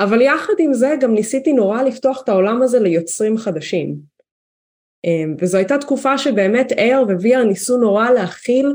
אבל 0.00 0.22
יחד 0.22 0.52
עם 0.58 0.74
זה 0.74 0.94
גם 1.00 1.14
ניסיתי 1.14 1.52
נורא 1.52 1.82
לפתוח 1.82 2.22
את 2.24 2.28
העולם 2.28 2.62
הזה 2.62 2.78
ליוצרים 2.78 3.38
חדשים. 3.38 3.96
Uh, 5.06 5.10
וזו 5.40 5.58
הייתה 5.58 5.78
תקופה 5.78 6.18
שבאמת 6.18 6.72
AR 6.72 7.04
ו-VR 7.08 7.44
ניסו 7.44 7.76
נורא 7.76 8.10
להכיל 8.10 8.72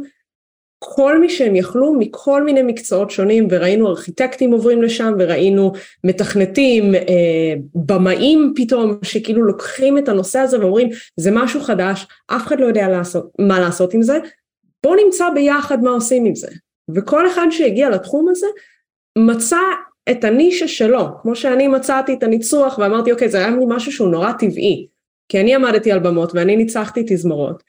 כל 0.84 1.20
מי 1.20 1.30
שהם 1.30 1.56
יכלו 1.56 1.94
מכל 1.94 2.44
מיני 2.44 2.62
מקצועות 2.62 3.12
שונים 3.12 3.48
וראינו 3.50 3.88
ארכיטקטים 3.88 4.52
עוברים 4.52 4.82
לשם 4.82 5.14
וראינו 5.20 5.72
מתכנתים, 6.04 6.96
אה, 6.96 7.54
במאים 7.76 8.54
פתאום 8.56 8.98
שכאילו 9.04 9.44
לוקחים 9.44 9.98
את 9.98 10.10
הנושא 10.10 10.40
הזה 10.40 10.60
ואומרים 10.60 10.90
זה 11.20 11.32
משהו 11.34 11.62
חדש, 11.62 12.08
אף 12.28 12.48
אחד 12.48 12.60
לא 12.60 12.66
יודע 12.66 12.88
לעשות, 12.88 13.32
מה 13.40 13.60
לעשות 13.60 13.94
עם 13.94 14.02
זה, 14.02 14.20
בואו 14.84 15.06
נמצא 15.06 15.30
ביחד 15.30 15.84
מה 15.84 15.90
עושים 15.90 16.26
עם 16.26 16.36
זה. 16.36 16.48
וכל 16.96 17.28
אחד 17.28 17.48
שהגיע 17.52 17.90
לתחום 17.90 18.30
הזה 18.30 18.48
מצא 19.18 19.62
את 20.12 20.24
הנישה 20.24 20.68
שלו, 20.68 21.06
כמו 21.22 21.36
שאני 21.36 21.68
מצאתי 21.68 22.14
את 22.14 22.24
הניצוח 22.24 22.78
ואמרתי 22.78 23.12
אוקיי 23.12 23.30
זה 23.30 23.38
היה 23.38 23.50
לי 23.50 23.66
משהו 23.68 23.92
שהוא 23.92 24.10
נורא 24.10 24.32
טבעי, 24.32 24.88
כי 25.30 25.42
אני 25.42 25.56
עמדתי 25.56 25.92
על 25.92 26.00
במות 26.00 26.32
ואני 26.36 26.56
ניצחתי 26.56 27.04
תזמורות 27.08 27.64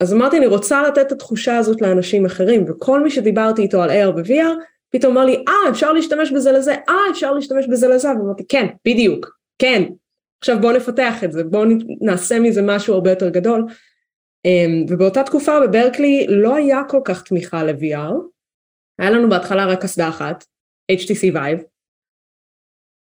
אז 0.00 0.14
אמרתי 0.14 0.38
אני 0.38 0.46
רוצה 0.46 0.82
לתת 0.82 1.06
את 1.06 1.12
התחושה 1.12 1.58
הזאת 1.58 1.80
לאנשים 1.80 2.26
אחרים 2.26 2.64
וכל 2.68 3.02
מי 3.02 3.10
שדיברתי 3.10 3.62
איתו 3.62 3.82
על 3.82 3.90
AR 3.90 4.16
ו-VR 4.16 4.64
פתאום 4.90 5.12
אמר 5.12 5.24
לי 5.24 5.44
אה 5.48 5.70
אפשר 5.70 5.92
להשתמש 5.92 6.32
בזה 6.32 6.52
לזה 6.52 6.74
אה 6.88 7.10
אפשר 7.10 7.32
להשתמש 7.32 7.66
בזה 7.66 7.88
לזה 7.88 8.08
ואמרתי 8.08 8.44
כן 8.48 8.66
בדיוק 8.86 9.38
כן. 9.58 9.82
עכשיו 10.40 10.60
בואו 10.60 10.76
נפתח 10.76 11.24
את 11.24 11.32
זה 11.32 11.44
בואו 11.44 11.64
נעשה 12.00 12.40
מזה 12.40 12.62
משהו 12.62 12.94
הרבה 12.94 13.10
יותר 13.10 13.28
גדול. 13.28 13.66
אמ, 14.44 14.84
ובאותה 14.88 15.22
תקופה 15.22 15.60
בברקלי 15.60 16.26
לא 16.28 16.56
היה 16.56 16.82
כל 16.88 17.00
כך 17.04 17.22
תמיכה 17.22 17.64
ל-VR 17.64 18.12
היה 18.98 19.10
לנו 19.10 19.28
בהתחלה 19.28 19.66
רק 19.66 19.84
אסדה 19.84 20.08
אחת 20.08 20.44
HTC 20.92 21.34
Vive. 21.34 21.62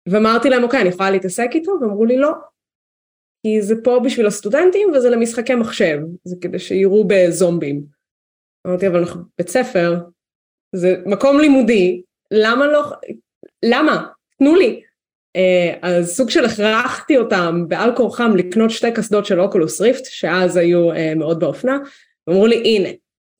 ואמרתי 0.09 0.49
להם 0.49 0.63
אוקיי 0.63 0.81
אני 0.81 0.89
יכולה 0.89 1.11
להתעסק 1.11 1.49
איתו 1.53 1.71
ואמרו 1.81 2.05
לי 2.05 2.17
לא 2.17 2.31
כי 3.43 3.61
זה 3.61 3.75
פה 3.83 3.99
בשביל 4.05 4.27
הסטודנטים 4.27 4.91
וזה 4.91 5.09
למשחקי 5.09 5.55
מחשב, 5.55 5.99
זה 6.23 6.35
כדי 6.41 6.59
שיראו 6.59 7.07
בזומבים. 7.07 7.83
אמרתי, 8.67 8.87
אבל 8.87 8.99
אנחנו 8.99 9.21
בית 9.37 9.49
ספר, 9.49 9.95
זה 10.75 10.95
מקום 11.05 11.39
לימודי, 11.39 12.01
למה 12.31 12.67
לא, 12.67 12.83
למה? 13.65 14.07
תנו 14.37 14.55
לי. 14.55 14.81
אה, 15.35 15.77
אז 15.81 16.15
סוג 16.15 16.29
של 16.29 16.45
הכרחתי 16.45 17.17
אותם 17.17 17.65
בעל 17.67 17.95
כורחם 17.95 18.35
לקנות 18.35 18.69
שתי 18.69 18.91
קסדות 18.91 19.25
של 19.25 19.41
אוקולוס 19.41 19.81
ריפט, 19.81 20.05
שאז 20.05 20.57
היו 20.57 20.91
אה, 20.91 21.15
מאוד 21.15 21.39
באופנה, 21.39 21.77
ואמרו 22.27 22.47
לי, 22.47 22.55
הנה, 22.55 22.89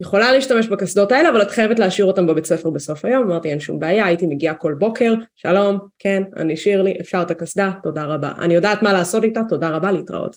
יכולה 0.01 0.31
להשתמש 0.31 0.67
בקסדות 0.67 1.11
האלה, 1.11 1.29
אבל 1.29 1.41
את 1.41 1.51
חייבת 1.51 1.79
להשאיר 1.79 2.07
אותם 2.07 2.27
בבית 2.27 2.45
ספר 2.45 2.69
בסוף 2.69 3.05
היום. 3.05 3.23
אמרתי, 3.23 3.49
אין 3.49 3.59
שום 3.59 3.79
בעיה, 3.79 4.05
הייתי 4.05 4.25
מגיעה 4.25 4.53
כל 4.53 4.73
בוקר, 4.73 5.13
שלום, 5.35 5.77
כן, 5.99 6.23
אני 6.37 6.57
שירלי, 6.57 6.97
אפשר 7.01 7.21
את 7.21 7.31
הקסדה, 7.31 7.71
תודה 7.83 8.03
רבה. 8.03 8.31
אני 8.39 8.53
יודעת 8.53 8.83
מה 8.83 8.93
לעשות 8.93 9.23
איתה, 9.23 9.41
תודה 9.49 9.69
רבה, 9.69 9.91
להתראות. 9.91 10.35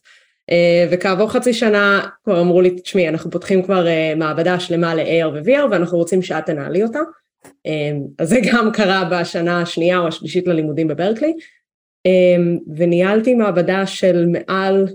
Uh, 0.51 0.55
וכעבור 0.91 1.31
חצי 1.33 1.53
שנה 1.53 2.09
כבר 2.25 2.41
אמרו 2.41 2.61
לי, 2.61 2.81
תשמעי, 2.81 3.09
אנחנו 3.09 3.31
פותחים 3.31 3.63
כבר 3.63 3.87
uh, 3.87 4.19
מעבדה 4.19 4.61
שלמה 4.61 4.95
ל-AR 4.95 5.29
ו-VR 5.29 5.67
ואנחנו 5.71 5.99
רוצים 5.99 6.23
שאת 6.23 6.47
תנהלי 6.47 6.83
אותה. 6.83 6.99
Uh, 7.47 7.51
אז 8.19 8.29
זה 8.29 8.39
גם 8.53 8.73
קרה 8.73 9.09
בשנה 9.11 9.63
השנייה 9.63 9.99
או 9.99 10.09
השלישית 10.09 10.47
ללימודים 10.47 10.89
בברקלי. 10.89 11.33
וניהלתי 12.77 13.35
מעבדה 13.35 13.87
של 13.87 14.27
מעל 14.27 14.89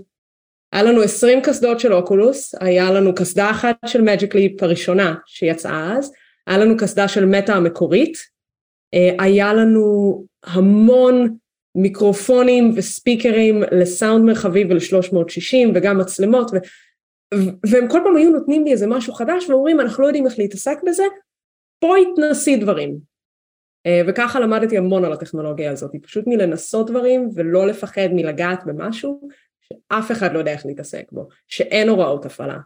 היה 0.72 0.82
לנו 0.82 1.02
20 1.02 1.40
קסדות 1.42 1.80
של 1.80 1.92
אוקולוס, 1.92 2.54
היה 2.60 2.90
לנו 2.90 3.14
קסדה 3.14 3.50
אחת 3.50 3.76
של 3.86 4.02
מג'יק 4.02 4.34
ליפ 4.34 4.62
הראשונה 4.62 5.14
שיצאה 5.26 5.96
אז, 5.96 6.12
היה 6.46 6.58
לנו 6.58 6.76
קסדה 6.76 7.08
של 7.08 7.26
מטה 7.26 7.54
המקורית, 7.54 8.18
אה, 8.94 9.24
היה 9.24 9.54
לנו 9.54 10.24
המון 10.44 11.36
מיקרופונים 11.74 12.72
וספיקרים 12.76 13.62
לסאונד 13.72 14.24
מרחבי 14.24 14.64
ול-360 14.64 15.70
וגם 15.74 15.98
מצלמות 15.98 16.50
ו... 16.54 16.56
והם 17.70 17.88
כל 17.88 18.00
פעם 18.04 18.16
היו 18.16 18.30
נותנים 18.30 18.64
לי 18.64 18.72
איזה 18.72 18.86
משהו 18.86 19.14
חדש 19.14 19.50
ואומרים 19.50 19.80
אנחנו 19.80 20.02
לא 20.02 20.08
יודעים 20.08 20.26
איך 20.26 20.38
להתעסק 20.38 20.78
בזה, 20.86 21.02
בואי 21.82 22.04
תנסי 22.16 22.56
דברים. 22.56 22.98
אה, 23.86 24.02
וככה 24.06 24.40
למדתי 24.40 24.78
המון 24.78 25.04
על 25.04 25.12
הטכנולוגיה 25.12 25.70
הזאת, 25.70 25.90
פשוט 26.02 26.24
מלנסות 26.26 26.90
דברים 26.90 27.30
ולא 27.34 27.66
לפחד 27.66 28.08
מלגעת 28.12 28.64
במשהו 28.66 29.28
שאף 29.72 30.12
אחד 30.12 30.32
לא 30.32 30.38
יודע 30.38 30.52
איך 30.52 30.66
להתעסק 30.66 31.04
בו, 31.12 31.28
שאין 31.48 31.88
הוראות 31.88 32.26
הפעלה. 32.26 32.58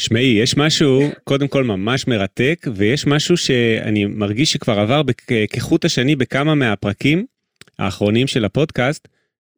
שמעי, 0.00 0.38
יש 0.42 0.56
משהו, 0.56 1.00
קודם 1.24 1.48
כל 1.48 1.64
ממש 1.64 2.06
מרתק, 2.06 2.66
ויש 2.74 3.06
משהו 3.06 3.36
שאני 3.36 4.04
מרגיש 4.04 4.52
שכבר 4.52 4.78
עבר 4.78 5.02
כחוט 5.50 5.84
השני 5.84 6.16
בכמה 6.16 6.54
מהפרקים 6.54 7.26
האחרונים 7.78 8.26
של 8.26 8.44
הפודקאסט, 8.44 9.08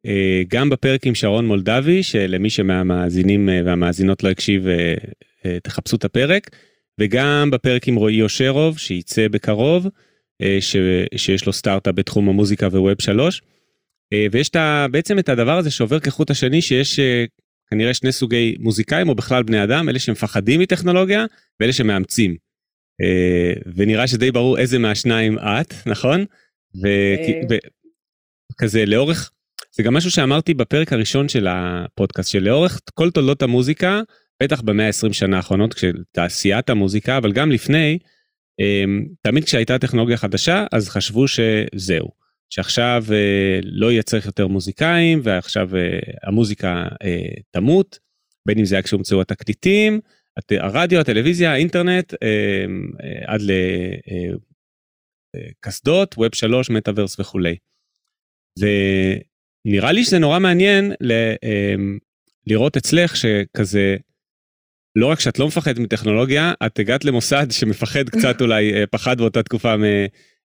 אה, 0.05 0.41
גם 0.47 0.69
בפרק 0.69 1.05
עם 1.07 1.15
שרון 1.15 1.47
מולדבי, 1.47 2.03
שלמי 2.03 2.49
שמהמאזינים 2.49 3.49
אה, 3.49 3.61
והמאזינות 3.65 4.23
לא 4.23 4.29
הקשיב, 4.29 4.67
אה, 4.67 5.57
תחפשו 5.63 5.95
את 5.95 6.05
הפרק, 6.05 6.49
וגם 6.99 7.49
בפרק 7.51 7.87
עם 7.87 7.95
רועי 7.95 8.21
אושרוב, 8.21 8.77
שייצא 8.77 9.27
בקרוב, 9.27 9.87
ש, 10.59 10.75
שיש 11.15 11.45
לו 11.45 11.53
סטארט-אפ 11.53 11.95
בתחום 11.95 12.29
המוזיקה 12.29 12.67
וווב 12.67 13.01
שלוש. 13.01 13.41
ויש 14.31 14.49
את 14.49 14.55
ה, 14.55 14.85
בעצם 14.91 15.19
את 15.19 15.29
הדבר 15.29 15.57
הזה 15.57 15.71
שעובר 15.71 15.99
כחוט 15.99 16.31
השני 16.31 16.61
שיש 16.61 16.99
אה, 16.99 17.25
כנראה 17.69 17.93
שני 17.93 18.11
סוגי 18.11 18.55
מוזיקאים 18.59 19.09
או 19.09 19.15
בכלל 19.15 19.43
בני 19.43 19.63
אדם, 19.63 19.89
אלה 19.89 19.99
שמפחדים 19.99 20.59
מטכנולוגיה 20.59 21.25
ואלה 21.59 21.73
שמאמצים. 21.73 22.35
אה, 23.01 23.53
ונראה 23.75 24.07
שדי 24.07 24.31
ברור 24.31 24.57
איזה 24.57 24.79
מהשניים 24.79 25.39
את, 25.39 25.73
נכון? 25.85 26.25
וכזה 28.51 28.85
לאורך, 28.85 29.31
זה 29.71 29.83
גם 29.83 29.93
משהו 29.93 30.11
שאמרתי 30.11 30.53
בפרק 30.53 30.93
הראשון 30.93 31.29
של 31.29 31.47
הפודקאסט, 31.49 32.31
שלאורך 32.31 32.79
כל 32.93 33.11
תולדות 33.11 33.41
המוזיקה, 33.41 34.01
בטח 34.43 34.61
במאה 34.61 34.87
ה-20 34.87 35.13
שנה 35.13 35.37
האחרונות, 35.37 35.73
כשתעשיית 35.73 36.69
המוזיקה, 36.69 37.17
אבל 37.17 37.31
גם 37.31 37.51
לפני, 37.51 37.99
תמיד 39.21 39.43
כשהייתה 39.43 39.79
טכנולוגיה 39.79 40.17
חדשה, 40.17 40.65
אז 40.71 40.89
חשבו 40.89 41.25
שזהו. 41.27 42.24
שעכשיו 42.49 43.03
אה, 43.11 43.59
לא 43.63 43.91
יהיה 43.91 44.03
צריך 44.03 44.25
יותר 44.25 44.47
מוזיקאים 44.47 45.19
ועכשיו 45.23 45.75
אה, 45.75 45.99
המוזיקה 46.23 46.87
אה, 47.03 47.27
תמות, 47.51 47.99
בין 48.47 48.59
אם 48.59 48.65
זה 48.65 48.75
היה 48.75 48.81
כשהומצאו 48.81 49.21
התקליטים, 49.21 49.99
הרדיו, 50.51 50.99
הטלוויזיה, 50.99 51.51
האינטרנט, 51.51 52.13
אה, 52.23 52.65
אה, 53.03 53.33
עד 53.33 53.41
לקסדות, 55.35 56.15
ווב 56.17 56.35
שלוש, 56.35 56.69
מטאוורס 56.69 57.19
וכולי. 57.19 57.55
ונראה 58.59 59.91
לי 59.91 60.03
שזה 60.03 60.19
נורא 60.19 60.39
מעניין 60.39 60.93
ל, 61.01 61.11
אה, 61.43 61.75
לראות 62.47 62.77
אצלך 62.77 63.15
שכזה, 63.15 63.95
לא 64.95 65.07
רק 65.07 65.19
שאת 65.19 65.39
לא 65.39 65.47
מפחדת 65.47 65.79
מטכנולוגיה, 65.79 66.53
את 66.65 66.79
הגעת 66.79 67.05
למוסד 67.05 67.51
שמפחד 67.51 68.09
קצת 68.09 68.41
אולי, 68.41 68.71
פחד 68.91 69.17
באותה 69.17 69.43
תקופה 69.43 69.75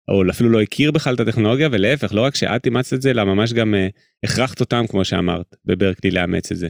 או 0.08 0.22
אפילו 0.30 0.50
לא 0.50 0.62
הכיר 0.62 0.90
בכלל 0.90 1.14
את 1.14 1.20
הטכנולוגיה, 1.20 1.68
ולהפך, 1.72 2.14
לא 2.14 2.20
רק 2.20 2.34
שאת 2.34 2.66
אימצת 2.66 2.92
את 2.92 3.02
זה, 3.02 3.10
אלא 3.10 3.24
ממש 3.24 3.52
גם 3.52 3.74
uh, 3.74 3.98
הכרחת 4.24 4.60
אותם, 4.60 4.84
כמו 4.88 5.04
שאמרת, 5.04 5.56
בברקלי 5.64 6.10
לאמץ 6.10 6.52
את 6.52 6.56
זה. 6.56 6.68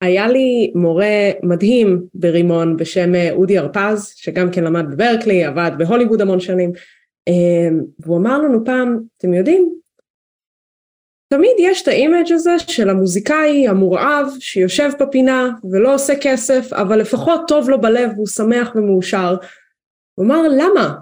היה 0.00 0.28
לי 0.28 0.72
מורה 0.74 1.30
מדהים 1.42 2.02
ברימון 2.14 2.76
בשם 2.76 3.14
אה, 3.14 3.32
אודי 3.32 3.58
הרפז, 3.58 4.12
שגם 4.16 4.50
כן 4.50 4.64
למד 4.64 4.84
בברקלי, 4.90 5.44
עבד 5.44 5.70
בהוליווד 5.78 6.20
המון 6.20 6.40
שנים, 6.40 6.72
אה, 7.30 7.84
והוא 7.98 8.18
אמר 8.18 8.38
לנו 8.38 8.64
פעם, 8.64 8.98
אתם 9.18 9.34
יודעים, 9.34 9.78
תמיד 11.32 11.52
יש 11.58 11.82
את 11.82 11.88
ה 11.88 11.95
image 11.95 12.32
הזה 12.32 12.58
של 12.58 12.90
המוזיקאי 12.90 13.68
המורעב 13.68 14.26
שיושב 14.40 14.90
בפינה 15.00 15.50
ולא 15.70 15.94
עושה 15.94 16.12
כסף, 16.20 16.72
אבל 16.72 17.00
לפחות 17.00 17.40
טוב 17.48 17.70
לו 17.70 17.80
בלב 17.80 18.10
והוא 18.14 18.26
שמח 18.26 18.72
ומאושר. 18.74 19.36
הוא 20.14 20.26
אמר, 20.26 20.42
למה? 20.48 20.94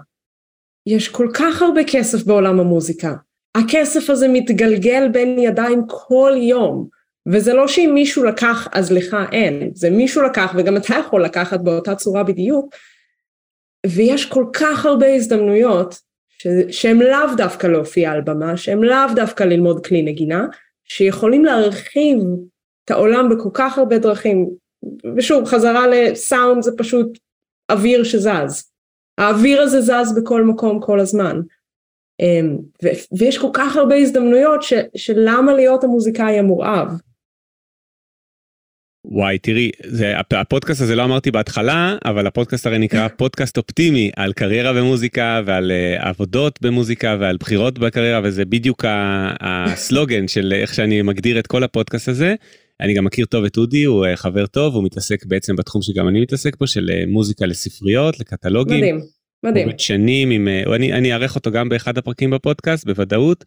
יש 0.87 1.09
כל 1.09 1.27
כך 1.33 1.61
הרבה 1.61 1.81
כסף 1.87 2.23
בעולם 2.23 2.59
המוזיקה. 2.59 3.13
הכסף 3.55 4.09
הזה 4.09 4.27
מתגלגל 4.27 5.07
בין 5.07 5.39
ידיים 5.39 5.81
כל 5.87 6.31
יום. 6.37 6.87
וזה 7.31 7.53
לא 7.53 7.67
שאם 7.67 7.91
מישהו 7.93 8.23
לקח 8.23 8.67
אז 8.71 8.91
לך 8.91 9.17
אין, 9.31 9.71
זה 9.73 9.89
מישהו 9.89 10.21
לקח 10.21 10.53
וגם 10.57 10.77
אתה 10.77 10.95
יכול 10.99 11.23
לקחת 11.23 11.59
באותה 11.59 11.95
צורה 11.95 12.23
בדיוק, 12.23 12.75
ויש 13.87 14.25
כל 14.25 14.45
כך 14.53 14.85
הרבה 14.85 15.15
הזדמנויות 15.15 15.99
שהן 16.69 16.99
לאו 16.99 17.35
דווקא 17.37 17.67
להופיע 17.67 18.11
על 18.11 18.21
במה, 18.21 18.57
שהן 18.57 18.81
לאו 18.81 19.13
דווקא 19.15 19.43
ללמוד 19.43 19.85
כלי 19.85 20.01
נגינה, 20.01 20.45
שיכולים 20.83 21.45
להרחיב 21.45 22.19
את 22.85 22.91
העולם 22.91 23.29
בכל 23.29 23.49
כך 23.53 23.77
הרבה 23.77 23.97
דרכים. 23.97 24.49
ושוב, 25.17 25.45
חזרה 25.45 25.87
לסאונד 25.87 26.63
זה 26.63 26.71
פשוט 26.77 27.17
אוויר 27.71 28.03
שזז. 28.03 28.76
האוויר 29.17 29.61
הזה 29.61 29.81
זז 29.81 30.15
בכל 30.17 30.43
מקום 30.43 30.79
כל 30.81 30.99
הזמן. 30.99 31.41
אמ, 32.19 32.57
ויש 33.17 33.37
כל 33.37 33.49
כך 33.53 33.75
הרבה 33.75 33.95
הזדמנויות 33.95 34.63
ש, 34.63 34.73
של 34.95 35.13
למה 35.17 35.53
להיות 35.53 35.83
המוזיקאי 35.83 36.39
המורעב. 36.39 36.91
וואי 39.09 39.37
תראי 39.37 39.71
זה 39.85 40.13
הפודקאסט 40.31 40.81
הזה 40.81 40.95
לא 40.95 41.03
אמרתי 41.03 41.31
בהתחלה 41.31 41.97
אבל 42.05 42.27
הפודקאסט 42.27 42.65
הרי 42.65 42.77
נקרא 42.77 43.07
פודקאסט 43.17 43.57
אופטימי 43.57 44.11
על 44.15 44.33
קריירה 44.33 44.73
במוזיקה 44.73 45.41
ועל 45.45 45.71
uh, 45.71 46.05
עבודות 46.05 46.61
במוזיקה 46.61 47.17
ועל 47.19 47.37
בחירות 47.39 47.79
בקריירה 47.79 48.21
וזה 48.23 48.45
בדיוק 48.45 48.85
הסלוגן 49.39 50.27
של 50.27 50.53
איך 50.53 50.73
שאני 50.73 51.01
מגדיר 51.01 51.39
את 51.39 51.47
כל 51.47 51.63
הפודקאסט 51.63 52.07
הזה. 52.07 52.35
אני 52.81 52.93
גם 52.93 53.05
מכיר 53.05 53.25
טוב 53.25 53.45
את 53.45 53.57
אודי, 53.57 53.83
הוא 53.83 54.05
אה, 54.05 54.15
חבר 54.15 54.45
טוב, 54.45 54.75
הוא 54.75 54.83
מתעסק 54.83 55.25
בעצם 55.25 55.55
בתחום 55.55 55.81
שגם 55.81 56.07
אני 56.07 56.21
מתעסק 56.21 56.57
בו, 56.57 56.67
של 56.67 56.89
אה, 56.93 57.03
מוזיקה 57.07 57.45
לספריות, 57.45 58.19
לקטלוגים. 58.19 58.77
מדהים, 58.77 58.99
מדהים. 59.43 59.63
הוא 59.65 59.71
עובד 59.71 59.79
שנים 59.79 60.31
עם, 60.31 60.47
אה, 60.47 60.75
אני, 60.75 60.93
אני 60.93 61.13
אארח 61.13 61.35
אותו 61.35 61.51
גם 61.51 61.69
באחד 61.69 61.97
הפרקים 61.97 62.29
בפודקאסט, 62.29 62.85
בוודאות. 62.85 63.45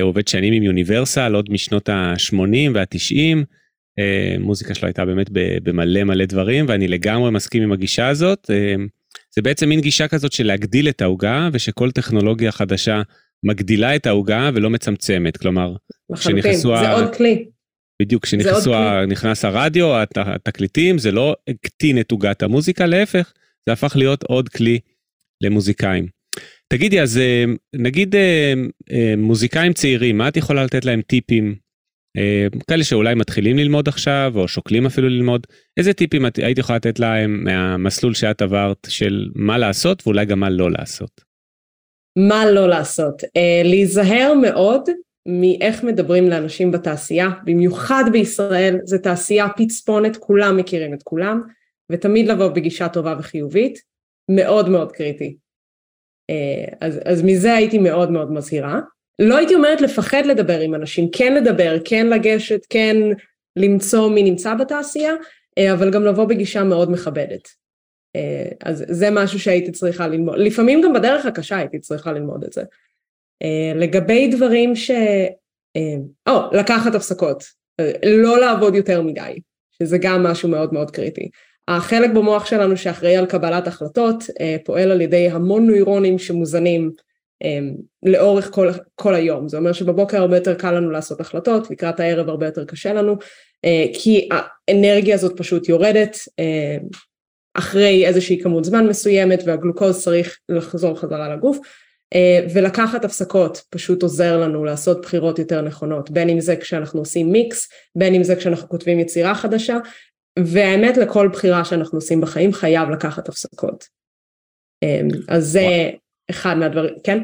הוא 0.00 0.08
עובד 0.08 0.28
שנים 0.28 0.52
עם 0.52 0.62
יוניברסל, 0.62 1.34
עוד 1.34 1.50
משנות 1.50 1.88
ה-80 1.88 2.70
וה-90. 2.74 3.38
מוזיקה 4.40 4.74
שלו 4.74 4.86
הייתה 4.86 5.04
באמת 5.04 5.26
במלא 5.62 6.04
מלא 6.04 6.24
דברים, 6.24 6.64
ואני 6.68 6.88
לגמרי 6.88 7.30
מסכים 7.30 7.62
עם 7.62 7.72
הגישה 7.72 8.08
הזאת. 8.08 8.50
זה 9.34 9.42
בעצם 9.42 9.68
מין 9.68 9.80
גישה 9.80 10.08
כזאת 10.08 10.32
של 10.32 10.46
להגדיל 10.46 10.88
את 10.88 11.02
העוגה, 11.02 11.48
ושכל 11.52 11.90
טכנולוגיה 11.90 12.52
חדשה 12.52 13.02
מגדילה 13.44 13.96
את 13.96 14.06
העוגה 14.06 14.50
ולא 14.54 14.70
מצמצמת. 14.70 15.36
כלומר, 15.36 15.74
לחלוטין, 16.10 16.56
זה 16.56 16.68
ה... 16.68 16.92
עוד 16.92 17.14
כלי. 17.16 17.44
בדיוק 18.02 18.22
כשנכנסו, 18.22 18.74
ה... 18.74 19.06
נכנס 19.06 19.44
הרדיו, 19.44 20.02
התקליטים, 20.16 20.98
זה 20.98 21.10
לא 21.10 21.36
הקטין 21.48 22.00
את 22.00 22.10
עוגת 22.10 22.42
המוזיקה, 22.42 22.86
להפך, 22.86 23.32
זה 23.66 23.72
הפך 23.72 23.96
להיות 23.96 24.22
עוד 24.22 24.48
כלי 24.48 24.78
למוזיקאים. 25.40 26.06
תגידי, 26.68 27.00
אז 27.00 27.18
אה, 27.18 27.44
נגיד 27.74 28.14
אה, 28.14 28.52
אה, 28.92 29.14
מוזיקאים 29.16 29.72
צעירים, 29.72 30.18
מה 30.18 30.28
את 30.28 30.36
יכולה 30.36 30.64
לתת 30.64 30.84
להם 30.84 31.02
טיפים? 31.02 31.54
כאלה 32.68 32.84
שאולי 32.84 33.14
מתחילים 33.14 33.58
ללמוד 33.58 33.88
עכשיו, 33.88 34.32
או 34.36 34.48
שוקלים 34.48 34.86
אפילו 34.86 35.08
ללמוד, 35.08 35.46
איזה 35.76 35.92
טיפים 35.92 36.26
את 36.26 36.38
היית 36.38 36.58
יכולה 36.58 36.76
לתת 36.76 36.98
להם 36.98 37.44
מהמסלול 37.44 38.14
שאת 38.14 38.42
עברת 38.42 38.86
של 38.88 39.28
מה 39.34 39.58
לעשות 39.58 40.02
ואולי 40.06 40.24
גם 40.24 40.40
מה 40.40 40.50
לא 40.50 40.70
לעשות? 40.70 41.20
מה 42.28 42.50
לא 42.50 42.68
לעשות? 42.68 43.22
להיזהר 43.64 44.32
מאוד 44.42 44.82
מאיך 45.26 45.84
מדברים 45.84 46.28
לאנשים 46.28 46.70
בתעשייה, 46.70 47.28
במיוחד 47.44 48.04
בישראל, 48.12 48.78
זו 48.84 48.98
תעשייה 48.98 49.46
פצפונת, 49.56 50.16
כולם 50.16 50.56
מכירים 50.56 50.94
את 50.94 51.02
כולם. 51.02 51.42
ותמיד 51.90 52.28
לבוא 52.28 52.48
בגישה 52.48 52.88
טובה 52.88 53.14
וחיובית, 53.18 53.78
מאוד 54.30 54.68
מאוד 54.68 54.92
קריטי. 54.92 55.36
אה, 56.30 56.64
אז, 56.80 57.00
אז 57.04 57.22
מזה 57.22 57.54
הייתי 57.54 57.78
מאוד 57.78 58.10
מאוד 58.10 58.32
מזהירה. 58.32 58.80
לא 59.18 59.36
הייתי 59.36 59.54
אומרת 59.54 59.80
לפחד 59.80 60.22
לדבר 60.26 60.60
עם 60.60 60.74
אנשים, 60.74 61.08
כן 61.12 61.34
לדבר, 61.34 61.76
כן 61.84 62.06
לגשת, 62.06 62.66
כן 62.70 62.96
למצוא 63.56 64.10
מי 64.10 64.22
נמצא 64.22 64.54
בתעשייה, 64.54 65.12
אה, 65.58 65.72
אבל 65.72 65.90
גם 65.90 66.04
לבוא 66.04 66.24
בגישה 66.24 66.64
מאוד 66.64 66.90
מכבדת. 66.90 67.48
אה, 68.16 68.48
אז 68.64 68.84
זה 68.88 69.10
משהו 69.10 69.40
שהייתי 69.40 69.72
צריכה 69.72 70.08
ללמוד, 70.08 70.38
לפעמים 70.38 70.80
גם 70.80 70.92
בדרך 70.92 71.26
הקשה 71.26 71.56
הייתי 71.56 71.78
צריכה 71.78 72.12
ללמוד 72.12 72.44
את 72.44 72.52
זה. 72.52 72.62
לגבי 73.74 74.28
דברים 74.28 74.76
ש... 74.76 74.90
או, 76.28 76.40
לקחת 76.52 76.94
הפסקות, 76.94 77.44
לא 78.06 78.40
לעבוד 78.40 78.74
יותר 78.74 79.02
מדי, 79.02 79.38
שזה 79.82 79.98
גם 79.98 80.22
משהו 80.22 80.48
מאוד 80.48 80.74
מאוד 80.74 80.90
קריטי. 80.90 81.28
החלק 81.68 82.10
במוח 82.10 82.46
שלנו 82.46 82.76
שאחראי 82.76 83.16
על 83.16 83.26
קבלת 83.26 83.66
החלטות 83.66 84.24
אה, 84.40 84.56
פועל 84.64 84.90
על 84.90 85.00
ידי 85.00 85.28
המון 85.30 85.66
נוירונים 85.66 86.18
שמוזנים 86.18 86.90
אה, 87.42 87.58
לאורך 88.02 88.50
כל, 88.50 88.68
כל 88.94 89.14
היום. 89.14 89.48
זה 89.48 89.56
אומר 89.56 89.72
שבבוקר 89.72 90.20
הרבה 90.20 90.36
יותר 90.36 90.54
קל 90.54 90.72
לנו 90.72 90.90
לעשות 90.90 91.20
החלטות, 91.20 91.70
לקראת 91.70 92.00
הערב 92.00 92.28
הרבה 92.28 92.46
יותר 92.46 92.64
קשה 92.64 92.92
לנו, 92.92 93.16
אה, 93.64 93.84
כי 93.94 94.28
האנרגיה 94.68 95.14
הזאת 95.14 95.36
פשוט 95.36 95.68
יורדת 95.68 96.16
אחרי 97.54 98.06
איזושהי 98.06 98.40
כמות 98.40 98.64
זמן 98.64 98.86
מסוימת 98.86 99.42
והגלוקוז 99.46 100.04
צריך 100.04 100.38
לחזור 100.48 101.00
חזרה 101.00 101.36
לגוף. 101.36 101.58
ולקחת 102.54 103.04
הפסקות 103.04 103.62
פשוט 103.70 104.02
עוזר 104.02 104.40
לנו 104.40 104.64
לעשות 104.64 105.02
בחירות 105.02 105.38
יותר 105.38 105.60
נכונות, 105.60 106.10
בין 106.10 106.28
אם 106.28 106.40
זה 106.40 106.56
כשאנחנו 106.56 107.00
עושים 107.00 107.32
מיקס, 107.32 107.68
בין 107.96 108.14
אם 108.14 108.22
זה 108.22 108.36
כשאנחנו 108.36 108.68
כותבים 108.68 109.00
יצירה 109.00 109.34
חדשה, 109.34 109.78
והאמת 110.38 110.96
לכל 110.96 111.28
בחירה 111.32 111.64
שאנחנו 111.64 111.98
עושים 111.98 112.20
בחיים 112.20 112.52
חייב 112.52 112.90
לקחת 112.90 113.28
הפסקות. 113.28 113.84
אמ, 114.82 115.08
אז 115.28 115.46
זה. 115.46 115.90
אחד 116.30 116.56
מהדברים, 116.56 116.94
כן? 117.04 117.18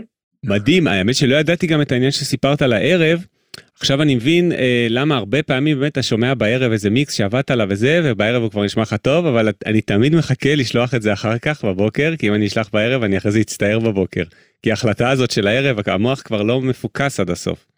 מדהים, 0.45 0.87
האמת 0.87 1.15
שלא 1.15 1.37
ידעתי 1.37 1.67
גם 1.67 1.83
את 1.83 1.93
העניין 1.93 2.11
שסיפרת 2.11 2.63
על 2.63 2.73
הערב. 2.73 3.25
עכשיו 3.81 4.03
אני 4.03 4.15
מבין 4.15 4.53
אה, 4.53 4.87
למה 4.91 5.17
הרבה 5.17 5.43
פעמים 5.43 5.81
באמת 5.81 5.93
אתה 5.93 6.03
שומע 6.03 6.35
בערב 6.35 6.73
איזה 6.73 6.91
מיקס 6.91 7.15
שעבדת 7.15 7.51
עליו 7.51 7.67
וזה 7.71 8.01
ובערב 8.05 8.43
הוא 8.43 8.51
כבר 8.51 8.65
נשמע 8.65 8.83
לך 8.83 8.95
טוב 9.03 9.27
אבל 9.27 9.49
אני 9.67 9.81
תמיד 9.81 10.15
מחכה 10.15 10.55
לשלוח 10.55 10.95
את 10.95 11.03
זה 11.03 11.13
אחר 11.13 11.39
כך 11.39 11.65
בבוקר 11.65 12.15
כי 12.19 12.29
אם 12.29 12.35
אני 12.35 12.47
אשלח 12.47 12.71
בערב 12.73 13.03
אני 13.03 13.19
אחרי 13.19 13.33
זה 13.33 13.41
אצטער 13.41 13.79
בבוקר 13.79 14.23
כי 14.63 14.71
ההחלטה 14.71 15.11
הזאת 15.11 15.31
של 15.31 15.47
הערב 15.47 15.79
המוח 15.87 16.23
כבר 16.23 16.43
לא 16.43 16.61
מפוקס 16.61 17.21
עד 17.21 17.31
הסוף. 17.31 17.78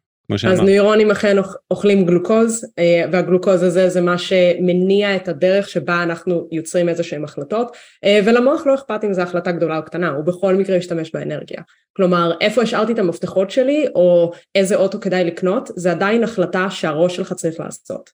אז 0.53 0.61
נוירונים 0.61 1.11
אכן 1.11 1.37
אוכלים 1.71 2.05
גלוקוז, 2.05 2.65
אה, 2.79 3.05
והגלוקוז 3.13 3.63
הזה 3.63 3.89
זה 3.89 4.01
מה 4.01 4.19
שמניע 4.19 5.17
את 5.17 5.29
הדרך 5.29 5.69
שבה 5.69 6.03
אנחנו 6.03 6.49
יוצרים 6.53 6.89
איזה 6.89 7.03
שהם 7.03 7.25
החלטות, 7.25 7.77
אה, 8.05 8.21
ולמוח 8.25 8.67
לא 8.67 8.75
אכפת 8.75 9.05
אם 9.05 9.13
זו 9.13 9.23
החלטה 9.23 9.53
גדולה 9.53 9.79
או 9.79 9.85
קטנה, 9.85 10.11
הוא 10.11 10.25
בכל 10.25 10.55
מקרה 10.55 10.77
ישתמש 10.77 11.11
באנרגיה. 11.15 11.63
כלומר, 11.97 12.33
איפה 12.41 12.63
השארתי 12.63 12.93
את 12.93 12.99
המפתחות 12.99 13.51
שלי, 13.51 13.87
או 13.95 14.33
איזה 14.55 14.77
אוטו 14.77 15.01
כדאי 15.01 15.25
לקנות, 15.25 15.71
זה 15.77 15.91
עדיין 15.91 16.25
החלטה 16.25 16.71
שהראש 16.71 17.17
שלך 17.17 17.33
צריך 17.33 17.61
לעשות. 17.61 18.11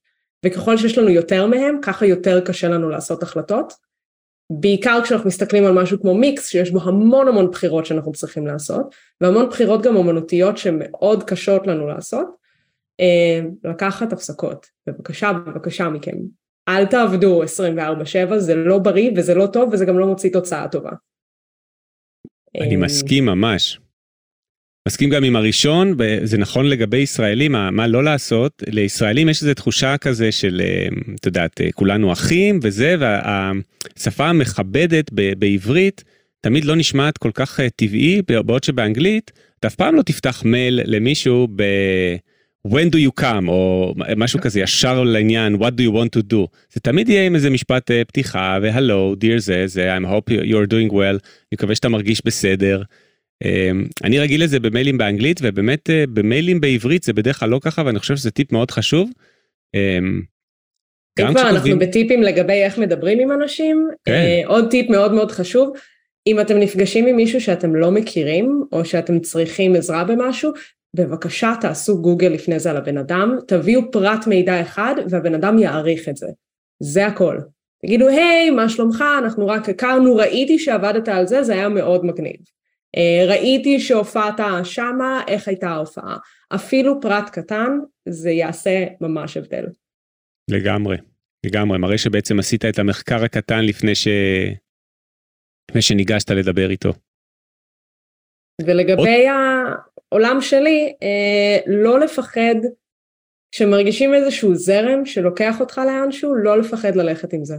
וככל 0.47 0.77
שיש 0.77 0.99
לנו 0.99 1.09
יותר 1.09 1.47
מהם, 1.47 1.79
ככה 1.83 2.07
יותר 2.07 2.41
קשה 2.41 2.69
לנו 2.69 2.89
לעשות 2.89 3.23
החלטות. 3.23 3.86
בעיקר 4.51 5.01
כשאנחנו 5.05 5.28
מסתכלים 5.28 5.64
על 5.64 5.72
משהו 5.72 6.01
כמו 6.01 6.14
מיקס 6.14 6.49
שיש 6.49 6.70
בו 6.70 6.82
המון 6.82 7.28
המון 7.28 7.51
בחירות 7.51 7.86
שאנחנו 7.86 8.12
צריכים 8.12 8.47
לעשות 8.47 8.94
והמון 9.20 9.49
בחירות 9.49 9.82
גם 9.82 9.97
אומנותיות 9.97 10.59
שמאוד 10.59 11.22
קשות 11.22 11.66
לנו 11.66 11.86
לעשות. 11.86 12.26
אה, 13.01 13.40
לקחת 13.64 14.12
הפסקות. 14.12 14.66
בבקשה 14.86 15.32
בבקשה 15.32 15.88
מכם. 15.88 16.16
אל 16.68 16.86
תעבדו 16.86 17.42
24/7 17.42 18.38
זה 18.38 18.55
לא 18.55 18.78
בריא 18.78 19.11
וזה 19.16 19.34
לא 19.34 19.47
טוב 19.47 19.72
וזה 19.72 19.84
גם 19.84 19.99
לא 19.99 20.07
מוציא 20.07 20.32
תוצאה 20.32 20.68
טובה. 20.68 20.90
אני 22.61 22.76
אה, 22.76 22.80
מסכים 22.80 23.26
ממש 23.26 23.80
מסכים 24.87 25.11
גם 25.11 25.24
עם 25.24 25.37
הראשון, 25.37 25.97
זה 26.22 26.39
נכון 26.39 26.66
לגבי 26.66 26.97
ישראלים, 26.97 27.53
מה 27.53 27.87
לא 27.87 28.05
לעשות, 28.05 28.62
לישראלים 28.66 29.28
יש 29.28 29.43
איזו 29.43 29.55
תחושה 29.55 29.97
כזה 29.97 30.32
של, 30.32 30.62
אה, 30.64 30.87
את 31.14 31.26
יודעת, 31.26 31.61
אה, 31.61 31.72
כולנו 31.72 32.12
אחים 32.12 32.61
וזה, 32.62 32.97
והשפה 32.99 34.26
המכבדת 34.26 35.11
בעברית 35.12 36.05
תמיד 36.41 36.64
לא 36.64 36.76
נשמעת 36.76 37.18
כל 37.18 37.30
כך 37.34 37.61
אה, 37.61 37.70
טבעי, 37.70 38.22
בעוד 38.28 38.64
שבאנגלית 38.64 39.32
אתה 39.59 39.68
אף 39.68 39.74
פעם 39.74 39.95
לא 39.95 40.03
תפתח 40.03 40.43
מייל 40.45 40.80
למישהו 40.84 41.49
ב... 41.57 41.62
when 42.68 42.91
do 42.91 42.97
you 42.97 43.22
come? 43.22 43.49
או 43.49 43.95
משהו 44.16 44.41
כזה 44.41 44.61
ישר 44.61 45.03
לעניין 45.03 45.55
what 45.55 45.72
do 45.78 45.82
you 45.82 45.93
want 45.93 46.18
to 46.18 46.32
do? 46.32 46.47
זה 46.72 46.80
תמיד 46.80 47.09
יהיה 47.09 47.26
עם 47.26 47.34
איזה 47.34 47.51
משפט 47.51 47.91
פתיחה 48.09 48.59
והלו 48.62 49.14
dear 49.20 49.39
זה 49.39 49.66
זה 49.66 49.97
I'm 49.97 50.05
hope 50.05 50.30
you're 50.30 50.70
doing 50.70 50.93
well. 50.93 51.18
אני 51.18 51.53
מקווה 51.53 51.74
שאתה 51.74 51.89
מרגיש 51.89 52.22
בסדר. 52.24 52.82
אמ, 53.45 53.84
אני 54.05 54.18
רגיל 54.18 54.45
לזה 54.45 54.61
במיילים 54.61 54.99
באנגלית 54.99 55.41
ובאמת 55.43 55.91
אה, 55.91 56.05
במיילים 56.12 56.61
בעברית 56.61 57.03
זה 57.03 57.12
בדרך 57.12 57.41
כלל 57.41 57.49
לא 57.49 57.61
ככה 57.62 57.82
ואני 57.87 57.99
חושב 57.99 58.16
שזה 58.16 58.30
טיפ 58.30 58.53
מאוד 58.53 58.70
חשוב. 58.70 59.11
אמ, 59.74 60.22
אם 61.20 61.34
כבר 61.34 61.51
אנחנו 61.51 61.78
בטיפים 61.78 62.22
לגבי 62.22 62.62
איך 62.62 62.78
מדברים 62.78 63.18
עם 63.18 63.32
אנשים, 63.32 63.89
כן. 64.05 64.12
אה, 64.12 64.43
עוד 64.47 64.70
טיפ 64.70 64.91
מאוד 64.91 65.12
מאוד 65.12 65.30
חשוב, 65.30 65.72
אם 66.26 66.41
אתם 66.41 66.59
נפגשים 66.59 67.07
עם 67.07 67.16
מישהו 67.16 67.41
שאתם 67.41 67.74
לא 67.74 67.91
מכירים 67.91 68.64
או 68.72 68.84
שאתם 68.84 69.20
צריכים 69.20 69.76
עזרה 69.76 70.05
במשהו, 70.05 70.53
בבקשה 70.95 71.55
תעשו 71.61 72.03
גוגל 72.03 72.28
לפני 72.28 72.59
זה 72.59 72.70
על 72.70 72.76
הבן 72.76 72.99
אדם, 72.99 73.39
תביאו 73.49 73.91
פרט 73.93 74.26
מידע 74.26 74.61
אחד 74.61 74.95
והבן 75.11 75.34
אדם 75.34 75.59
יעריך 75.59 76.09
את 76.09 76.16
זה. 76.16 76.26
זה 76.82 77.07
הכל. 77.07 77.39
תגידו, 77.82 78.09
היי, 78.09 78.51
מה 78.51 78.68
שלומך? 78.68 79.05
אנחנו 79.18 79.47
רק 79.47 79.68
הכרנו, 79.68 80.16
ראיתי 80.16 80.59
שעבדת 80.59 81.09
על 81.09 81.26
זה, 81.26 81.43
זה 81.43 81.53
היה 81.53 81.68
מאוד 81.68 82.05
מגניב. 82.05 82.37
אה, 82.97 83.26
ראיתי 83.28 83.80
שהופעת 83.80 84.41
שמה, 84.64 85.22
איך 85.28 85.49
הייתה 85.49 85.68
ההופעה. 85.68 86.16
אפילו 86.55 87.01
פרט 87.01 87.30
קטן, 87.30 87.78
זה 88.09 88.30
יעשה 88.30 88.84
ממש 89.01 89.37
הבדל. 89.37 89.64
לגמרי, 90.51 90.97
לגמרי. 91.47 91.78
מראה 91.78 91.99
שבעצם 91.99 92.39
עשית 92.39 92.64
את 92.64 92.78
המחקר 92.78 93.24
הקטן 93.24 93.64
לפני, 93.64 93.95
ש... 93.95 94.09
לפני 95.70 95.82
שניגשת 95.82 96.30
לדבר 96.30 96.70
איתו. 96.70 96.93
ולגבי 98.66 99.28
עוד... 99.28 99.37
העולם 100.12 100.41
שלי, 100.41 100.95
אה, 101.03 101.59
לא 101.66 102.01
לפחד, 102.01 102.55
כשמרגישים 103.53 104.14
איזשהו 104.14 104.55
זרם 104.55 105.05
שלוקח 105.05 105.61
אותך 105.61 105.80
לאנשהו, 105.87 106.34
לא 106.34 106.59
לפחד 106.59 106.97
ללכת 106.97 107.32
עם 107.32 107.45
זה. 107.45 107.57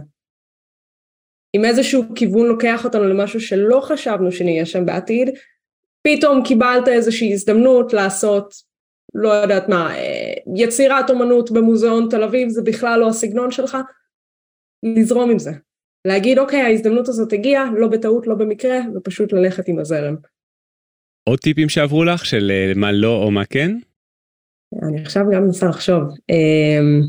אם 1.56 1.64
איזשהו 1.64 2.04
כיוון 2.14 2.46
לוקח 2.46 2.84
אותנו 2.84 3.04
למשהו 3.04 3.40
שלא 3.40 3.80
חשבנו 3.80 4.32
שנהיה 4.32 4.66
שם 4.66 4.86
בעתיד, 4.86 5.30
פתאום 6.06 6.42
קיבלת 6.44 6.88
איזושהי 6.88 7.32
הזדמנות 7.32 7.92
לעשות, 7.92 8.54
לא 9.14 9.28
יודעת 9.28 9.68
מה, 9.68 9.96
אה, 9.96 10.34
יצירת 10.56 11.10
אומנות 11.10 11.50
במוזיאון 11.50 12.08
תל 12.10 12.22
אביב, 12.22 12.48
זה 12.48 12.62
בכלל 12.62 13.00
לא 13.00 13.08
הסגנון 13.08 13.50
שלך, 13.50 13.76
לזרום 14.82 15.30
עם 15.30 15.38
זה. 15.38 15.50
להגיד, 16.06 16.38
אוקיי, 16.38 16.60
ההזדמנות 16.60 17.08
הזאת 17.08 17.32
הגיעה, 17.32 17.70
לא 17.78 17.88
בטעות, 17.88 18.26
לא 18.26 18.34
במקרה, 18.34 18.78
ופשוט 18.94 19.32
ללכת 19.32 19.68
עם 19.68 19.78
הזרם. 19.78 20.16
עוד 21.28 21.38
טיפים 21.38 21.68
שעברו 21.68 22.04
לך 22.04 22.24
של 22.24 22.50
אה, 22.50 22.72
מה 22.76 22.92
לא 22.92 23.22
או 23.22 23.30
מה 23.30 23.44
כן? 23.44 23.76
אני 24.82 25.02
עכשיו 25.02 25.22
גם 25.32 25.42
מנסה 25.42 25.66
לחשוב. 25.66 26.02
אמ, 26.28 27.02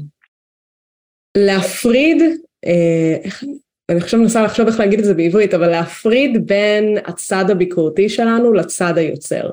להפריד, 1.38 2.18
אה, 2.66 3.16
איך 3.24 3.44
אני... 3.90 3.98
עכשיו 3.98 4.20
מנסה 4.20 4.44
לחשוב 4.44 4.68
איך 4.68 4.80
להגיד 4.80 5.00
את 5.00 5.06
זה 5.06 5.14
בעברית, 5.14 5.54
אבל 5.54 5.68
להפריד 5.68 6.48
בין 6.48 6.98
הצד 7.06 7.50
הביקורתי 7.50 8.10
שלנו 8.10 8.54
לצד 8.54 8.98
היוצר. 8.98 9.52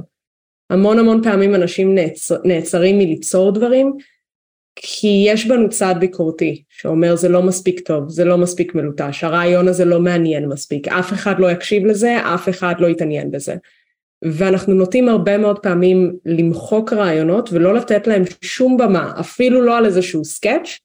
המון 0.70 0.98
המון 0.98 1.22
פעמים 1.22 1.54
אנשים 1.54 1.94
נעצר, 1.94 2.36
נעצרים 2.44 2.98
מליצור 2.98 3.52
דברים, 3.52 3.96
כי 4.76 5.24
יש 5.26 5.46
בנו 5.46 5.68
צד 5.68 5.94
ביקורתי, 5.98 6.62
שאומר 6.68 7.16
זה 7.16 7.28
לא 7.28 7.42
מספיק 7.42 7.80
טוב, 7.80 8.08
זה 8.08 8.24
לא 8.24 8.38
מספיק 8.38 8.74
מלוטש, 8.74 9.24
הרעיון 9.24 9.68
הזה 9.68 9.84
לא 9.84 10.00
מעניין 10.00 10.46
מספיק, 10.46 10.88
אף 10.88 11.12
אחד 11.12 11.34
לא 11.38 11.50
יקשיב 11.50 11.86
לזה, 11.86 12.16
אף 12.34 12.48
אחד 12.48 12.74
לא 12.78 12.86
יתעניין 12.86 13.30
בזה. 13.30 13.54
ואנחנו 14.24 14.74
נוטים 14.74 15.08
הרבה 15.08 15.38
מאוד 15.38 15.58
פעמים 15.58 16.16
למחוק 16.24 16.92
רעיונות 16.92 17.48
ולא 17.52 17.74
לתת 17.74 18.06
להם 18.06 18.22
שום 18.42 18.76
במה, 18.76 19.12
אפילו 19.20 19.62
לא 19.62 19.78
על 19.78 19.86
איזשהו 19.86 20.24
סקאץ', 20.24 20.78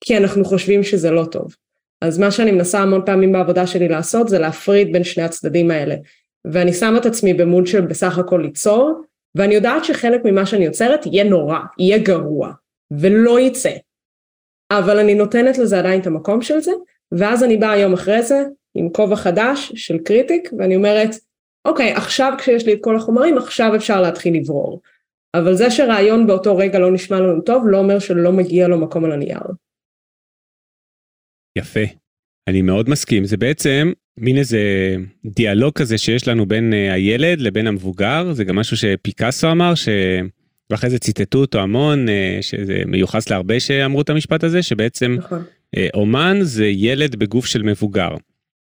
כי 0.00 0.16
אנחנו 0.16 0.44
חושבים 0.44 0.82
שזה 0.82 1.10
לא 1.10 1.24
טוב. 1.24 1.56
אז 2.00 2.18
מה 2.18 2.30
שאני 2.30 2.52
מנסה 2.52 2.80
המון 2.80 3.02
פעמים 3.06 3.32
בעבודה 3.32 3.66
שלי 3.66 3.88
לעשות 3.88 4.28
זה 4.28 4.38
להפריד 4.38 4.92
בין 4.92 5.04
שני 5.04 5.22
הצדדים 5.22 5.70
האלה. 5.70 5.94
ואני 6.52 6.72
שמה 6.72 6.98
את 6.98 7.06
עצמי 7.06 7.34
במוד 7.34 7.66
של 7.66 7.80
בסך 7.80 8.18
הכל 8.18 8.40
ליצור, 8.44 9.02
ואני 9.34 9.54
יודעת 9.54 9.84
שחלק 9.84 10.20
ממה 10.24 10.46
שאני 10.46 10.64
יוצרת 10.64 11.06
יהיה 11.06 11.24
נורא, 11.24 11.58
יהיה 11.78 11.98
גרוע, 11.98 12.52
ולא 12.90 13.40
יצא. 13.40 13.70
אבל 14.70 14.98
אני 14.98 15.14
נותנת 15.14 15.58
לזה 15.58 15.78
עדיין 15.78 16.00
את 16.00 16.06
המקום 16.06 16.42
של 16.42 16.60
זה, 16.60 16.72
ואז 17.12 17.44
אני 17.44 17.56
באה 17.56 17.78
יום 17.78 17.92
אחרי 17.92 18.22
זה 18.22 18.44
עם 18.74 18.88
כובע 18.88 19.16
חדש 19.16 19.72
של 19.74 19.98
קריטיק, 19.98 20.50
ואני 20.58 20.76
אומרת, 20.76 21.10
אוקיי, 21.64 21.92
עכשיו 21.92 22.32
כשיש 22.38 22.66
לי 22.66 22.72
את 22.72 22.78
כל 22.80 22.96
החומרים, 22.96 23.38
עכשיו 23.38 23.76
אפשר 23.76 24.00
להתחיל 24.00 24.36
לברור. 24.36 24.80
אבל 25.34 25.54
זה 25.54 25.70
שרעיון 25.70 26.26
באותו 26.26 26.56
רגע 26.56 26.78
לא 26.78 26.92
נשמע 26.92 27.20
לנו 27.20 27.40
טוב, 27.40 27.62
לא 27.66 27.78
אומר 27.78 27.98
שלא 27.98 28.32
מגיע 28.32 28.68
לו 28.68 28.78
מקום 28.78 29.04
על 29.04 29.12
הנייר. 29.12 29.40
יפה. 31.56 31.80
אני 32.48 32.62
מאוד 32.62 32.90
מסכים, 32.90 33.24
זה 33.24 33.36
בעצם 33.36 33.92
מין 34.18 34.38
איזה 34.38 34.60
דיאלוג 35.24 35.72
כזה 35.72 35.98
שיש 35.98 36.28
לנו 36.28 36.46
בין 36.46 36.74
אה, 36.74 36.92
הילד 36.92 37.40
לבין 37.40 37.66
המבוגר, 37.66 38.32
זה 38.32 38.44
גם 38.44 38.56
משהו 38.56 38.76
שפיקאסו 38.76 39.50
אמר, 39.50 39.74
ש... 39.74 39.88
ואחרי 40.70 40.90
זה 40.90 40.98
ציטטו 40.98 41.38
אותו 41.38 41.60
המון, 41.60 42.08
אה, 42.08 42.38
שזה 42.40 42.82
מיוחס 42.86 43.30
להרבה 43.30 43.60
שאמרו 43.60 44.00
את 44.00 44.10
המשפט 44.10 44.44
הזה, 44.44 44.62
שבעצם 44.62 45.16
נכון. 45.18 45.44
אה, 45.76 45.88
אומן 45.94 46.38
זה 46.42 46.66
ילד 46.66 47.16
בגוף 47.16 47.46
של 47.46 47.62
מבוגר. 47.62 48.08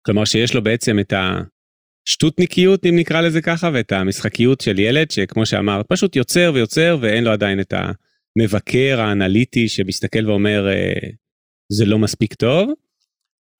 כלומר 0.06 0.24
שיש 0.24 0.54
לו 0.54 0.62
בעצם 0.62 0.98
את 0.98 1.12
השטותניקיות, 2.06 2.86
אם 2.86 2.96
נקרא 2.96 3.20
לזה 3.20 3.40
ככה, 3.40 3.70
ואת 3.72 3.92
המשחקיות 3.92 4.60
של 4.60 4.78
ילד, 4.78 5.10
שכמו 5.10 5.46
שאמרת, 5.46 5.86
פשוט 5.88 6.16
יוצר 6.16 6.50
ויוצר, 6.54 6.98
ואין 7.00 7.24
לו 7.24 7.30
עדיין 7.30 7.60
את 7.60 7.74
המבקר 8.36 9.00
האנליטי 9.00 9.68
שמסתכל 9.68 10.30
ואומר, 10.30 10.68
זה 11.72 11.84
לא 11.84 11.98
מספיק 11.98 12.34
טוב. 12.34 12.72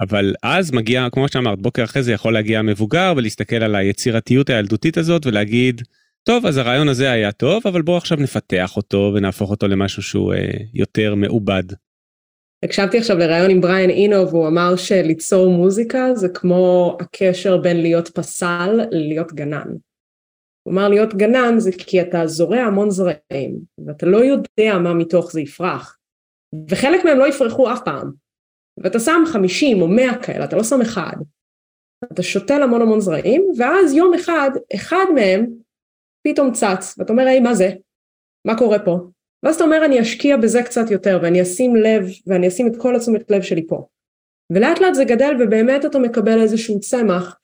אבל 0.01 0.35
אז 0.43 0.73
מגיע, 0.73 1.09
כמו 1.13 1.29
שאמרת, 1.29 1.63
בוקר 1.63 1.85
אחרי 1.85 2.03
זה 2.03 2.13
יכול 2.13 2.33
להגיע 2.33 2.59
המבוגר 2.59 3.13
ולהסתכל 3.17 3.57
על 3.57 3.75
היצירתיות 3.75 4.51
הילדותית 4.51 4.97
הזאת 4.97 5.27
ולהגיד, 5.27 5.83
טוב, 6.23 6.47
אז 6.47 6.57
הרעיון 6.57 6.89
הזה 6.89 7.11
היה 7.11 7.33
טוב, 7.33 7.63
אבל 7.67 7.83
בואו 7.83 7.97
עכשיו 7.97 8.19
נפתח 8.21 8.77
אותו 8.77 9.13
ונהפוך 9.15 9.51
אותו 9.51 9.69
למשהו 9.69 10.03
שהוא 10.03 10.35
אה, 10.35 10.51
יותר 10.75 11.15
מעובד. 11.15 11.63
הקשבתי 12.65 12.99
עכשיו 12.99 13.19
לראיון 13.19 13.51
עם 13.51 13.61
בריאן 13.61 13.91
אינו 13.91 14.29
והוא 14.29 14.49
אמר 14.49 14.77
שליצור 14.77 15.51
מוזיקה 15.51 16.15
זה 16.15 16.29
כמו 16.29 16.97
הקשר 17.01 17.57
בין 17.57 17.81
להיות 17.81 18.09
פסל 18.09 18.81
ללהיות 18.91 19.33
גנן. 19.33 19.69
הוא 20.63 20.75
אמר 20.75 20.89
להיות 20.89 21.15
גנן 21.15 21.55
זה 21.59 21.71
כי 21.79 22.01
אתה 22.01 22.27
זורע 22.27 22.61
המון 22.61 22.91
זרעים 22.91 23.59
ואתה 23.87 24.07
לא 24.07 24.25
יודע 24.25 24.79
מה 24.79 24.95
מתוך 24.95 25.33
זה 25.33 25.41
יפרח 25.41 25.98
וחלק 26.69 27.05
מהם 27.05 27.19
לא 27.19 27.29
יפרחו 27.29 27.73
אף 27.73 27.81
פעם 27.85 28.11
ואתה 28.83 28.99
שם 28.99 29.23
50 29.27 29.83
או 29.83 29.89
100 29.89 30.23
כאלה, 30.23 30.45
אתה 30.45 30.57
לא 30.57 30.65
שם 30.65 30.81
אחד. 30.81 31.17
אתה 32.13 32.23
שותל 32.23 32.63
המון 32.63 32.83
המון 32.83 33.01
זרעים, 33.01 33.47
ואז 33.59 33.93
יום 33.93 34.15
אחד, 34.15 34.51
אחד 34.75 35.05
מהם 35.15 35.47
פתאום 36.27 36.53
צץ, 36.53 36.95
ואתה 36.99 37.13
אומר, 37.13 37.27
היי, 37.27 37.41
מה 37.41 37.55
זה? 37.55 37.71
מה 38.47 38.59
קורה 38.59 38.79
פה? 38.79 38.99
ואז 39.43 39.55
אתה 39.55 39.65
אומר, 39.65 39.85
אני 39.85 40.01
אשקיע 40.01 40.37
בזה 40.37 40.63
קצת 40.63 40.91
יותר, 40.91 41.19
ואני 41.23 41.43
אשים 41.43 41.77
לב, 41.77 42.07
ואני 42.27 42.49
אשים 42.49 42.67
את 42.67 42.73
כל 42.77 42.97
התשומת 42.97 43.31
לב 43.31 43.43
שלי 43.43 43.67
פה. 43.67 43.87
ולאט 44.53 44.81
לאט 44.81 44.95
זה 44.95 45.05
גדל, 45.05 45.35
ובאמת 45.41 45.85
אתה 45.85 45.99
מקבל 45.99 46.41
איזשהו 46.41 46.81
צמח, 46.81 47.39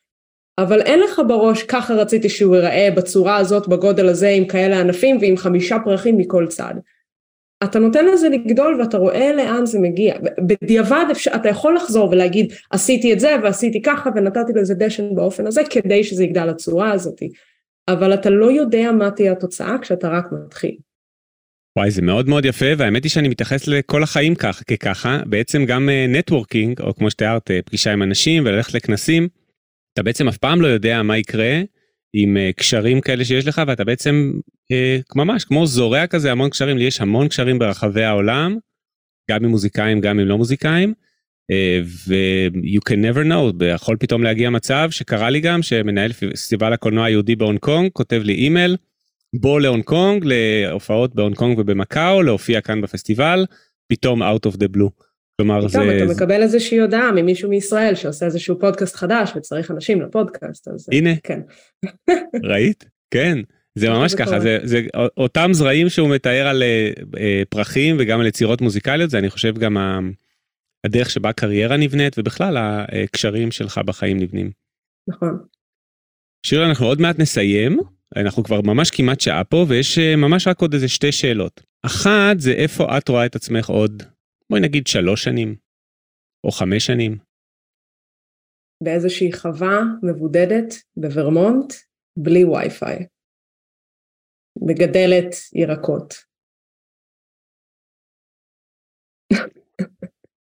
אבל 0.59 0.81
אין 0.81 1.01
לך 1.01 1.23
בראש, 1.29 1.63
ככה 1.63 1.95
רציתי 1.95 2.29
שהוא 2.29 2.57
ייראה 2.57 2.89
בצורה 2.97 3.37
הזאת, 3.37 3.69
בגודל 3.69 4.09
הזה, 4.09 4.29
עם 4.29 4.49
כאלה 4.49 4.81
ענפים 4.81 5.19
ועם 5.21 5.37
חמישה 5.37 5.77
פרחים 5.85 6.17
מכל 6.19 6.47
צד. 6.49 6.75
אתה 7.65 7.79
נותן 7.79 8.07
לזה 8.07 8.29
לגדול 8.29 8.81
ואתה 8.81 8.99
רואה 8.99 9.33
לאן 9.33 9.67
זה 9.67 9.79
מגיע. 9.79 10.15
בדיעבד 10.47 11.05
אפשר, 11.11 11.31
אתה 11.35 11.49
יכול 11.49 11.77
לחזור 11.77 12.11
ולהגיד 12.11 12.53
עשיתי 12.71 13.13
את 13.13 13.21
זה 13.21 13.37
ועשיתי 13.43 13.83
ככה 13.83 14.11
ונתתי 14.15 14.53
לזה 14.55 14.75
דשן 14.75 15.15
באופן 15.15 15.47
הזה 15.47 15.63
כדי 15.71 16.05
שזה 16.05 16.25
יגדל 16.25 16.45
לצורה 16.45 16.93
הזאת. 16.93 17.21
אבל 17.89 18.15
אתה 18.15 18.31
לא 18.31 18.51
יודע 18.53 18.93
מה 18.93 19.11
תהיה 19.11 19.33
התוצאה 19.33 19.79
כשאתה 19.79 20.09
רק 20.09 20.25
מתחיל. 20.33 20.77
וואי 21.79 21.91
זה 21.91 22.03
מאוד 22.03 22.29
מאוד 22.29 22.45
יפה 22.45 22.67
והאמת 22.79 23.05
היא 23.05 23.11
שאני 23.11 23.29
מתייחס 23.29 23.67
לכל 23.67 24.03
החיים 24.03 24.35
כך 24.35 24.63
כככה 24.63 25.21
בעצם 25.27 25.65
גם 25.65 25.89
נטוורקינג 26.09 26.81
אה, 26.81 26.87
או 26.87 26.95
כמו 26.95 27.11
שתיארת 27.11 27.51
אה, 27.51 27.61
פגישה 27.65 27.93
עם 27.93 28.03
אנשים 28.03 28.43
וללכת 28.47 28.75
לכנסים 28.75 29.29
אתה 29.93 30.03
בעצם 30.03 30.29
אף 30.29 30.37
פעם 30.37 30.61
לא 30.61 30.67
יודע 30.67 31.03
מה 31.03 31.19
יקרה 31.19 31.61
עם 32.17 32.37
אה, 32.37 32.53
קשרים 32.57 33.01
כאלה 33.01 33.25
שיש 33.25 33.47
לך 33.47 33.63
ואתה 33.67 33.85
בעצם 33.85 34.33
אה, 34.73 35.03
ממש 35.17 35.45
כמו 35.45 35.67
זורע 35.67 36.07
כזה 36.07 36.33
המון 36.33 36.51
קשרים 36.51 36.79
לי 36.79 36.85
יש 36.85 37.01
המון 37.01 37.29
קשרים 37.29 37.59
ברחבי 37.59 38.05
העולם 38.05 38.57
גם 39.31 39.45
עם 39.45 39.51
מוזיקאים 39.51 40.01
גם 40.01 40.19
עם 40.19 40.27
לא 40.27 40.39
מוזיקאים 40.39 40.95
אה, 41.53 41.87
ו- 42.09 42.49
you 42.77 42.81
can 42.91 42.97
never 42.97 43.29
know 43.29 43.65
יכול 43.75 43.97
פתאום 43.97 44.23
להגיע 44.23 44.51
מצב 44.51 44.89
שקרה 44.91 45.31
לי 45.31 45.41
גם 45.41 45.63
שמנהל 45.63 46.13
פסטיבל 46.13 46.73
הקולנוע 46.73 47.05
היהודי 47.05 47.37
בהונג 47.37 47.59
קונג 47.59 47.91
כותב 47.93 48.21
לי 48.25 48.35
אימייל 48.35 48.77
בוא 49.41 49.61
להונג 49.61 49.85
קונג 49.85 50.25
להופעות 50.27 51.15
בהונג 51.15 51.37
קונג 51.37 51.59
ובמקאו 51.59 52.23
להופיע 52.23 52.61
כאן 52.61 52.81
בפסטיבל 52.81 53.47
פתאום 53.89 54.23
out 54.23 54.47
of 54.49 54.57
the 54.57 54.77
blue. 54.77 55.14
כלומר 55.41 55.69
זה... 55.69 55.79
טוב, 55.79 55.89
אתה 55.89 56.15
מקבל 56.15 56.43
איזושהי 56.43 56.79
הודעה 56.79 57.13
ממישהו 57.13 57.51
מישראל 57.51 57.95
שעושה 57.95 58.27
איזשהו 58.27 58.59
פודקאסט 58.59 58.97
חדש 58.97 59.33
וצריך 59.37 59.71
אנשים 59.71 60.03
לפודקאסט, 60.03 60.69
אז... 60.69 60.89
הנה, 60.93 61.11
כן. 61.23 61.41
ראית? 62.51 62.85
כן. 63.11 63.39
זה 63.79 63.91
ממש 63.91 64.15
ככה, 64.15 64.41
זה, 64.41 64.59
זה 64.63 64.81
אותם 65.17 65.51
זרעים 65.53 65.89
שהוא 65.89 66.15
מתאר 66.15 66.47
על 66.47 66.63
uh, 66.63 67.19
פרחים 67.49 67.97
וגם 67.99 68.21
על 68.21 68.27
יצירות 68.27 68.61
מוזיקליות, 68.61 69.11
זה 69.11 69.19
אני 69.19 69.31
חושב 69.31 69.59
גם 69.59 69.77
ה, 69.77 69.99
הדרך 70.87 71.11
שבה 71.11 71.29
הקריירה 71.29 71.77
נבנית 71.77 72.19
ובכלל 72.19 72.57
הקשרים 72.59 73.51
שלך 73.51 73.81
בחיים 73.87 74.19
נבנים. 74.19 74.51
נכון. 75.09 75.39
שירה, 76.47 76.69
אנחנו 76.69 76.87
עוד 76.87 77.01
מעט 77.01 77.19
נסיים, 77.19 77.79
אנחנו 78.17 78.45
כבר 78.45 78.61
ממש 78.61 78.91
כמעט 78.91 79.21
שעה 79.21 79.45
פה 79.45 79.67
ויש 79.69 79.99
uh, 79.99 80.17
ממש 80.17 80.49
רק 80.49 80.61
עוד 80.61 80.75
איזה 80.75 80.89
שתי 80.89 81.13
שאלות. 81.13 81.63
אחת 81.83 82.41
זה 82.41 82.53
איפה 82.53 82.99
את 82.99 83.09
רואה 83.09 83.27
את 83.27 83.37
עצמך 83.37 83.69
עוד 83.69 84.03
בואי 84.51 84.61
נגיד 84.61 84.87
שלוש 84.87 85.25
שנים, 85.25 85.57
או 86.45 86.51
חמש 86.51 86.87
שנים. 86.87 87.19
באיזושהי 88.85 89.33
חווה 89.33 89.77
מבודדת 90.03 90.75
בוורמונט, 90.97 91.73
בלי 92.17 92.45
וי-פיי. 92.45 93.07
מגדלת 94.63 95.35
ירקות. 95.53 96.15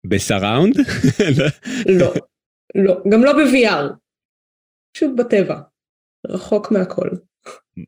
בסראונד? 0.10 0.76
לא, 2.00 2.14
לא, 2.76 3.04
גם 3.12 3.20
לא 3.24 3.32
ב-VR, 3.34 3.96
פשוט 4.94 5.12
בטבע, 5.18 5.62
רחוק 6.28 6.72
מהכל. 6.72 7.29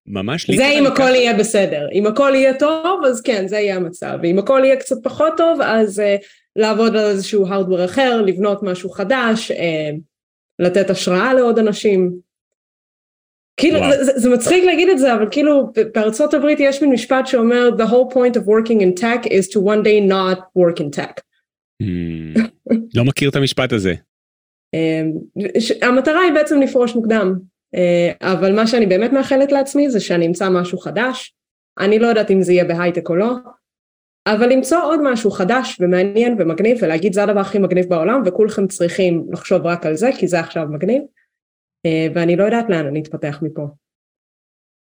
ממש 0.08 0.52
זה 0.52 0.68
אם 0.68 0.86
הכל 0.86 1.12
יהיה 1.16 1.34
בסדר, 1.34 1.88
אם 1.94 2.08
הכל 2.08 2.32
יהיה 2.36 2.54
טוב 2.54 3.06
אז 3.06 3.22
כן 3.22 3.48
זה 3.48 3.56
יהיה 3.56 3.76
המצב, 3.76 4.18
ואם 4.24 4.40
הכל 4.40 4.62
יהיה 4.64 4.76
קצת 4.76 4.96
פחות 5.04 5.34
טוב 5.38 5.62
אז 5.62 6.00
uh, 6.00 6.04
לעבוד 6.56 6.96
על 6.96 7.06
איזשהו 7.06 7.48
הארדוור 7.48 7.86
אחר, 7.86 8.22
לבנות 8.22 8.64
משהו 8.64 8.90
חדש, 8.90 9.52
uh, 9.52 9.56
לתת 10.60 10.90
השראה 10.90 11.34
לעוד 11.34 11.60
אנשים. 11.60 12.12
כאילו 13.58 13.80
זה, 13.92 14.04
זה, 14.04 14.12
זה 14.16 14.30
מצחיק 14.30 14.64
להגיד 14.64 14.90
את 14.90 15.00
זה 15.00 15.14
אבל 15.14 15.28
כאילו 15.32 15.72
בארצות 15.94 16.34
הברית 16.34 16.60
יש 16.62 16.82
מין 16.82 16.92
משפט 16.92 17.28
שאומר 17.28 17.70
the 17.78 17.88
whole 17.90 18.14
point 18.14 18.36
of 18.36 18.46
working 18.46 18.82
in 18.82 19.02
tech 19.02 19.26
is 19.26 19.48
to 19.48 19.60
one 19.60 19.84
day 19.84 20.12
not 20.12 20.40
work 20.58 20.80
in 20.80 21.00
tech. 21.00 21.22
Mm, 21.84 22.42
לא 22.96 23.06
מכיר 23.06 23.30
את 23.30 23.36
המשפט 23.36 23.74
הזה. 23.74 23.94
um, 24.76 25.42
המטרה 25.82 26.22
היא 26.22 26.34
בעצם 26.34 26.62
לפרוש 26.62 26.96
מוקדם 26.96 27.34
אבל 28.22 28.56
מה 28.56 28.68
שאני 28.68 28.86
באמת 28.86 29.14
מאחלת 29.14 29.52
לעצמי 29.52 29.90
זה 29.90 30.00
שאני 30.00 30.28
אמצא 30.28 30.50
משהו 30.50 30.78
חדש, 30.78 31.36
אני 31.80 32.00
לא 32.00 32.08
יודעת 32.08 32.32
אם 32.32 32.42
זה 32.42 32.54
יהיה 32.54 32.66
בהייטק 32.66 33.10
או 33.10 33.16
לא, 33.16 33.36
אבל 34.28 34.50
למצוא 34.50 34.84
עוד 34.84 35.00
משהו 35.04 35.32
חדש 35.32 35.78
ומעניין 35.80 36.36
ומגניב 36.40 36.78
ולהגיד 36.82 37.14
זה 37.14 37.24
הדבר 37.24 37.40
הכי 37.40 37.60
מגניב 37.60 37.86
בעולם 37.90 38.22
וכולכם 38.26 38.68
צריכים 38.68 39.28
לחשוב 39.32 39.66
רק 39.66 39.86
על 39.86 39.96
זה 39.96 40.10
כי 40.20 40.28
זה 40.28 40.40
עכשיו 40.40 40.68
מגניב 40.70 41.02
אה, 41.86 42.08
ואני 42.16 42.36
לא 42.36 42.44
יודעת 42.44 42.70
לאן 42.70 42.86
אני 42.86 43.02
אתפתח 43.02 43.40
מפה. 43.42 43.68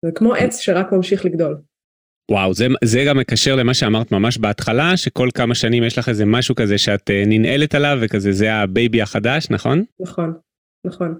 זה 0.04 0.10
כמו 0.14 0.34
עץ 0.34 0.58
שרק 0.58 0.92
ממשיך 0.92 1.24
לגדול. 1.24 1.60
וואו, 2.30 2.54
זה, 2.54 2.66
זה 2.84 3.04
גם 3.08 3.18
מקשר 3.18 3.56
למה 3.56 3.74
שאמרת 3.74 4.12
ממש 4.12 4.38
בהתחלה, 4.38 4.96
שכל 4.96 5.28
כמה 5.34 5.54
שנים 5.54 5.84
יש 5.84 5.98
לך 5.98 6.08
איזה 6.08 6.24
משהו 6.26 6.54
כזה 6.54 6.78
שאת 6.78 7.10
אה, 7.10 7.22
ננעלת 7.26 7.74
עליו 7.74 7.98
וכזה 8.02 8.32
זה 8.32 8.54
ה 8.54 8.64
baby 8.64 9.02
החדש, 9.02 9.50
נכון? 9.50 9.84
נכון, 10.00 10.32
נכון. 10.86 11.18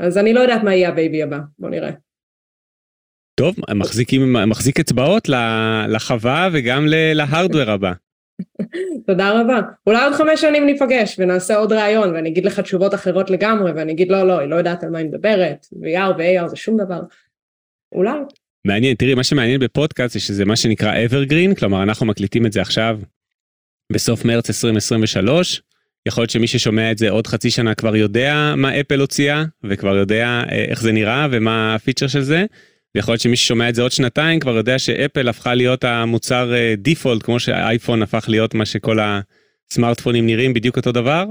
אז 0.00 0.18
אני 0.18 0.32
לא 0.32 0.40
יודעת 0.40 0.62
מה 0.62 0.74
יהיה 0.74 0.88
ה 0.88 0.95
baby 0.95 1.22
הבא, 1.22 1.38
בוא 1.58 1.70
נראה. 1.70 1.90
טוב, 3.34 3.56
מחזיקים, 3.74 4.36
מחזיק 4.46 4.80
אצבעות 4.80 5.28
לחווה 5.88 6.48
וגם 6.52 6.86
להארדוור 6.88 7.70
הבא. 7.70 7.92
תודה 9.06 9.40
רבה. 9.40 9.60
אולי 9.86 10.04
עוד 10.04 10.14
חמש 10.14 10.40
שנים 10.40 10.66
ניפגש 10.66 11.16
ונעשה 11.18 11.56
עוד 11.56 11.72
ראיון 11.72 12.14
ואני 12.14 12.28
אגיד 12.28 12.44
לך 12.44 12.60
תשובות 12.60 12.94
אחרות 12.94 13.30
לגמרי 13.30 13.72
ואני 13.72 13.92
אגיד 13.92 14.10
לא, 14.10 14.28
לא, 14.28 14.38
היא 14.38 14.48
לא 14.48 14.56
יודעת 14.56 14.82
על 14.84 14.90
מה 14.90 14.98
היא 14.98 15.06
מדברת, 15.06 15.66
VR 15.72 16.16
ו-AR 16.18 16.48
זה 16.48 16.56
שום 16.56 16.76
דבר. 16.76 17.00
אולי. 17.92 18.18
מעניין, 18.66 18.94
תראי, 18.94 19.14
מה 19.14 19.24
שמעניין 19.24 19.60
בפודקאסט 19.60 20.14
זה 20.14 20.20
שזה 20.20 20.44
מה 20.44 20.56
שנקרא 20.56 20.92
evergreen, 21.06 21.58
כלומר 21.58 21.82
אנחנו 21.82 22.06
מקליטים 22.06 22.46
את 22.46 22.52
זה 22.52 22.60
עכשיו 22.60 23.00
בסוף 23.92 24.24
מרץ 24.24 24.50
2023, 24.50 25.62
יכול 26.08 26.22
להיות 26.22 26.30
שמי 26.30 26.46
ששומע 26.46 26.90
את 26.90 26.98
זה 26.98 27.10
עוד 27.10 27.26
חצי 27.26 27.50
שנה 27.50 27.74
כבר 27.74 27.96
יודע 27.96 28.54
מה 28.56 28.80
אפל 28.80 29.00
הוציאה 29.00 29.44
וכבר 29.64 29.96
יודע 29.96 30.42
אה, 30.52 30.64
איך 30.68 30.82
זה 30.82 30.92
נראה 30.92 31.26
ומה 31.30 31.74
הפיצ'ר 31.74 32.06
של 32.06 32.22
זה. 32.22 32.44
ויכול 32.94 33.12
להיות 33.12 33.20
שמי 33.20 33.36
ששומע 33.36 33.68
את 33.68 33.74
זה 33.74 33.82
עוד 33.82 33.92
שנתיים 33.92 34.40
כבר 34.40 34.56
יודע 34.56 34.78
שאפל 34.78 35.28
הפכה 35.28 35.54
להיות 35.54 35.84
המוצר 35.84 36.52
default 36.76 37.20
אה, 37.20 37.26
כמו 37.26 37.40
שהאייפון 37.40 38.02
הפך 38.02 38.24
להיות 38.28 38.54
מה 38.54 38.66
שכל 38.66 38.98
הסמארטפונים 39.70 40.26
נראים 40.26 40.54
בדיוק 40.54 40.76
אותו 40.76 40.92
דבר 40.92 41.24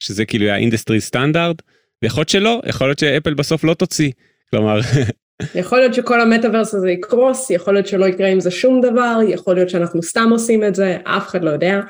שזה 0.00 0.24
כאילו 0.24 0.46
ה 0.46 0.52
industry 0.52 1.00
standard 1.00 1.62
ויכול 2.02 2.20
להיות 2.20 2.28
שלא 2.28 2.60
יכול 2.66 2.86
להיות 2.86 2.98
שאפל 2.98 3.34
בסוף 3.34 3.64
לא 3.64 3.74
תוציא 3.74 4.10
כלומר. 4.50 4.80
יכול 5.54 5.78
להיות 5.78 5.94
שכל 5.94 6.20
המטאוורס 6.20 6.74
הזה 6.74 6.90
יקרוס 6.90 7.50
יכול 7.50 7.74
להיות 7.74 7.86
שלא 7.86 8.06
יקרה 8.06 8.28
עם 8.28 8.40
זה 8.40 8.50
שום 8.50 8.80
דבר 8.80 9.18
יכול 9.28 9.54
להיות 9.54 9.70
שאנחנו 9.70 10.02
סתם 10.02 10.28
עושים 10.30 10.64
את 10.64 10.74
זה 10.74 10.96
אף 11.04 11.28
אחד 11.28 11.44
לא 11.44 11.50
יודע 11.50 11.80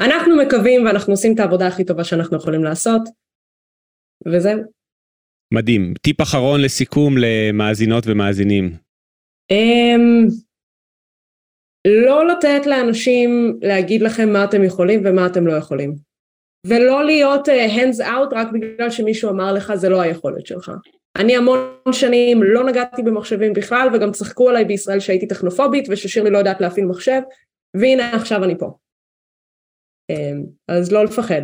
אנחנו 0.00 0.36
מקווים 0.36 0.86
ואנחנו 0.86 1.12
עושים 1.12 1.34
את 1.34 1.40
העבודה 1.40 1.66
הכי 1.66 1.84
טובה 1.84 2.04
שאנחנו 2.04 2.36
יכולים 2.36 2.64
לעשות, 2.64 3.02
וזהו. 4.32 4.60
מדהים. 5.54 5.94
טיפ 6.02 6.20
אחרון 6.20 6.60
לסיכום 6.60 7.14
למאזינות 7.18 8.04
ומאזינים. 8.06 8.72
Um, 9.52 10.32
לא 11.86 12.26
לתת 12.26 12.66
לאנשים 12.66 13.58
להגיד 13.62 14.02
לכם 14.02 14.32
מה 14.32 14.44
אתם 14.44 14.64
יכולים 14.64 15.00
ומה 15.04 15.26
אתם 15.26 15.46
לא 15.46 15.52
יכולים. 15.52 15.94
ולא 16.66 17.04
להיות 17.04 17.48
uh, 17.48 17.52
hands 17.52 18.00
out 18.00 18.34
רק 18.34 18.48
בגלל 18.52 18.90
שמישהו 18.90 19.30
אמר 19.30 19.52
לך 19.52 19.74
זה 19.74 19.88
לא 19.88 20.00
היכולת 20.00 20.46
שלך. 20.46 20.72
אני 21.16 21.36
המון 21.36 21.58
שנים 21.92 22.42
לא 22.42 22.64
נגעתי 22.64 23.02
במחשבים 23.02 23.52
בכלל 23.52 23.88
וגם 23.94 24.12
צחקו 24.12 24.50
עליי 24.50 24.64
בישראל 24.64 25.00
שהייתי 25.00 25.28
טכנופובית 25.28 25.86
וששירלי 25.90 26.30
לא 26.30 26.38
יודעת 26.38 26.60
להפעיל 26.60 26.86
מחשב 26.86 27.20
והנה 27.74 28.16
עכשיו 28.16 28.44
אני 28.44 28.58
פה. 28.58 28.70
Um, 30.12 30.46
אז 30.68 30.92
לא 30.92 31.04
לפחד. 31.04 31.42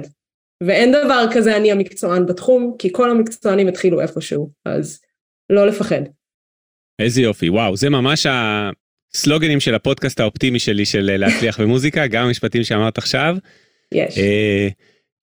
ואין 0.63 0.93
דבר 0.93 1.25
כזה 1.33 1.57
אני 1.57 1.73
המקצוען 1.73 2.27
בתחום 2.27 2.77
כי 2.79 2.89
כל 2.93 3.11
המקצוענים 3.11 3.69
התחילו 3.69 4.01
איפשהו 4.01 4.51
אז 4.65 5.01
לא 5.51 5.67
לפחד. 5.67 6.03
איזה 6.99 7.23
יופי 7.23 7.51
וואו 7.51 7.77
זה 7.77 7.91
ממש 7.91 8.27
הסלוגנים 8.27 9.61
של 9.61 9.75
הפודקאסט 9.75 10.21
האופטימי 10.21 10.59
שלי 10.59 10.85
של 10.85 11.17
להצליח 11.17 11.61
במוזיקה 11.61 12.07
גם 12.07 12.27
המשפטים 12.27 12.65
שאמרת 12.65 12.99
עכשיו. 12.99 13.37
יש. 13.95 14.19
Uh, 14.19 14.73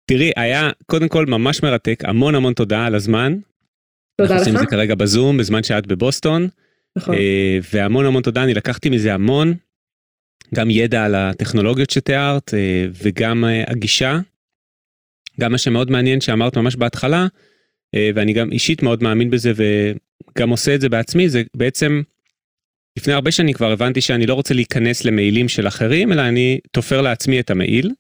תראי 0.07 0.33
היה 0.37 0.71
קודם 0.87 1.09
כל 1.09 1.27
ממש 1.27 1.63
מרתק 1.63 2.05
המון 2.05 2.35
המון 2.35 2.53
תודה 2.53 2.85
על 2.85 2.95
הזמן. 2.95 3.37
תודה 4.21 4.35
אנחנו 4.35 4.39
עושים 4.39 4.55
את 4.55 4.59
לך. 4.59 4.65
זה 4.65 4.71
כרגע 4.71 4.95
בזום 4.95 5.39
בזמן 5.39 5.63
שאת 5.63 5.87
בבוסטון 5.87 6.49
נכון. 6.97 7.15
אה, 7.15 7.59
והמון 7.73 8.07
המון 8.07 8.23
תודה 8.23 8.45
אני 8.45 8.55
לקחתי 8.55 8.91
מזה 8.91 9.15
המון. 9.15 9.55
גם 10.55 10.71
ידע 10.71 11.05
על 11.05 11.15
הטכנולוגיות 11.15 11.91
שתיארת 11.91 12.55
אה, 12.55 12.87
וגם 13.03 13.45
אה, 13.45 13.65
הגישה. 13.67 14.19
גם 15.41 15.53
מה 15.53 15.59
שמאוד 15.59 15.91
מעניין 15.91 16.21
שאמרת 16.21 16.57
ממש 16.57 16.77
בהתחלה 16.77 17.27
אה, 17.95 18.11
ואני 18.15 18.33
גם 18.33 18.53
אישית 18.53 18.83
מאוד 18.83 19.03
מאמין 19.03 19.31
בזה 19.31 19.53
וגם 19.57 20.51
עושה 20.51 20.75
את 20.75 20.81
זה 20.81 20.89
בעצמי 20.89 21.29
זה 21.29 21.43
בעצם 21.55 22.03
לפני 22.99 23.13
הרבה 23.13 23.31
שנים 23.31 23.55
כבר 23.55 23.73
הבנתי 23.73 24.01
שאני 24.01 24.27
לא 24.27 24.35
רוצה 24.35 24.55
להיכנס 24.55 25.05
למעילים 25.05 25.49
של 25.49 25.69
אחרים 25.69 26.13
אלא 26.13 26.23
אני 26.23 26.59
תופר 26.71 27.01
לעצמי 27.01 27.41
את 27.41 27.51
המעיל. 27.51 27.91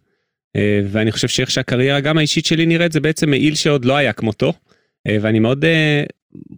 ואני 0.85 1.13
חושב 1.13 1.29
שאיך 1.29 1.51
שהקריירה 1.51 2.01
גם 2.01 2.19
האישית 2.19 2.47
שלי 2.47 2.67
נראית 2.67 2.93
זה 2.93 3.01
בעצם 3.01 3.31
מעיל 3.31 3.55
שעוד 3.55 3.85
לא 3.85 3.97
היה 3.97 4.13
כמותו. 4.13 4.53
ואני 5.09 5.39
מאוד 5.39 5.65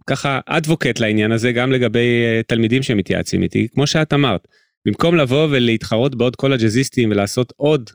ככה 0.07 0.39
אדבוקט 0.45 0.99
לעניין 0.99 1.31
הזה 1.31 1.51
גם 1.51 1.71
לגבי 1.71 2.23
תלמידים 2.47 2.83
שמתייעצים 2.83 3.43
איתי 3.43 3.67
כמו 3.73 3.87
שאת 3.87 4.13
אמרת 4.13 4.47
במקום 4.85 5.15
לבוא 5.15 5.47
ולהתחרות 5.51 6.15
בעוד 6.15 6.35
כל 6.35 6.53
הג'אזיסטים 6.53 7.11
ולעשות 7.11 7.53
עוד 7.55 7.89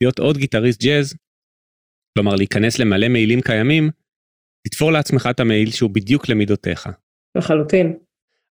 להיות 0.00 0.18
עוד 0.18 0.38
גיטריסט 0.38 0.82
ג'אז. 0.82 1.14
כלומר 2.14 2.34
להיכנס 2.34 2.78
למלא 2.78 3.08
מעילים 3.08 3.40
קיימים 3.40 3.90
תתפור 4.68 4.92
לעצמך 4.92 5.28
את 5.30 5.40
המעיל 5.40 5.70
שהוא 5.70 5.90
בדיוק 5.90 6.28
למידותיך. 6.28 6.88
לחלוטין. 7.38 7.96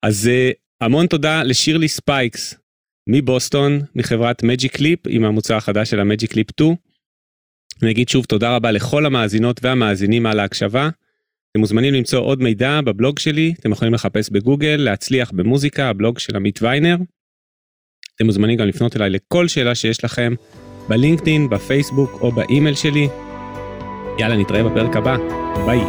אז 0.03 0.29
אה, 0.29 0.51
המון 0.81 1.07
תודה 1.07 1.43
לשירלי 1.43 1.89
ספייקס 1.89 2.55
מבוסטון 3.09 3.81
מחברת 3.95 4.43
מג'יק 4.43 4.77
ליפ 4.77 5.01
עם 5.09 5.25
המוצר 5.25 5.57
החדש 5.57 5.91
של 5.91 6.01
המג'יק 6.01 6.33
ליפ 6.33 6.51
2. 6.51 6.75
אני 7.83 7.91
אגיד 7.91 8.09
שוב 8.09 8.25
תודה 8.25 8.57
רבה 8.57 8.71
לכל 8.71 9.07
המאזינות 9.07 9.61
והמאזינים 9.65 10.27
על 10.27 10.41
ההקשבה. 10.41 10.89
אתם 11.51 11.61
מוזמנים 11.61 11.95
למצוא 11.95 12.21
עוד 12.21 12.43
מידע 12.43 12.81
בבלוג 12.81 13.19
שלי, 13.19 13.55
אתם 13.61 13.73
יכולים 13.73 13.95
לחפש 13.95 14.31
בגוגל, 14.31 14.77
להצליח 14.77 15.31
במוזיקה, 15.31 15.89
הבלוג 15.89 16.19
של 16.19 16.37
עמית 16.37 16.63
ויינר. 16.63 16.97
אתם 18.17 18.27
מוזמנים 18.27 18.59
גם 18.59 18.67
לפנות 18.67 18.97
אליי 18.97 19.11
לכל 19.11 19.49
שאלה 19.49 19.75
שיש 19.75 20.05
לכם 20.05 20.35
בלינקדאין, 20.89 21.49
בפייסבוק 21.49 22.19
או 22.21 22.33
באימייל 22.33 22.75
שלי. 22.75 23.09
יאללה, 24.19 24.37
נתראה 24.37 24.63
בפרק 24.63 24.97
הבא. 24.97 25.17
ביי. 25.67 25.81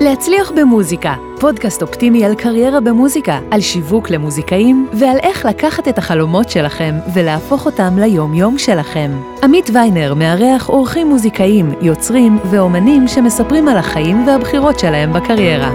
להצליח 0.00 0.52
במוזיקה, 0.56 1.14
פודקאסט 1.40 1.82
אופטימי 1.82 2.24
על 2.24 2.34
קריירה 2.34 2.80
במוזיקה, 2.80 3.40
על 3.50 3.60
שיווק 3.60 4.10
למוזיקאים 4.10 4.88
ועל 4.92 5.18
איך 5.22 5.46
לקחת 5.46 5.88
את 5.88 5.98
החלומות 5.98 6.50
שלכם 6.50 6.94
ולהפוך 7.14 7.66
אותם 7.66 7.98
ליום-יום 7.98 8.58
שלכם. 8.58 9.10
עמית 9.42 9.70
ויינר 9.74 10.14
מארח 10.14 10.68
אורחים 10.68 11.06
מוזיקאים, 11.06 11.72
יוצרים 11.82 12.38
ואומנים 12.50 13.08
שמספרים 13.08 13.68
על 13.68 13.76
החיים 13.76 14.26
והבחירות 14.26 14.78
שלהם 14.78 15.12
בקריירה. 15.12 15.72